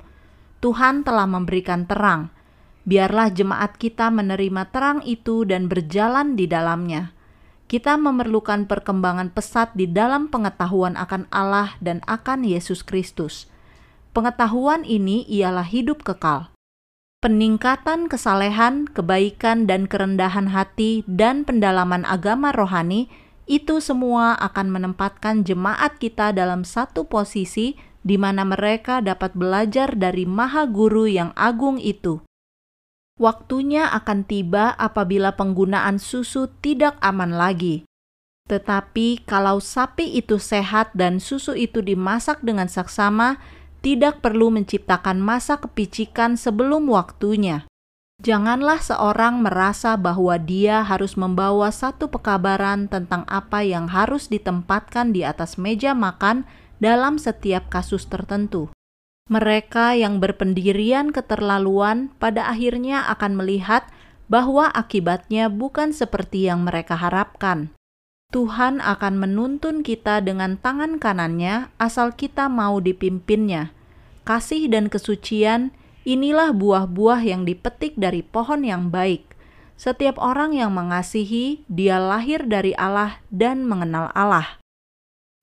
Tuhan 0.66 1.06
telah 1.06 1.30
memberikan 1.30 1.86
terang. 1.86 2.34
Biarlah 2.86 3.30
jemaat 3.30 3.78
kita 3.78 4.10
menerima 4.10 4.74
terang 4.74 5.06
itu 5.06 5.46
dan 5.46 5.70
berjalan 5.70 6.34
di 6.34 6.50
dalamnya. 6.50 7.14
Kita 7.66 7.98
memerlukan 7.98 8.70
perkembangan 8.70 9.34
pesat 9.34 9.74
di 9.74 9.90
dalam 9.90 10.30
pengetahuan 10.30 10.94
akan 10.98 11.30
Allah 11.34 11.78
dan 11.82 12.02
akan 12.06 12.46
Yesus 12.46 12.86
Kristus 12.86 13.50
Pengetahuan 14.16 14.88
ini 14.88 15.28
ialah 15.28 15.68
hidup 15.68 16.08
kekal. 16.08 16.56
Peningkatan 17.20 18.08
kesalehan, 18.08 18.88
kebaikan, 18.88 19.68
dan 19.68 19.92
kerendahan 19.92 20.56
hati, 20.56 21.04
dan 21.04 21.44
pendalaman 21.44 22.08
agama 22.08 22.56
rohani 22.56 23.12
itu 23.44 23.84
semua 23.84 24.40
akan 24.40 24.72
menempatkan 24.72 25.44
jemaat 25.44 26.00
kita 26.00 26.32
dalam 26.32 26.64
satu 26.64 27.12
posisi 27.12 27.76
di 28.08 28.16
mana 28.16 28.48
mereka 28.48 29.04
dapat 29.04 29.36
belajar 29.36 30.00
dari 30.00 30.24
Maha 30.24 30.64
Guru 30.64 31.12
yang 31.12 31.36
agung 31.36 31.76
itu. 31.76 32.24
Waktunya 33.20 33.92
akan 33.92 34.24
tiba 34.24 34.72
apabila 34.80 35.36
penggunaan 35.36 36.00
susu 36.00 36.48
tidak 36.64 36.96
aman 37.04 37.36
lagi. 37.36 37.84
Tetapi 38.48 39.26
kalau 39.28 39.58
sapi 39.58 40.16
itu 40.16 40.40
sehat 40.40 40.94
dan 40.96 41.18
susu 41.18 41.52
itu 41.58 41.82
dimasak 41.82 42.46
dengan 42.46 42.70
saksama, 42.70 43.42
tidak 43.86 44.26
perlu 44.26 44.50
menciptakan 44.50 45.22
masa 45.22 45.62
kepicikan 45.62 46.42
sebelum 46.42 46.90
waktunya. 46.90 47.70
Janganlah 48.18 48.82
seorang 48.82 49.46
merasa 49.46 49.94
bahwa 49.94 50.42
dia 50.42 50.82
harus 50.82 51.14
membawa 51.14 51.70
satu 51.70 52.10
pekabaran 52.10 52.90
tentang 52.90 53.30
apa 53.30 53.62
yang 53.62 53.86
harus 53.86 54.26
ditempatkan 54.26 55.14
di 55.14 55.22
atas 55.22 55.62
meja 55.62 55.94
makan 55.94 56.50
dalam 56.82 57.22
setiap 57.22 57.70
kasus 57.70 58.10
tertentu. 58.10 58.74
Mereka 59.30 59.94
yang 60.02 60.18
berpendirian 60.18 61.14
keterlaluan 61.14 62.10
pada 62.18 62.50
akhirnya 62.50 63.06
akan 63.14 63.38
melihat 63.38 63.86
bahwa 64.26 64.66
akibatnya 64.74 65.46
bukan 65.46 65.94
seperti 65.94 66.50
yang 66.50 66.66
mereka 66.66 66.98
harapkan. 66.98 67.70
Tuhan 68.34 68.82
akan 68.82 69.22
menuntun 69.22 69.86
kita 69.86 70.26
dengan 70.26 70.58
tangan 70.58 70.98
kanannya 70.98 71.70
asal 71.78 72.18
kita 72.18 72.50
mau 72.50 72.82
dipimpinnya 72.82 73.75
kasih 74.26 74.68
dan 74.68 74.90
kesucian, 74.90 75.70
inilah 76.04 76.52
buah-buah 76.52 77.22
yang 77.22 77.46
dipetik 77.46 77.94
dari 77.96 78.26
pohon 78.26 78.66
yang 78.66 78.90
baik. 78.90 79.38
Setiap 79.78 80.18
orang 80.18 80.58
yang 80.58 80.74
mengasihi, 80.74 81.62
dia 81.70 82.02
lahir 82.02 82.44
dari 82.50 82.74
Allah 82.76 83.22
dan 83.30 83.64
mengenal 83.64 84.10
Allah. 84.18 84.58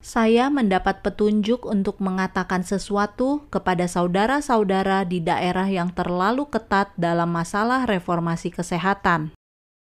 Saya 0.03 0.51
mendapat 0.51 0.99
petunjuk 0.99 1.63
untuk 1.63 2.03
mengatakan 2.03 2.59
sesuatu 2.67 3.47
kepada 3.47 3.87
saudara-saudara 3.87 5.07
di 5.07 5.23
daerah 5.23 5.63
yang 5.71 5.95
terlalu 5.95 6.43
ketat 6.51 6.91
dalam 6.99 7.31
masalah 7.31 7.87
reformasi 7.87 8.51
kesehatan. 8.51 9.31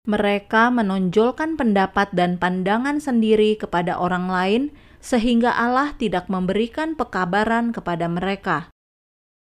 Mereka 0.08 0.72
menonjolkan 0.72 1.60
pendapat 1.60 2.08
dan 2.16 2.40
pandangan 2.40 3.04
sendiri 3.04 3.60
kepada 3.60 4.00
orang 4.00 4.32
lain, 4.32 4.62
sehingga 5.04 5.52
Allah 5.52 5.92
tidak 6.00 6.32
memberikan 6.32 6.96
pekabaran 6.96 7.76
kepada 7.76 8.08
mereka. 8.08 8.72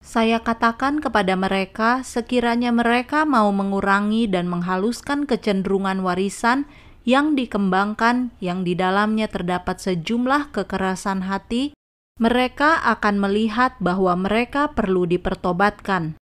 Saya 0.04 0.44
katakan 0.44 1.00
kepada 1.00 1.40
mereka, 1.40 2.04
sekiranya 2.04 2.76
mereka 2.76 3.24
mau 3.24 3.48
mengurangi 3.56 4.28
dan 4.28 4.52
menghaluskan 4.52 5.24
kecenderungan 5.24 6.04
warisan 6.04 6.68
yang 7.08 7.40
dikembangkan, 7.40 8.36
yang 8.44 8.68
di 8.68 8.76
dalamnya 8.76 9.32
terdapat 9.32 9.80
sejumlah 9.80 10.52
kekerasan 10.52 11.24
hati, 11.24 11.72
mereka 12.20 12.84
akan 12.84 13.16
melihat 13.16 13.80
bahwa 13.80 14.20
mereka 14.20 14.76
perlu 14.76 15.08
dipertobatkan. 15.08 16.20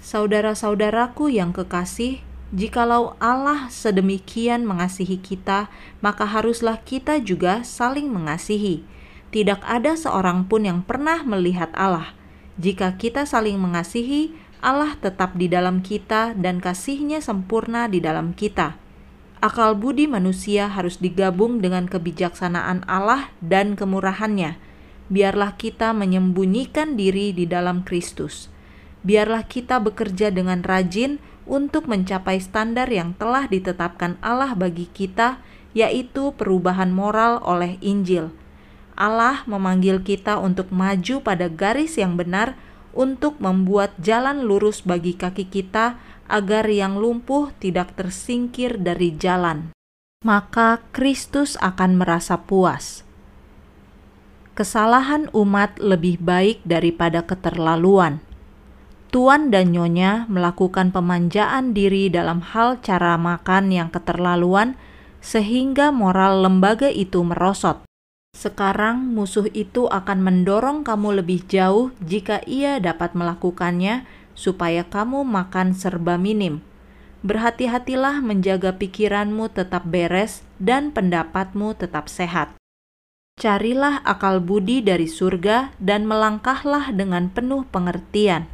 Saudara-saudaraku 0.00 1.28
yang 1.28 1.52
kekasih, 1.52 2.24
Jikalau 2.48 3.12
Allah 3.20 3.68
sedemikian 3.68 4.64
mengasihi 4.64 5.20
kita, 5.20 5.68
maka 6.00 6.24
haruslah 6.24 6.80
kita 6.80 7.20
juga 7.20 7.60
saling 7.60 8.08
mengasihi. 8.08 8.88
Tidak 9.28 9.60
ada 9.68 9.92
seorang 9.92 10.48
pun 10.48 10.64
yang 10.64 10.80
pernah 10.80 11.20
melihat 11.28 11.68
Allah. 11.76 12.17
Jika 12.58 12.98
kita 12.98 13.22
saling 13.22 13.54
mengasihi, 13.54 14.34
Allah 14.58 14.98
tetap 14.98 15.38
di 15.38 15.46
dalam 15.46 15.78
kita 15.78 16.34
dan 16.34 16.58
kasihnya 16.58 17.22
sempurna 17.22 17.86
di 17.86 18.02
dalam 18.02 18.34
kita. 18.34 18.74
Akal 19.38 19.78
budi 19.78 20.10
manusia 20.10 20.66
harus 20.66 20.98
digabung 20.98 21.62
dengan 21.62 21.86
kebijaksanaan 21.86 22.82
Allah 22.90 23.30
dan 23.38 23.78
kemurahannya. 23.78 24.58
Biarlah 25.06 25.54
kita 25.54 25.94
menyembunyikan 25.94 26.98
diri 26.98 27.30
di 27.30 27.46
dalam 27.46 27.86
Kristus. 27.86 28.50
Biarlah 29.06 29.46
kita 29.46 29.78
bekerja 29.78 30.34
dengan 30.34 30.66
rajin 30.66 31.22
untuk 31.46 31.86
mencapai 31.86 32.42
standar 32.42 32.90
yang 32.90 33.14
telah 33.14 33.46
ditetapkan 33.46 34.18
Allah 34.18 34.58
bagi 34.58 34.90
kita, 34.90 35.38
yaitu 35.70 36.34
perubahan 36.34 36.90
moral 36.90 37.38
oleh 37.46 37.78
Injil. 37.78 38.34
Allah 38.98 39.46
memanggil 39.46 40.02
kita 40.02 40.42
untuk 40.42 40.74
maju 40.74 41.22
pada 41.22 41.46
garis 41.46 41.94
yang 41.94 42.18
benar, 42.18 42.58
untuk 42.90 43.38
membuat 43.38 43.94
jalan 44.02 44.42
lurus 44.42 44.82
bagi 44.82 45.14
kaki 45.14 45.46
kita, 45.46 46.02
agar 46.26 46.66
yang 46.66 46.98
lumpuh 46.98 47.54
tidak 47.62 47.94
tersingkir 47.94 48.74
dari 48.74 49.14
jalan. 49.14 49.70
Maka 50.26 50.82
Kristus 50.90 51.54
akan 51.62 52.02
merasa 52.02 52.42
puas. 52.42 53.06
Kesalahan 54.58 55.30
umat 55.30 55.78
lebih 55.78 56.18
baik 56.18 56.66
daripada 56.66 57.22
keterlaluan 57.22 58.18
Tuan 59.08 59.48
dan 59.48 59.72
Nyonya 59.72 60.28
melakukan 60.28 60.92
pemanjaan 60.92 61.72
diri 61.72 62.12
dalam 62.12 62.44
hal 62.44 62.84
cara 62.84 63.16
makan 63.16 63.72
yang 63.72 63.88
keterlaluan, 63.88 64.76
sehingga 65.24 65.88
moral 65.88 66.44
lembaga 66.44 66.92
itu 66.92 67.24
merosot. 67.24 67.87
Sekarang, 68.36 69.14
musuh 69.14 69.46
itu 69.52 69.86
akan 69.88 70.24
mendorong 70.24 70.84
kamu 70.84 71.22
lebih 71.22 71.46
jauh 71.48 71.94
jika 72.02 72.44
ia 72.44 72.80
dapat 72.82 73.16
melakukannya, 73.16 74.08
supaya 74.32 74.86
kamu 74.86 75.26
makan 75.26 75.74
serba 75.74 76.16
minim. 76.16 76.64
Berhati-hatilah 77.26 78.22
menjaga 78.22 78.78
pikiranmu 78.78 79.50
tetap 79.50 79.82
beres 79.88 80.46
dan 80.62 80.94
pendapatmu 80.94 81.74
tetap 81.74 82.06
sehat. 82.06 82.54
Carilah 83.38 84.02
akal 84.06 84.38
budi 84.38 84.82
dari 84.82 85.10
surga 85.10 85.74
dan 85.82 86.06
melangkahlah 86.06 86.90
dengan 86.94 87.30
penuh 87.30 87.66
pengertian 87.70 88.46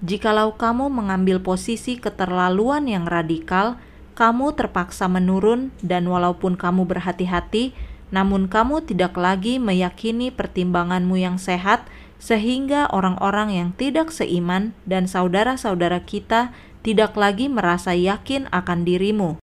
Jikalau 0.00 0.56
kamu 0.56 0.88
mengambil 0.88 1.44
posisi 1.44 2.00
keterlaluan 2.00 2.88
yang 2.88 3.04
radikal, 3.04 3.76
kamu 4.16 4.56
terpaksa 4.56 5.12
menurun, 5.12 5.76
dan 5.84 6.08
walaupun 6.08 6.56
kamu 6.56 6.88
berhati-hati, 6.88 7.76
namun 8.10 8.50
kamu 8.50 8.86
tidak 8.86 9.14
lagi 9.14 9.58
meyakini 9.62 10.34
pertimbanganmu 10.34 11.18
yang 11.18 11.38
sehat, 11.38 11.86
sehingga 12.20 12.90
orang-orang 12.92 13.54
yang 13.56 13.70
tidak 13.72 14.12
seiman 14.12 14.76
dan 14.84 15.08
saudara-saudara 15.08 16.04
kita 16.04 16.52
tidak 16.84 17.16
lagi 17.16 17.48
merasa 17.48 17.96
yakin 17.96 18.50
akan 18.52 18.84
dirimu. 18.84 19.40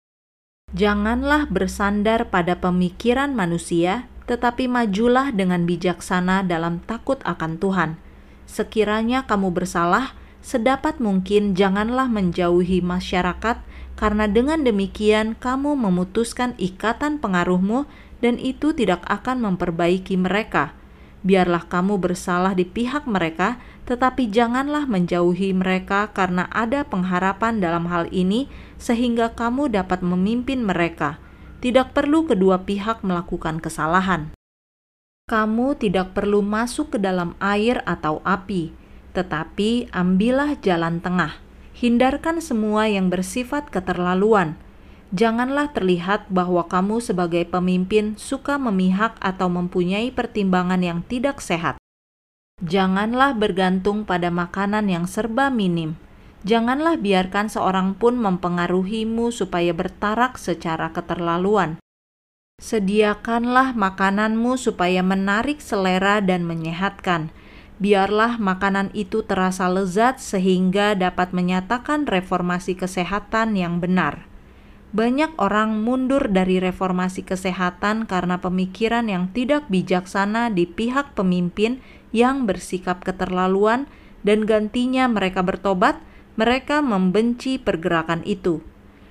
Janganlah 0.72 1.52
bersandar 1.52 2.32
pada 2.32 2.56
pemikiran 2.56 3.36
manusia, 3.36 4.08
tetapi 4.24 4.72
majulah 4.72 5.36
dengan 5.36 5.68
bijaksana 5.68 6.48
dalam 6.48 6.80
takut 6.88 7.20
akan 7.28 7.60
Tuhan. 7.60 8.00
Sekiranya 8.48 9.28
kamu 9.28 9.52
bersalah, 9.52 10.16
sedapat 10.40 11.04
mungkin 11.04 11.60
janganlah 11.60 12.08
menjauhi 12.08 12.80
masyarakat, 12.80 13.60
karena 14.00 14.26
dengan 14.32 14.64
demikian 14.64 15.36
kamu 15.36 15.76
memutuskan 15.76 16.56
ikatan 16.56 17.20
pengaruhmu, 17.20 17.84
dan 18.24 18.38
itu 18.38 18.72
tidak 18.72 19.04
akan 19.10 19.44
memperbaiki 19.44 20.16
mereka. 20.16 20.78
Biarlah 21.22 21.70
kamu 21.70 22.02
bersalah 22.02 22.58
di 22.58 22.66
pihak 22.66 23.06
mereka, 23.06 23.62
tetapi 23.86 24.30
janganlah 24.30 24.90
menjauhi 24.90 25.54
mereka 25.54 26.10
karena 26.14 26.50
ada 26.50 26.82
pengharapan 26.86 27.62
dalam 27.62 27.86
hal 27.92 28.10
ini, 28.10 28.50
sehingga 28.82 29.34
kamu 29.38 29.70
dapat 29.70 30.02
memimpin 30.02 30.66
mereka. 30.66 31.22
Tidak 31.62 31.94
perlu 31.94 32.26
kedua 32.26 32.66
pihak 32.66 33.06
melakukan 33.06 33.62
kesalahan. 33.62 34.34
Kamu 35.30 35.78
tidak 35.78 36.18
perlu 36.18 36.42
masuk 36.42 36.98
ke 36.98 36.98
dalam 36.98 37.38
air 37.38 37.86
atau 37.86 38.18
api 38.26 38.82
tetapi 39.12 39.92
ambillah 39.92 40.56
jalan 40.64 41.04
tengah. 41.04 41.36
Hindarkan 41.76 42.40
semua 42.40 42.88
yang 42.88 43.12
bersifat 43.12 43.72
keterlaluan. 43.72 44.56
Janganlah 45.12 45.76
terlihat 45.76 46.32
bahwa 46.32 46.72
kamu 46.72 47.04
sebagai 47.04 47.44
pemimpin 47.44 48.16
suka 48.16 48.56
memihak 48.56 49.20
atau 49.20 49.52
mempunyai 49.52 50.08
pertimbangan 50.08 50.80
yang 50.80 51.04
tidak 51.04 51.44
sehat. 51.44 51.76
Janganlah 52.64 53.36
bergantung 53.36 54.08
pada 54.08 54.32
makanan 54.32 54.88
yang 54.88 55.04
serba 55.04 55.52
minim. 55.52 56.00
Janganlah 56.48 56.96
biarkan 56.96 57.52
seorang 57.52 58.00
pun 58.00 58.16
mempengaruhimu 58.24 59.36
supaya 59.36 59.76
bertarak 59.76 60.40
secara 60.40 60.96
keterlaluan. 60.96 61.78
Sediakanlah 62.64 63.76
makananmu 63.76 64.56
supaya 64.56 65.04
menarik 65.04 65.60
selera 65.60 66.24
dan 66.24 66.48
menyehatkan 66.48 67.36
biarlah 67.82 68.38
makanan 68.38 68.94
itu 68.94 69.26
terasa 69.26 69.66
lezat 69.66 70.22
sehingga 70.22 70.94
dapat 70.94 71.34
menyatakan 71.34 72.06
reformasi 72.06 72.78
kesehatan 72.78 73.58
yang 73.58 73.82
benar. 73.82 74.31
Banyak 74.92 75.40
orang 75.40 75.88
mundur 75.88 76.28
dari 76.28 76.60
reformasi 76.60 77.24
kesehatan 77.24 78.04
karena 78.08 78.44
pemikiran 78.44 79.08
yang 79.08 79.32
tidak 79.32 79.72
bijaksana 79.72 80.52
di 80.52 80.68
pihak 80.68 81.16
pemimpin 81.16 81.80
yang 82.12 82.44
bersikap 82.44 83.00
keterlaluan, 83.08 83.88
dan 84.22 84.44
gantinya 84.44 85.08
mereka 85.08 85.42
bertobat. 85.42 86.00
Mereka 86.40 86.80
membenci 86.80 87.60
pergerakan 87.60 88.24
itu. 88.24 88.64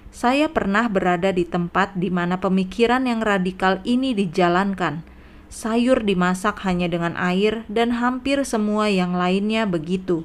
Saya 0.08 0.48
pernah 0.48 0.88
berada 0.88 1.32
di 1.32 1.44
tempat 1.44 1.92
di 1.96 2.08
mana 2.08 2.40
pemikiran 2.40 3.04
yang 3.04 3.20
radikal 3.20 3.84
ini 3.84 4.16
dijalankan 4.16 5.04
sayur 5.50 6.06
dimasak 6.06 6.62
hanya 6.62 6.86
dengan 6.86 7.18
air, 7.18 7.66
dan 7.66 7.98
hampir 7.98 8.46
semua 8.46 8.86
yang 8.86 9.12
lainnya 9.12 9.66
begitu. 9.66 10.24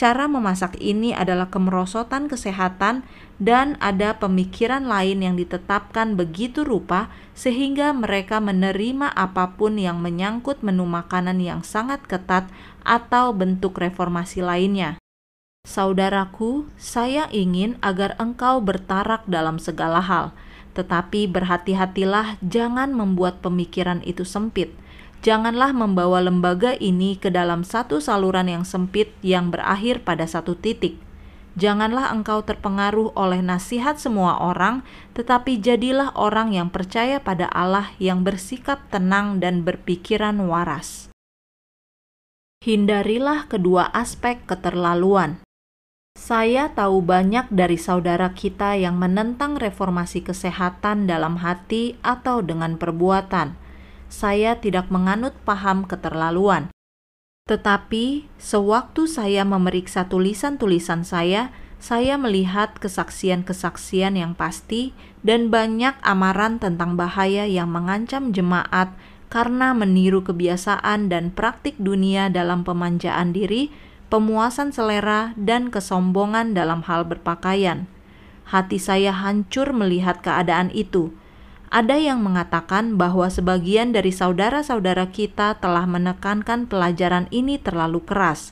Cara 0.00 0.24
memasak 0.32 0.80
ini 0.80 1.12
adalah 1.12 1.52
kemerosotan 1.52 2.24
kesehatan, 2.24 3.04
dan 3.36 3.76
ada 3.84 4.16
pemikiran 4.16 4.88
lain 4.88 5.20
yang 5.20 5.36
ditetapkan 5.36 6.16
begitu 6.16 6.64
rupa 6.64 7.12
sehingga 7.36 7.92
mereka 7.92 8.40
menerima 8.40 9.12
apa 9.12 9.60
pun 9.60 9.76
yang 9.76 10.00
menyangkut 10.00 10.64
menu 10.64 10.88
makanan 10.88 11.44
yang 11.44 11.60
sangat 11.60 12.00
ketat 12.08 12.48
atau 12.80 13.36
bentuk 13.36 13.76
reformasi 13.76 14.40
lainnya. 14.40 14.96
Saudaraku, 15.68 16.64
saya 16.80 17.28
ingin 17.28 17.76
agar 17.84 18.16
engkau 18.16 18.64
bertarak 18.64 19.28
dalam 19.28 19.60
segala 19.60 20.00
hal 20.00 20.32
tetapi 20.70 21.26
berhati-hatilah 21.26 22.38
jangan 22.46 22.94
membuat 22.94 23.42
pemikiran 23.42 24.00
itu 24.06 24.22
sempit. 24.22 24.70
Janganlah 25.20 25.76
membawa 25.76 26.24
lembaga 26.24 26.72
ini 26.80 27.12
ke 27.12 27.28
dalam 27.28 27.60
satu 27.60 28.00
saluran 28.00 28.48
yang 28.48 28.64
sempit 28.64 29.12
yang 29.20 29.52
berakhir 29.52 30.00
pada 30.00 30.24
satu 30.24 30.56
titik. 30.56 30.96
Janganlah 31.60 32.08
engkau 32.08 32.40
terpengaruh 32.40 33.12
oleh 33.12 33.44
nasihat 33.44 34.00
semua 34.00 34.40
orang, 34.40 34.80
tetapi 35.12 35.60
jadilah 35.60 36.16
orang 36.16 36.56
yang 36.56 36.72
percaya 36.72 37.20
pada 37.20 37.52
Allah 37.52 37.92
yang 38.00 38.24
bersikap 38.24 38.80
tenang 38.88 39.44
dan 39.44 39.60
berpikiran 39.60 40.40
waras. 40.48 41.12
Hindarilah 42.64 43.44
kedua 43.44 43.92
aspek 43.92 44.40
keterlaluan. 44.48 45.44
Saya 46.16 46.72
tahu 46.72 47.04
banyak 47.04 47.52
dari 47.52 47.76
saudara 47.76 48.32
kita 48.32 48.80
yang 48.80 48.96
menentang 48.96 49.60
reformasi 49.60 50.24
kesehatan 50.24 51.04
dalam 51.04 51.44
hati 51.44 52.00
atau 52.00 52.40
dengan 52.40 52.80
perbuatan. 52.80 53.68
Saya 54.10 54.58
tidak 54.58 54.90
menganut 54.90 55.32
paham 55.46 55.86
keterlaluan. 55.86 56.68
Tetapi, 57.46 58.26
sewaktu 58.36 59.06
saya 59.06 59.46
memeriksa 59.46 60.10
tulisan-tulisan 60.10 61.06
saya, 61.06 61.54
saya 61.80 62.20
melihat 62.20 62.76
kesaksian-kesaksian 62.76 64.18
yang 64.18 64.36
pasti 64.36 64.92
dan 65.24 65.48
banyak 65.48 65.96
amaran 66.04 66.60
tentang 66.60 66.98
bahaya 66.98 67.48
yang 67.48 67.72
mengancam 67.72 68.34
jemaat 68.34 68.92
karena 69.30 69.72
meniru 69.72 70.20
kebiasaan 70.26 71.08
dan 71.08 71.30
praktik 71.32 71.78
dunia 71.78 72.28
dalam 72.28 72.66
pemanjaan 72.66 73.32
diri 73.32 73.72
pemuasan 74.10 74.74
selera, 74.74 75.32
dan 75.38 75.70
kesombongan 75.70 76.52
dalam 76.52 76.82
hal 76.84 77.06
berpakaian. 77.06 77.86
Hati 78.50 78.82
saya 78.82 79.14
hancur 79.14 79.70
melihat 79.70 80.18
keadaan 80.20 80.74
itu. 80.74 81.14
Ada 81.70 82.02
yang 82.02 82.26
mengatakan 82.26 82.98
bahwa 82.98 83.30
sebagian 83.30 83.94
dari 83.94 84.10
saudara-saudara 84.10 85.14
kita 85.14 85.54
telah 85.62 85.86
menekankan 85.86 86.66
pelajaran 86.66 87.30
ini 87.30 87.62
terlalu 87.62 88.02
keras. 88.02 88.50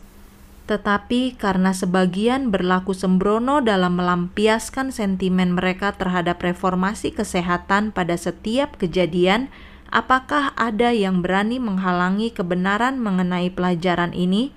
tetapi 0.69 1.33
karena 1.41 1.73
sebagian 1.73 2.53
berlaku 2.53 2.93
sembrono 2.93 3.65
dalam 3.65 3.97
melampiaskan 3.97 4.93
sentimen 4.93 5.57
mereka 5.57 5.97
terhadap 5.97 6.45
reformasi 6.45 7.09
kesehatan 7.09 7.89
pada 7.89 8.21
setiap 8.21 8.77
kejadian, 8.77 9.49
apakah 9.89 10.53
ada 10.61 10.93
yang 10.93 11.25
berani 11.25 11.57
menghalangi 11.57 12.29
kebenaran 12.37 13.01
mengenai 13.01 13.49
pelajaran 13.49 14.13
ini? 14.13 14.53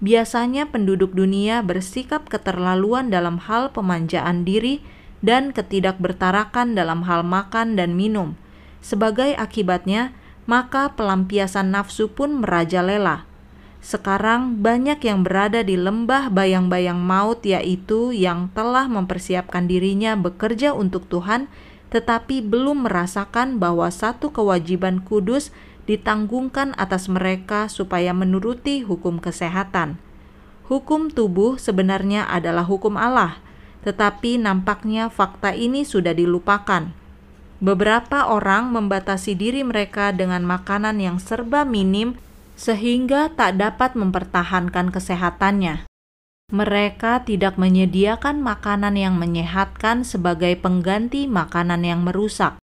Biasanya 0.00 0.72
penduduk 0.72 1.12
dunia 1.12 1.60
bersikap 1.60 2.32
keterlaluan 2.32 3.12
dalam 3.12 3.36
hal 3.36 3.68
pemanjaan 3.76 4.48
diri 4.48 4.80
dan 5.24 5.56
ketidakbertarakan 5.56 6.76
dalam 6.76 7.08
hal 7.08 7.24
makan 7.24 7.80
dan 7.80 7.96
minum. 7.96 8.36
Sebagai 8.84 9.32
akibatnya, 9.40 10.12
maka 10.44 10.92
pelampiasan 10.92 11.72
nafsu 11.72 12.12
pun 12.12 12.44
merajalela 12.44 13.24
sekarang 13.84 14.64
banyak 14.64 14.96
yang 15.04 15.28
berada 15.28 15.60
di 15.60 15.76
lembah 15.76 16.32
bayang-bayang 16.32 16.96
maut 16.96 17.44
yaitu 17.44 18.16
yang 18.16 18.48
telah 18.56 18.88
mempersiapkan 18.88 19.68
dirinya 19.68 20.16
bekerja 20.16 20.72
untuk 20.72 21.04
Tuhan 21.12 21.52
tetapi 21.92 22.40
belum 22.40 22.88
merasakan 22.88 23.60
bahwa 23.60 23.92
satu 23.92 24.32
kewajiban 24.32 25.04
kudus 25.04 25.52
ditanggungkan 25.84 26.72
atas 26.80 27.12
mereka 27.12 27.68
supaya 27.68 28.16
menuruti 28.16 28.80
hukum 28.80 29.20
kesehatan. 29.20 30.00
Hukum 30.64 31.12
tubuh 31.12 31.60
sebenarnya 31.60 32.24
adalah 32.24 32.64
hukum 32.64 32.96
Allah, 32.96 33.43
tetapi 33.84 34.40
nampaknya 34.40 35.12
fakta 35.12 35.52
ini 35.52 35.84
sudah 35.84 36.16
dilupakan. 36.16 36.90
Beberapa 37.60 38.28
orang 38.28 38.72
membatasi 38.74 39.38
diri 39.38 39.62
mereka 39.62 40.10
dengan 40.10 40.42
makanan 40.42 40.98
yang 40.98 41.16
serba 41.22 41.62
minim 41.62 42.18
sehingga 42.58 43.30
tak 43.32 43.60
dapat 43.60 43.94
mempertahankan 43.94 44.90
kesehatannya. 44.90 45.86
Mereka 46.52 47.24
tidak 47.24 47.56
menyediakan 47.56 48.44
makanan 48.44 49.00
yang 49.00 49.16
menyehatkan 49.16 50.04
sebagai 50.04 50.52
pengganti 50.60 51.24
makanan 51.24 51.88
yang 51.88 52.04
merusak. 52.04 52.60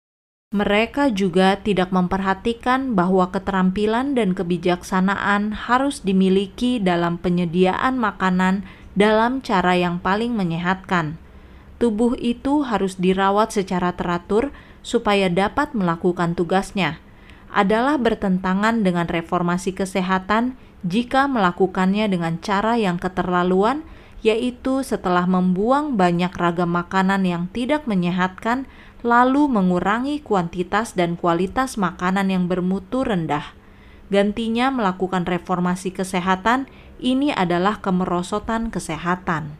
Mereka 0.50 1.14
juga 1.14 1.62
tidak 1.62 1.94
memperhatikan 1.94 2.98
bahwa 2.98 3.30
keterampilan 3.30 4.18
dan 4.18 4.34
kebijaksanaan 4.34 5.54
harus 5.70 6.02
dimiliki 6.02 6.82
dalam 6.82 7.22
penyediaan 7.22 8.02
makanan 8.02 8.66
dalam 8.98 9.44
cara 9.44 9.78
yang 9.78 10.02
paling 10.02 10.34
menyehatkan. 10.34 11.20
Tubuh 11.78 12.16
itu 12.20 12.64
harus 12.64 13.00
dirawat 13.00 13.56
secara 13.56 13.96
teratur 13.96 14.52
supaya 14.84 15.28
dapat 15.28 15.72
melakukan 15.76 16.36
tugasnya 16.36 17.00
adalah 17.50 17.98
bertentangan 17.98 18.86
dengan 18.86 19.10
reformasi 19.10 19.74
kesehatan 19.74 20.54
jika 20.86 21.26
melakukannya 21.28 22.08
dengan 22.08 22.40
cara 22.40 22.80
yang 22.80 23.02
keterlaluan, 23.02 23.84
yaitu 24.24 24.86
setelah 24.86 25.26
membuang 25.28 25.98
banyak 25.98 26.32
ragam 26.36 26.72
makanan 26.72 27.26
yang 27.26 27.44
tidak 27.52 27.90
menyehatkan, 27.90 28.70
lalu 29.04 29.48
mengurangi 29.48 30.20
kuantitas 30.20 30.96
dan 30.96 31.16
kualitas 31.16 31.80
makanan 31.80 32.32
yang 32.32 32.46
bermutu 32.48 33.04
rendah. 33.04 33.56
Gantinya 34.10 34.74
melakukan 34.74 35.24
reformasi 35.28 35.94
kesehatan, 35.94 36.68
ini 37.00 37.34
adalah 37.34 37.80
kemerosotan 37.80 38.70
kesehatan. 38.70 39.56